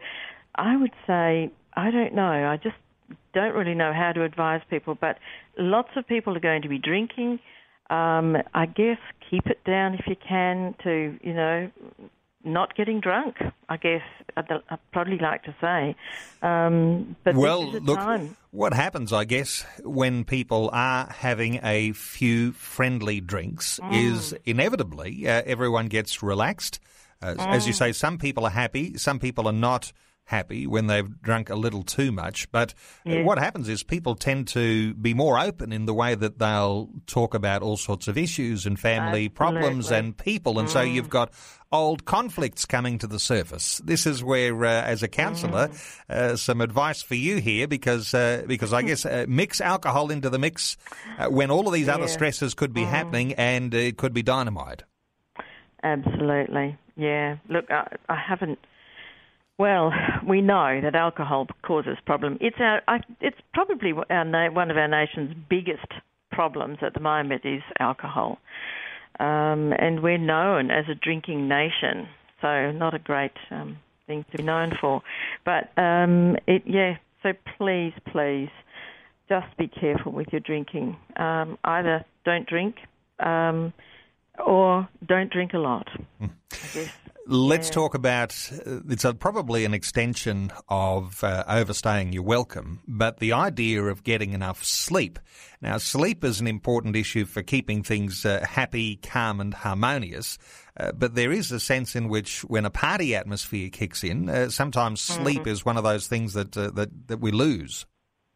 I 0.54 0.76
would 0.76 0.92
say 1.06 1.50
I 1.74 1.90
don't 1.90 2.14
know. 2.14 2.22
I 2.22 2.58
just 2.62 2.76
don't 3.34 3.54
really 3.54 3.74
know 3.74 3.92
how 3.94 4.12
to 4.12 4.24
advise 4.24 4.60
people. 4.70 4.96
But 5.00 5.18
lots 5.58 5.88
of 5.96 6.06
people 6.06 6.36
are 6.36 6.40
going 6.40 6.62
to 6.62 6.68
be 6.68 6.78
drinking. 6.78 7.38
Um, 7.90 8.36
I 8.54 8.66
guess 8.66 8.98
keep 9.30 9.46
it 9.46 9.62
down 9.64 9.94
if 9.94 10.06
you 10.06 10.16
can 10.26 10.74
to 10.84 11.16
you 11.22 11.34
know 11.34 11.70
not 12.44 12.74
getting 12.76 13.00
drunk. 13.00 13.36
I 13.68 13.76
guess 13.76 14.02
I'd, 14.36 14.50
I'd 14.68 14.78
probably 14.92 15.18
like 15.18 15.42
to 15.44 15.54
say. 15.60 15.94
Um, 16.42 17.16
but 17.24 17.34
well, 17.34 17.66
this 17.70 17.80
is 17.82 17.86
look, 17.86 17.98
time. 17.98 18.36
what 18.50 18.74
happens, 18.74 19.12
I 19.12 19.24
guess, 19.24 19.64
when 19.84 20.24
people 20.24 20.70
are 20.72 21.06
having 21.10 21.60
a 21.62 21.92
few 21.92 22.52
friendly 22.52 23.20
drinks 23.20 23.78
Mm. 23.82 23.92
is 24.12 24.34
inevitably 24.44 25.28
uh, 25.28 25.42
everyone 25.46 25.86
gets 25.86 26.22
relaxed. 26.22 26.80
Uh, 27.22 27.34
As 27.38 27.64
Mm. 27.64 27.66
you 27.68 27.72
say, 27.72 27.92
some 27.92 28.18
people 28.18 28.44
are 28.44 28.50
happy, 28.50 28.98
some 28.98 29.18
people 29.20 29.46
are 29.46 29.52
not 29.52 29.92
happy 30.24 30.66
when 30.66 30.86
they've 30.86 31.20
drunk 31.20 31.50
a 31.50 31.54
little 31.54 31.82
too 31.82 32.10
much. 32.12 32.50
But 32.50 32.74
uh, 33.06 33.10
Yeah. 33.10 33.22
what 33.24 33.38
happens 33.38 33.68
is 33.68 33.82
people 33.82 34.14
tend 34.14 34.48
to 34.48 34.94
be 34.94 35.14
more 35.14 35.38
open 35.38 35.72
in 35.72 35.84
the 35.84 35.92
way 35.92 36.14
that 36.14 36.38
they'll 36.38 36.88
talk 37.06 37.34
about 37.34 37.62
all 37.62 37.76
sorts 37.76 38.08
of 38.08 38.16
issues 38.16 38.64
and 38.64 38.78
family 38.78 39.28
problems 39.28 39.90
and 39.90 40.16
people. 40.16 40.58
And 40.58 40.70
so 40.70 40.80
you've 40.80 41.10
got 41.10 41.32
old 41.70 42.04
conflicts 42.04 42.64
coming 42.66 42.98
to 42.98 43.06
the 43.06 43.18
surface. 43.18 43.80
This 43.84 44.06
is 44.06 44.22
where, 44.22 44.64
uh, 44.64 44.68
as 44.82 45.02
a 45.02 45.08
counsellor, 45.08 45.70
uh, 46.08 46.36
some 46.36 46.60
advice 46.60 47.02
for 47.02 47.14
you 47.14 47.36
here 47.38 47.66
because 47.66 48.14
uh, 48.14 48.44
because 48.46 48.72
I 48.72 48.82
guess 48.88 49.04
uh, 49.04 49.26
mix 49.28 49.60
alcohol 49.60 50.10
into 50.10 50.30
the 50.30 50.38
mix 50.38 50.76
uh, 51.18 51.26
when 51.28 51.50
all 51.50 51.66
of 51.66 51.74
these 51.74 51.88
other 51.88 52.08
stresses 52.08 52.54
could 52.54 52.72
be 52.72 52.84
happening 52.84 53.34
and 53.34 53.74
it 53.74 53.96
could 53.98 54.14
be 54.14 54.22
dynamite. 54.22 54.84
Absolutely. 55.82 56.78
Yeah. 56.96 57.36
Look, 57.48 57.70
I, 57.70 57.96
I 58.08 58.16
haven't. 58.16 58.58
Well, 59.62 59.92
we 60.28 60.40
know 60.40 60.80
that 60.82 60.96
alcohol 60.96 61.46
causes 61.62 61.96
problems. 62.04 62.38
It's 62.40 62.56
our. 62.58 62.82
I, 62.88 62.98
it's 63.20 63.38
probably 63.54 63.92
our, 64.10 64.50
one 64.50 64.72
of 64.72 64.76
our 64.76 64.88
nation's 64.88 65.36
biggest 65.48 65.86
problems 66.32 66.78
at 66.82 66.94
the 66.94 67.00
moment 67.00 67.42
is 67.44 67.62
alcohol, 67.78 68.38
um, 69.20 69.72
and 69.78 70.02
we're 70.02 70.18
known 70.18 70.72
as 70.72 70.86
a 70.90 70.96
drinking 70.96 71.46
nation. 71.46 72.08
So 72.40 72.72
not 72.72 72.92
a 72.94 72.98
great 72.98 73.36
um, 73.52 73.78
thing 74.08 74.24
to 74.32 74.38
be 74.38 74.42
known 74.42 74.72
for, 74.80 75.00
but 75.44 75.70
um, 75.80 76.36
it. 76.48 76.62
Yeah. 76.66 76.96
So 77.22 77.32
please, 77.56 77.92
please, 78.10 78.50
just 79.28 79.56
be 79.56 79.68
careful 79.68 80.10
with 80.10 80.26
your 80.32 80.40
drinking. 80.40 80.96
Um, 81.14 81.56
either 81.62 82.04
don't 82.24 82.48
drink. 82.48 82.74
Um, 83.20 83.72
or 84.44 84.88
don't 85.06 85.30
drink 85.30 85.52
a 85.52 85.58
lot. 85.58 85.86
I 86.20 86.28
guess. 86.74 86.90
Let's 87.24 87.68
Yeah. 87.68 87.74
talk 87.74 87.94
about 87.94 88.32
uh, 88.66 88.80
it's 88.88 89.04
a, 89.04 89.14
probably 89.14 89.64
an 89.64 89.74
extension 89.74 90.50
of 90.68 91.22
uh, 91.22 91.44
overstaying 91.46 92.12
your 92.12 92.24
welcome, 92.24 92.80
but 92.88 93.20
the 93.20 93.32
idea 93.32 93.82
of 93.84 94.02
getting 94.02 94.32
enough 94.32 94.64
sleep. 94.64 95.20
Now, 95.60 95.78
sleep 95.78 96.24
is 96.24 96.40
an 96.40 96.48
important 96.48 96.96
issue 96.96 97.24
for 97.24 97.42
keeping 97.42 97.84
things 97.84 98.26
uh, 98.26 98.44
happy, 98.48 98.96
calm, 98.96 99.40
and 99.40 99.54
harmonious. 99.54 100.36
Uh, 100.76 100.90
but 100.92 101.14
there 101.14 101.30
is 101.30 101.52
a 101.52 101.60
sense 101.60 101.94
in 101.94 102.08
which, 102.08 102.40
when 102.42 102.64
a 102.64 102.70
party 102.70 103.14
atmosphere 103.14 103.68
kicks 103.70 104.02
in, 104.02 104.28
uh, 104.28 104.48
sometimes 104.48 105.00
sleep 105.00 105.46
is 105.46 105.64
one 105.64 105.76
of 105.76 105.84
those 105.84 106.08
things 106.08 106.32
that 106.32 106.56
uh, 106.56 106.70
that 106.70 106.88
that 107.06 107.20
we 107.20 107.30
lose. 107.30 107.86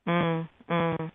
Mm, 0.06 0.48
mm. 0.70 1.10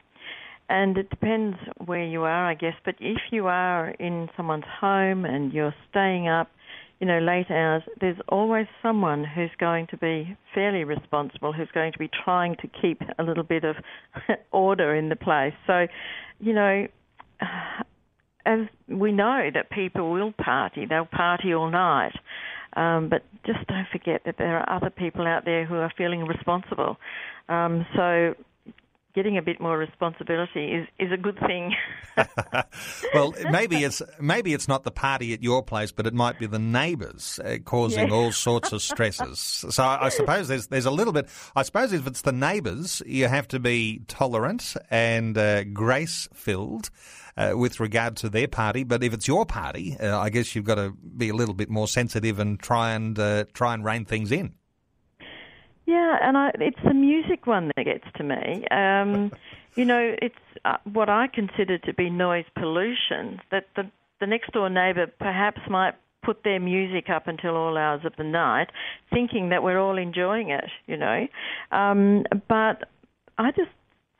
And 0.67 0.97
it 0.97 1.09
depends 1.09 1.57
where 1.85 2.03
you 2.05 2.23
are, 2.23 2.49
I 2.49 2.53
guess. 2.55 2.75
But 2.83 2.95
if 2.99 3.19
you 3.31 3.47
are 3.47 3.89
in 3.91 4.29
someone's 4.35 4.65
home 4.79 5.25
and 5.25 5.53
you're 5.53 5.75
staying 5.89 6.27
up, 6.27 6.49
you 7.01 7.07
know, 7.07 7.17
late 7.17 7.49
hours, 7.49 7.81
there's 7.99 8.19
always 8.29 8.67
someone 8.83 9.25
who's 9.25 9.49
going 9.59 9.87
to 9.87 9.97
be 9.97 10.37
fairly 10.53 10.83
responsible, 10.83 11.51
who's 11.51 11.67
going 11.73 11.91
to 11.91 11.97
be 11.97 12.07
trying 12.23 12.55
to 12.61 12.69
keep 12.79 13.01
a 13.17 13.23
little 13.23 13.43
bit 13.43 13.63
of 13.63 13.75
order 14.51 14.95
in 14.95 15.09
the 15.09 15.15
place. 15.15 15.53
So, 15.65 15.87
you 16.39 16.53
know, 16.53 16.85
as 18.45 18.59
we 18.87 19.11
know 19.11 19.49
that 19.51 19.71
people 19.71 20.11
will 20.11 20.31
party, 20.31 20.85
they'll 20.87 21.05
party 21.05 21.55
all 21.55 21.71
night. 21.71 22.13
Um, 22.73 23.09
but 23.09 23.23
just 23.47 23.67
don't 23.67 23.87
forget 23.91 24.21
that 24.25 24.35
there 24.37 24.59
are 24.59 24.69
other 24.69 24.91
people 24.91 25.25
out 25.25 25.43
there 25.43 25.65
who 25.65 25.75
are 25.75 25.91
feeling 25.97 26.27
responsible. 26.27 26.97
Um, 27.49 27.83
so 27.95 28.35
getting 29.13 29.37
a 29.37 29.41
bit 29.41 29.59
more 29.59 29.77
responsibility 29.77 30.65
is, 30.71 30.87
is 30.99 31.11
a 31.11 31.17
good 31.17 31.37
thing. 31.39 31.73
well, 33.13 33.33
maybe 33.51 33.83
it's 33.83 34.01
maybe 34.19 34.53
it's 34.53 34.67
not 34.67 34.83
the 34.83 34.91
party 34.91 35.33
at 35.33 35.41
your 35.43 35.63
place, 35.63 35.91
but 35.91 36.05
it 36.07 36.13
might 36.13 36.39
be 36.39 36.45
the 36.45 36.59
neighbours 36.59 37.39
uh, 37.43 37.57
causing 37.63 38.07
Yeah. 38.09 38.13
all 38.13 38.31
sorts 38.31 38.71
of 38.71 38.81
stresses. 38.91 39.39
So 39.39 39.83
I, 39.83 40.05
I 40.05 40.09
suppose 40.09 40.47
there's 40.47 40.67
there's 40.67 40.85
a 40.85 40.91
little 40.91 41.13
bit. 41.13 41.29
I 41.55 41.63
suppose 41.63 41.93
if 41.93 42.07
it's 42.07 42.21
the 42.21 42.31
neighbours, 42.31 43.01
you 43.05 43.27
have 43.27 43.47
to 43.49 43.59
be 43.59 44.01
tolerant 44.07 44.75
and 44.89 45.37
uh, 45.37 45.63
grace 45.65 46.27
filled. 46.33 46.89
Uh, 47.37 47.53
with 47.55 47.79
regard 47.79 48.17
to 48.17 48.27
their 48.27 48.45
party, 48.47 48.83
but 48.83 49.01
if 49.01 49.13
it's 49.13 49.25
your 49.25 49.45
party, 49.45 49.95
uh, 50.01 50.19
I 50.19 50.29
guess 50.29 50.53
you've 50.53 50.65
got 50.65 50.75
to 50.75 50.91
be 51.15 51.29
a 51.29 51.33
little 51.33 51.55
bit 51.55 51.69
more 51.69 51.87
sensitive 51.87 52.39
and 52.39 52.59
try 52.59 52.91
and 52.91 53.17
uh, 53.17 53.45
try 53.53 53.73
and 53.73 53.85
rein 53.85 54.03
things 54.03 54.33
in. 54.33 54.53
Yeah, 55.85 56.17
and 56.21 56.37
I, 56.37 56.51
it's 56.55 56.79
the 56.83 56.93
music 56.93 57.47
one 57.47 57.71
that 57.75 57.83
gets 57.83 58.05
to 58.15 58.23
me. 58.23 58.65
Um, 58.69 59.31
you 59.75 59.85
know, 59.85 60.15
it's 60.21 60.35
uh, 60.65 60.77
what 60.91 61.09
I 61.09 61.27
consider 61.27 61.77
to 61.79 61.93
be 61.93 62.09
noise 62.09 62.45
pollution. 62.55 63.39
That 63.51 63.67
the 63.75 63.89
the 64.19 64.27
next 64.27 64.51
door 64.51 64.69
neighbour 64.69 65.07
perhaps 65.19 65.59
might 65.69 65.95
put 66.23 66.43
their 66.43 66.59
music 66.59 67.09
up 67.09 67.27
until 67.27 67.55
all 67.55 67.77
hours 67.77 68.01
of 68.05 68.13
the 68.17 68.23
night, 68.23 68.67
thinking 69.11 69.49
that 69.49 69.63
we're 69.63 69.79
all 69.79 69.97
enjoying 69.97 70.49
it. 70.51 70.65
You 70.85 70.97
know, 70.97 71.27
um, 71.71 72.23
but 72.47 72.83
I 73.37 73.51
just 73.51 73.71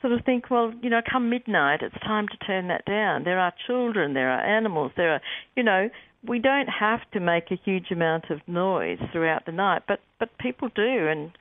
sort 0.01 0.13
of 0.13 0.25
think, 0.25 0.49
well, 0.49 0.73
you 0.81 0.89
know, 0.89 1.01
come 1.09 1.29
midnight, 1.29 1.81
it's 1.81 1.99
time 1.99 2.27
to 2.27 2.37
turn 2.45 2.67
that 2.67 2.85
down. 2.85 3.23
There 3.23 3.39
are 3.39 3.53
children, 3.67 4.13
there 4.13 4.29
are 4.29 4.41
animals, 4.41 4.91
there 4.97 5.13
are, 5.13 5.21
you 5.55 5.63
know, 5.63 5.89
we 6.27 6.39
don't 6.39 6.67
have 6.67 6.99
to 7.13 7.19
make 7.19 7.51
a 7.51 7.59
huge 7.63 7.91
amount 7.91 8.29
of 8.29 8.39
noise 8.47 8.99
throughout 9.11 9.45
the 9.45 9.51
night, 9.51 9.83
but 9.87 9.99
but 10.19 10.37
people 10.37 10.69
do, 10.75 11.07
and 11.07 11.31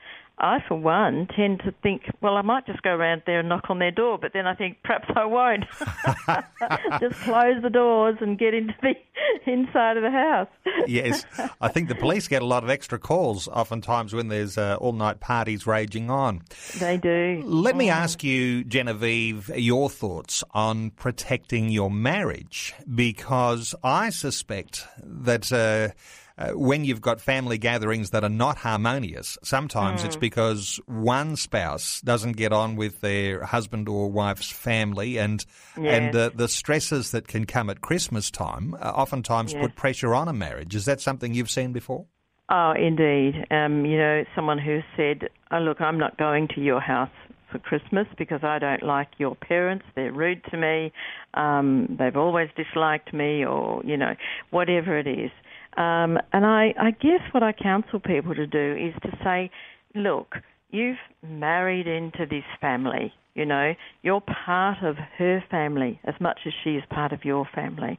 I, 0.40 0.58
for 0.66 0.74
one, 0.74 1.28
tend 1.36 1.60
to 1.60 1.72
think, 1.82 2.02
well, 2.22 2.36
I 2.36 2.42
might 2.42 2.66
just 2.66 2.82
go 2.82 2.90
around 2.90 3.22
there 3.26 3.40
and 3.40 3.48
knock 3.48 3.66
on 3.68 3.78
their 3.78 3.90
door, 3.90 4.18
but 4.18 4.32
then 4.32 4.46
I 4.46 4.54
think 4.54 4.78
perhaps 4.82 5.08
I 5.14 5.26
won't. 5.26 5.64
just 7.00 7.20
close 7.20 7.62
the 7.62 7.70
doors 7.70 8.16
and 8.20 8.38
get 8.38 8.54
into 8.54 8.74
the 8.80 8.94
inside 9.46 9.96
of 9.96 10.02
the 10.02 10.10
house. 10.10 10.48
Yes, 10.86 11.24
I 11.60 11.68
think 11.68 11.88
the 11.88 11.94
police 11.94 12.26
get 12.26 12.40
a 12.42 12.46
lot 12.46 12.64
of 12.64 12.70
extra 12.70 12.98
calls 12.98 13.48
oftentimes 13.48 14.14
when 14.14 14.28
there's 14.28 14.56
uh, 14.56 14.76
all 14.80 14.92
night 14.92 15.20
parties 15.20 15.66
raging 15.66 16.10
on. 16.10 16.42
They 16.78 16.96
do. 16.96 17.42
Let 17.44 17.76
me 17.76 17.90
ask 17.90 18.24
you, 18.24 18.64
Genevieve, 18.64 19.50
your 19.54 19.90
thoughts 19.90 20.42
on 20.52 20.90
protecting 20.90 21.68
your 21.68 21.90
marriage 21.90 22.74
because 22.92 23.74
I 23.84 24.10
suspect 24.10 24.86
that. 25.02 25.52
Uh, 25.52 25.94
uh, 26.40 26.52
when 26.52 26.84
you've 26.84 27.00
got 27.02 27.20
family 27.20 27.58
gatherings 27.58 28.10
that 28.10 28.24
are 28.24 28.30
not 28.30 28.56
harmonious, 28.56 29.36
sometimes 29.42 30.04
it's 30.04 30.16
because 30.16 30.80
one 30.86 31.36
spouse 31.36 32.00
doesn't 32.00 32.32
get 32.32 32.52
on 32.52 32.76
with 32.76 33.00
their 33.02 33.44
husband 33.44 33.88
or 33.88 34.10
wife's 34.10 34.50
family, 34.50 35.18
and 35.18 35.44
and 35.76 36.16
uh, 36.16 36.30
the 36.34 36.48
stresses 36.48 37.10
that 37.10 37.28
can 37.28 37.44
come 37.44 37.68
at 37.68 37.80
Christmas 37.82 38.30
time 38.30 38.74
uh, 38.80 38.90
oftentimes 38.90 39.52
Yes. 39.52 39.62
put 39.62 39.76
pressure 39.76 40.14
on 40.14 40.28
a 40.28 40.32
marriage. 40.32 40.74
Is 40.74 40.86
that 40.86 41.00
something 41.00 41.34
you've 41.34 41.50
seen 41.50 41.72
before? 41.72 42.06
Oh, 42.48 42.72
indeed. 42.72 43.46
Um, 43.50 43.84
you 43.84 43.96
know, 43.98 44.24
someone 44.34 44.58
who 44.58 44.80
said, 44.96 45.28
oh, 45.50 45.58
look, 45.58 45.80
I'm 45.80 45.98
not 45.98 46.16
going 46.18 46.48
to 46.54 46.60
your 46.60 46.80
house 46.80 47.10
for 47.50 47.58
Christmas 47.58 48.06
because 48.18 48.40
I 48.42 48.58
don't 48.58 48.82
like 48.82 49.08
your 49.18 49.34
parents. 49.34 49.84
They're 49.94 50.12
rude 50.12 50.42
to 50.50 50.56
me. 50.56 50.92
Um, 51.34 51.96
they've 51.98 52.16
always 52.16 52.48
disliked 52.56 53.12
me, 53.12 53.44
or, 53.44 53.82
you 53.84 53.96
know, 53.96 54.14
whatever 54.50 54.98
it 54.98 55.06
is. 55.06 55.30
Um, 55.76 56.18
and 56.32 56.44
I, 56.44 56.74
I 56.78 56.90
guess 56.90 57.20
what 57.32 57.42
I 57.42 57.52
counsel 57.52 58.00
people 58.00 58.34
to 58.34 58.46
do 58.46 58.76
is 58.76 58.94
to 59.02 59.16
say, 59.22 59.50
look, 59.94 60.34
you've 60.70 60.98
married 61.22 61.86
into 61.86 62.26
this 62.28 62.44
family. 62.60 63.12
You 63.34 63.46
know, 63.46 63.74
you're 64.02 64.20
part 64.20 64.82
of 64.82 64.96
her 65.18 65.42
family 65.50 66.00
as 66.04 66.14
much 66.20 66.40
as 66.46 66.52
she 66.64 66.70
is 66.70 66.82
part 66.90 67.12
of 67.12 67.24
your 67.24 67.46
family. 67.54 67.98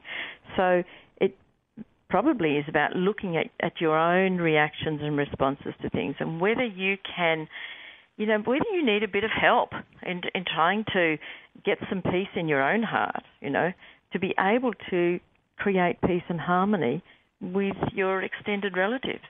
So 0.56 0.82
it 1.16 1.34
probably 2.10 2.58
is 2.58 2.66
about 2.68 2.94
looking 2.94 3.36
at, 3.38 3.46
at 3.60 3.80
your 3.80 3.98
own 3.98 4.36
reactions 4.36 5.00
and 5.02 5.16
responses 5.16 5.72
to 5.80 5.88
things 5.90 6.16
and 6.20 6.40
whether 6.40 6.66
you 6.66 6.96
can, 7.16 7.48
you 8.18 8.26
know, 8.26 8.38
whether 8.44 8.68
you 8.74 8.84
need 8.84 9.02
a 9.02 9.08
bit 9.08 9.24
of 9.24 9.30
help 9.30 9.70
in, 10.02 10.20
in 10.34 10.44
trying 10.54 10.84
to 10.92 11.16
get 11.64 11.78
some 11.88 12.02
peace 12.02 12.28
in 12.36 12.46
your 12.46 12.62
own 12.62 12.82
heart, 12.82 13.22
you 13.40 13.48
know, 13.48 13.72
to 14.12 14.18
be 14.18 14.34
able 14.38 14.72
to 14.90 15.18
create 15.56 15.96
peace 16.02 16.22
and 16.28 16.40
harmony 16.40 17.02
with 17.42 17.76
your 17.92 18.22
extended 18.22 18.76
relatives. 18.76 19.24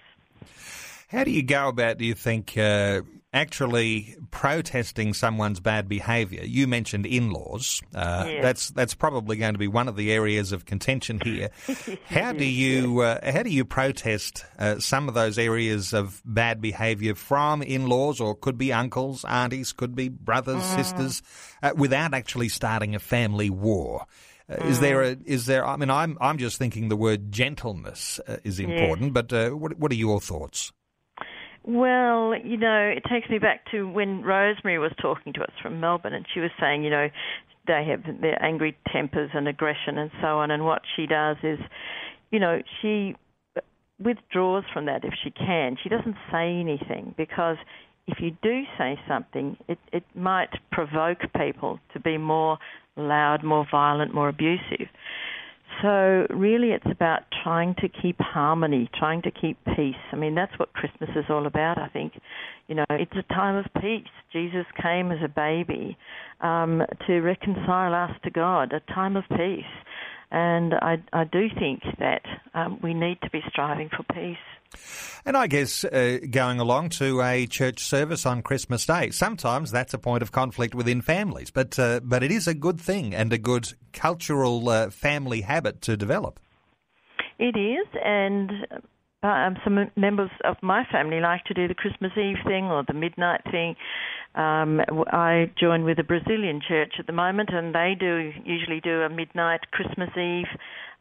How 1.08 1.24
do 1.24 1.30
you 1.30 1.42
go 1.42 1.68
about, 1.68 1.98
do 1.98 2.06
you 2.06 2.14
think, 2.14 2.56
uh, 2.56 3.02
actually 3.34 4.16
protesting 4.30 5.12
someone's 5.12 5.60
bad 5.60 5.86
behaviour? 5.86 6.42
You 6.42 6.66
mentioned 6.66 7.04
in-laws. 7.04 7.82
Uh, 7.94 8.24
Yes. 8.26 8.42
That's 8.42 8.70
that's 8.70 8.94
probably 8.94 9.36
going 9.36 9.52
to 9.52 9.58
be 9.58 9.68
one 9.68 9.88
of 9.88 9.96
the 9.96 10.10
areas 10.12 10.52
of 10.52 10.64
contention 10.64 11.20
here. 11.22 11.50
how 12.06 12.32
do 12.32 12.44
you 12.46 13.00
uh, 13.00 13.30
how 13.30 13.42
do 13.42 13.50
you 13.50 13.64
protest 13.66 14.44
uh, 14.58 14.78
some 14.78 15.06
of 15.08 15.14
those 15.14 15.38
areas 15.38 15.92
of 15.92 16.22
bad 16.24 16.62
behaviour 16.62 17.14
from 17.14 17.60
in-laws, 17.62 18.20
or 18.20 18.34
could 18.34 18.56
be 18.56 18.72
uncles, 18.72 19.24
aunties, 19.26 19.72
could 19.72 19.94
be 19.94 20.08
brothers, 20.08 20.62
sisters, 20.64 21.22
uh, 21.62 21.72
without 21.76 22.14
actually 22.14 22.48
starting 22.48 22.94
a 22.94 22.98
family 22.98 23.50
war? 23.50 24.06
Uh, 24.60 24.66
Is 24.66 24.80
there 24.80 25.02
a, 25.02 25.16
is 25.24 25.46
there? 25.46 25.66
I 25.66 25.76
mean, 25.76 25.90
I'm 25.90 26.18
I'm 26.20 26.38
just 26.38 26.58
thinking 26.58 26.88
the 26.88 26.96
word 26.96 27.32
gentleness 27.32 28.20
uh, 28.26 28.36
is 28.44 28.58
important. 28.58 29.12
But 29.12 29.32
uh, 29.32 29.50
what 29.50 29.78
what 29.78 29.92
are 29.92 29.96
your 29.96 30.20
thoughts? 30.20 30.72
Well, 31.64 32.34
you 32.42 32.56
know, 32.56 32.92
it 32.96 33.04
takes 33.08 33.28
me 33.30 33.38
back 33.38 33.70
to 33.70 33.88
when 33.88 34.22
Rosemary 34.22 34.78
was 34.78 34.92
talking 35.00 35.32
to 35.34 35.42
us 35.42 35.52
from 35.62 35.78
Melbourne, 35.80 36.12
and 36.12 36.26
she 36.34 36.40
was 36.40 36.50
saying, 36.60 36.82
you 36.82 36.90
know, 36.90 37.08
they 37.68 37.84
have 37.88 38.20
their 38.20 38.42
angry 38.42 38.76
tempers 38.92 39.30
and 39.32 39.46
aggression 39.46 39.96
and 39.96 40.10
so 40.20 40.38
on, 40.38 40.50
and 40.50 40.64
what 40.64 40.82
she 40.96 41.06
does 41.06 41.36
is, 41.44 41.60
you 42.32 42.40
know, 42.40 42.62
she 42.80 43.14
withdraws 44.00 44.64
from 44.72 44.86
that 44.86 45.04
if 45.04 45.14
she 45.22 45.30
can. 45.30 45.76
She 45.80 45.88
doesn't 45.88 46.16
say 46.32 46.58
anything 46.58 47.14
because 47.16 47.56
if 48.06 48.18
you 48.20 48.36
do 48.42 48.62
say 48.76 48.98
something, 49.06 49.56
it, 49.68 49.78
it 49.92 50.02
might 50.14 50.50
provoke 50.72 51.20
people 51.36 51.78
to 51.92 52.00
be 52.00 52.18
more 52.18 52.58
loud, 52.96 53.42
more 53.44 53.66
violent, 53.70 54.14
more 54.14 54.28
abusive. 54.28 54.88
So 55.80 56.26
really, 56.30 56.68
it's 56.72 56.86
about 56.90 57.22
trying 57.42 57.74
to 57.80 57.88
keep 57.88 58.16
harmony, 58.20 58.90
trying 58.98 59.22
to 59.22 59.30
keep 59.30 59.56
peace. 59.74 59.96
I 60.12 60.16
mean, 60.16 60.34
that's 60.34 60.56
what 60.58 60.72
Christmas 60.74 61.10
is 61.16 61.24
all 61.30 61.46
about. 61.46 61.78
I 61.78 61.88
think, 61.88 62.12
you 62.68 62.74
know, 62.74 62.84
it's 62.90 63.12
a 63.16 63.34
time 63.34 63.56
of 63.56 63.64
peace. 63.80 64.06
Jesus 64.32 64.66
came 64.80 65.10
as 65.10 65.18
a 65.24 65.28
baby 65.28 65.96
um, 66.40 66.82
to 67.06 67.20
reconcile 67.20 67.94
us 67.94 68.10
to 68.24 68.30
God, 68.30 68.72
a 68.72 68.80
time 68.92 69.16
of 69.16 69.24
peace. 69.30 69.64
And 70.30 70.74
I, 70.74 71.02
I 71.12 71.24
do 71.24 71.48
think 71.58 71.82
that 71.98 72.22
um, 72.54 72.78
we 72.82 72.94
need 72.94 73.18
to 73.22 73.30
be 73.30 73.40
striving 73.48 73.88
for 73.88 74.04
peace. 74.14 74.36
And 75.24 75.36
I 75.36 75.46
guess 75.46 75.84
uh, 75.84 76.18
going 76.30 76.58
along 76.58 76.90
to 76.90 77.22
a 77.22 77.46
church 77.46 77.80
service 77.80 78.26
on 78.26 78.42
Christmas 78.42 78.84
Day, 78.86 79.10
sometimes 79.10 79.70
that's 79.70 79.94
a 79.94 79.98
point 79.98 80.22
of 80.22 80.32
conflict 80.32 80.74
within 80.74 81.00
families, 81.00 81.50
but 81.50 81.78
uh, 81.78 82.00
but 82.02 82.22
it 82.22 82.30
is 82.30 82.48
a 82.48 82.54
good 82.54 82.80
thing 82.80 83.14
and 83.14 83.32
a 83.32 83.38
good 83.38 83.72
cultural 83.92 84.68
uh, 84.68 84.90
family 84.90 85.42
habit 85.42 85.80
to 85.82 85.96
develop. 85.96 86.40
It 87.38 87.56
is, 87.56 87.86
and 88.04 88.50
um, 89.22 89.56
some 89.62 89.90
members 89.96 90.30
of 90.44 90.56
my 90.62 90.84
family 90.90 91.20
like 91.20 91.44
to 91.44 91.54
do 91.54 91.68
the 91.68 91.74
Christmas 91.74 92.12
Eve 92.16 92.38
thing 92.46 92.64
or 92.64 92.84
the 92.86 92.94
midnight 92.94 93.42
thing. 93.50 93.76
Um, 94.34 94.80
I 95.12 95.50
join 95.60 95.84
with 95.84 95.98
a 95.98 96.04
Brazilian 96.04 96.60
church 96.66 96.94
at 96.98 97.06
the 97.06 97.12
moment, 97.12 97.50
and 97.52 97.74
they 97.74 97.94
do 97.98 98.32
usually 98.44 98.80
do 98.80 99.02
a 99.02 99.08
midnight 99.08 99.60
Christmas 99.70 100.10
Eve 100.16 100.46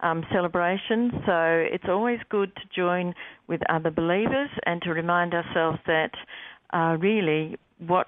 um, 0.01 0.23
celebration. 0.31 1.11
So 1.25 1.65
it's 1.71 1.85
always 1.87 2.19
good 2.29 2.53
to 2.55 2.61
join 2.75 3.13
with 3.47 3.61
other 3.69 3.89
believers 3.89 4.49
and 4.65 4.81
to 4.83 4.91
remind 4.91 5.33
ourselves 5.33 5.79
that 5.87 6.11
uh, 6.73 6.97
really 6.99 7.57
what 7.87 8.07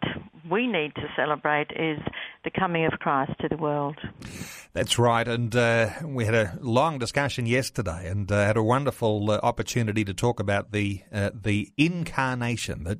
we 0.49 0.67
need 0.67 0.93
to 0.95 1.07
celebrate 1.15 1.71
is 1.71 1.99
the 2.43 2.51
coming 2.51 2.85
of 2.85 2.93
Christ 2.99 3.31
to 3.41 3.49
the 3.49 3.57
world. 3.57 3.97
That's 4.73 4.99
right, 4.99 5.27
and 5.27 5.55
uh, 5.55 5.89
we 6.03 6.25
had 6.25 6.35
a 6.35 6.57
long 6.61 6.99
discussion 6.99 7.45
yesterday, 7.45 8.07
and 8.07 8.31
uh, 8.31 8.45
had 8.45 8.57
a 8.57 8.63
wonderful 8.63 9.31
uh, 9.31 9.39
opportunity 9.41 10.03
to 10.05 10.13
talk 10.13 10.39
about 10.39 10.71
the 10.71 11.01
uh, 11.11 11.31
the 11.33 11.71
incarnation 11.77 12.83
that. 12.83 12.99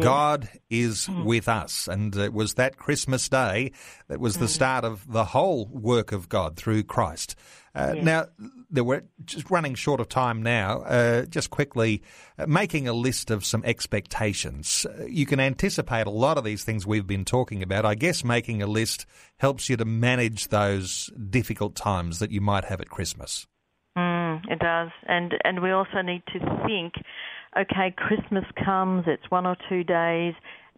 God 0.00 0.48
is 0.70 1.06
mm. 1.06 1.24
with 1.24 1.48
us, 1.48 1.88
and 1.88 2.14
it 2.16 2.32
was 2.32 2.54
that 2.54 2.76
Christmas 2.76 3.28
day 3.28 3.72
that 4.08 4.20
was 4.20 4.36
the 4.36 4.46
mm. 4.46 4.50
start 4.50 4.84
of 4.84 5.10
the 5.10 5.24
whole 5.24 5.66
work 5.66 6.12
of 6.12 6.28
God 6.28 6.56
through 6.56 6.84
Christ. 6.84 7.36
Uh, 7.74 7.94
yeah. 7.96 8.02
Now, 8.02 8.26
there 8.70 8.84
we're 8.84 9.02
just 9.24 9.50
running 9.50 9.74
short 9.74 10.00
of 10.00 10.08
time 10.08 10.42
now. 10.42 10.82
Uh, 10.82 11.24
just 11.24 11.50
quickly, 11.50 12.02
uh, 12.38 12.46
making 12.46 12.86
a 12.86 12.92
list 12.92 13.30
of 13.30 13.44
some 13.44 13.64
expectations. 13.64 14.86
Uh, 14.86 15.06
you 15.06 15.26
can 15.26 15.40
anticipate 15.40 16.06
a 16.06 16.10
lot 16.10 16.38
of 16.38 16.44
these 16.44 16.62
things 16.62 16.86
we've 16.86 17.06
been 17.06 17.24
talking 17.24 17.62
about. 17.62 17.84
I 17.84 17.96
guess 17.96 18.22
making 18.22 18.62
a 18.62 18.66
list 18.66 19.06
helps 19.38 19.68
you 19.68 19.76
to 19.76 19.84
manage 19.84 20.48
those 20.48 21.10
difficult 21.30 21.74
times 21.74 22.20
that 22.20 22.30
you 22.30 22.40
might 22.40 22.64
have 22.64 22.80
at 22.80 22.88
Christmas. 22.88 23.46
Mm, 23.98 24.42
it 24.48 24.58
does, 24.60 24.90
and 25.06 25.34
and 25.44 25.60
we 25.60 25.70
also 25.70 26.00
need 26.02 26.22
to 26.32 26.38
think. 26.66 26.94
Okay, 27.56 27.94
Christmas 27.96 28.44
comes. 28.64 29.04
It's 29.06 29.30
one 29.30 29.46
or 29.46 29.56
two 29.68 29.84
days 29.84 30.34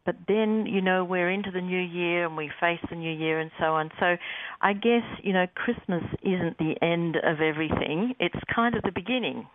but 0.07 0.17
then 0.29 0.65
you 0.67 0.81
know 0.81 1.05
we're 1.05 1.29
into 1.31 1.51
the 1.51 1.61
new 1.61 1.81
year 1.81 2.25
and 2.25 2.37
we 2.37 2.51
face 2.61 2.79
the 2.89 2.97
new 2.97 3.13
year 3.13 3.39
and 3.41 3.51
so 3.59 3.75
on. 3.75 3.91
So 3.99 4.17
I 4.63 4.73
guess 4.73 5.03
you 5.23 5.33
know 5.33 5.47
Christmas 5.55 6.05
isn't 6.23 6.57
the 6.59 6.77
end 6.81 7.17
of 7.17 7.41
everything; 7.41 8.15
it's 8.21 8.39
kind 8.55 8.77
of 8.77 8.83
the 8.83 8.93
beginning. 8.93 9.47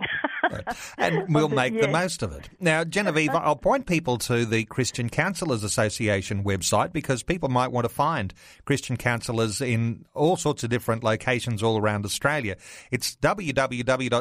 right. 0.51 0.63
And 0.97 1.33
we'll 1.33 1.49
make 1.49 1.73
yeah. 1.73 1.81
the 1.81 1.87
most 1.87 2.21
of 2.21 2.33
it. 2.33 2.49
Now, 2.59 2.83
Genevieve, 2.83 3.29
I'll 3.31 3.55
point 3.55 3.85
people 3.87 4.17
to 4.19 4.45
the 4.45 4.65
Christian 4.65 5.09
Counselors 5.09 5.63
Association 5.63 6.43
website 6.43 6.91
because 6.91 7.23
people 7.23 7.47
might 7.49 7.71
want 7.71 7.85
to 7.85 7.89
find 7.89 8.33
Christian 8.65 8.97
counsellors 8.97 9.61
in 9.61 10.05
all 10.13 10.35
sorts 10.35 10.63
of 10.63 10.69
different 10.69 11.03
locations 11.03 11.63
all 11.63 11.77
around 11.77 12.05
Australia. 12.05 12.57
It's 12.91 13.15
www.ccaa. 13.15 14.11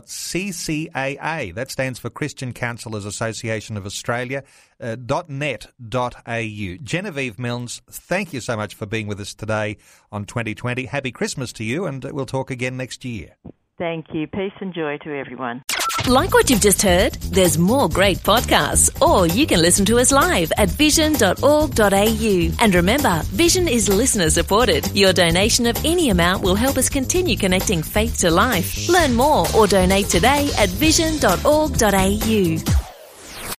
That 1.54 1.70
stands 1.70 1.98
for 1.98 2.10
Christian 2.10 2.52
Counselors 2.52 3.04
Association 3.04 3.76
of 3.76 3.84
Australia 3.84 4.44
uh, 4.80 4.96
.net.au. 5.28 6.76
Genevieve 6.82 7.38
Milnes, 7.38 7.82
thank 7.90 8.32
you 8.32 8.40
so 8.40 8.56
much 8.56 8.74
for 8.74 8.86
being 8.86 9.06
with 9.06 9.20
us 9.20 9.34
today 9.34 9.76
on 10.10 10.24
2020. 10.24 10.86
Happy 10.86 11.12
Christmas 11.12 11.52
to 11.54 11.64
you, 11.64 11.86
and 11.86 12.04
we'll 12.12 12.26
talk 12.26 12.50
again 12.50 12.76
next 12.76 13.04
year. 13.04 13.36
Thank 13.78 14.06
you. 14.12 14.26
Peace 14.26 14.52
and 14.60 14.74
joy 14.74 14.98
to 15.04 15.18
everyone. 15.18 15.62
Like 16.06 16.34
what 16.34 16.50
you've 16.50 16.60
just 16.60 16.82
heard? 16.82 17.14
There's 17.14 17.58
more 17.58 17.88
great 17.88 18.18
podcasts, 18.18 18.90
or 19.00 19.26
you 19.26 19.46
can 19.46 19.62
listen 19.62 19.84
to 19.86 19.98
us 19.98 20.12
live 20.12 20.52
at 20.58 20.68
vision.org.au. 20.68 22.50
And 22.60 22.74
remember, 22.74 23.22
Vision 23.24 23.68
is 23.68 23.88
listener 23.88 24.30
supported. 24.30 24.90
Your 24.94 25.12
donation 25.12 25.66
of 25.66 25.82
any 25.84 26.10
amount 26.10 26.42
will 26.42 26.54
help 26.54 26.76
us 26.76 26.88
continue 26.88 27.36
connecting 27.36 27.82
faith 27.82 28.18
to 28.18 28.30
life. 28.30 28.88
Learn 28.88 29.14
more 29.14 29.46
or 29.56 29.66
donate 29.66 30.06
today 30.06 30.50
at 30.58 30.68
vision.org.au. 30.68 32.89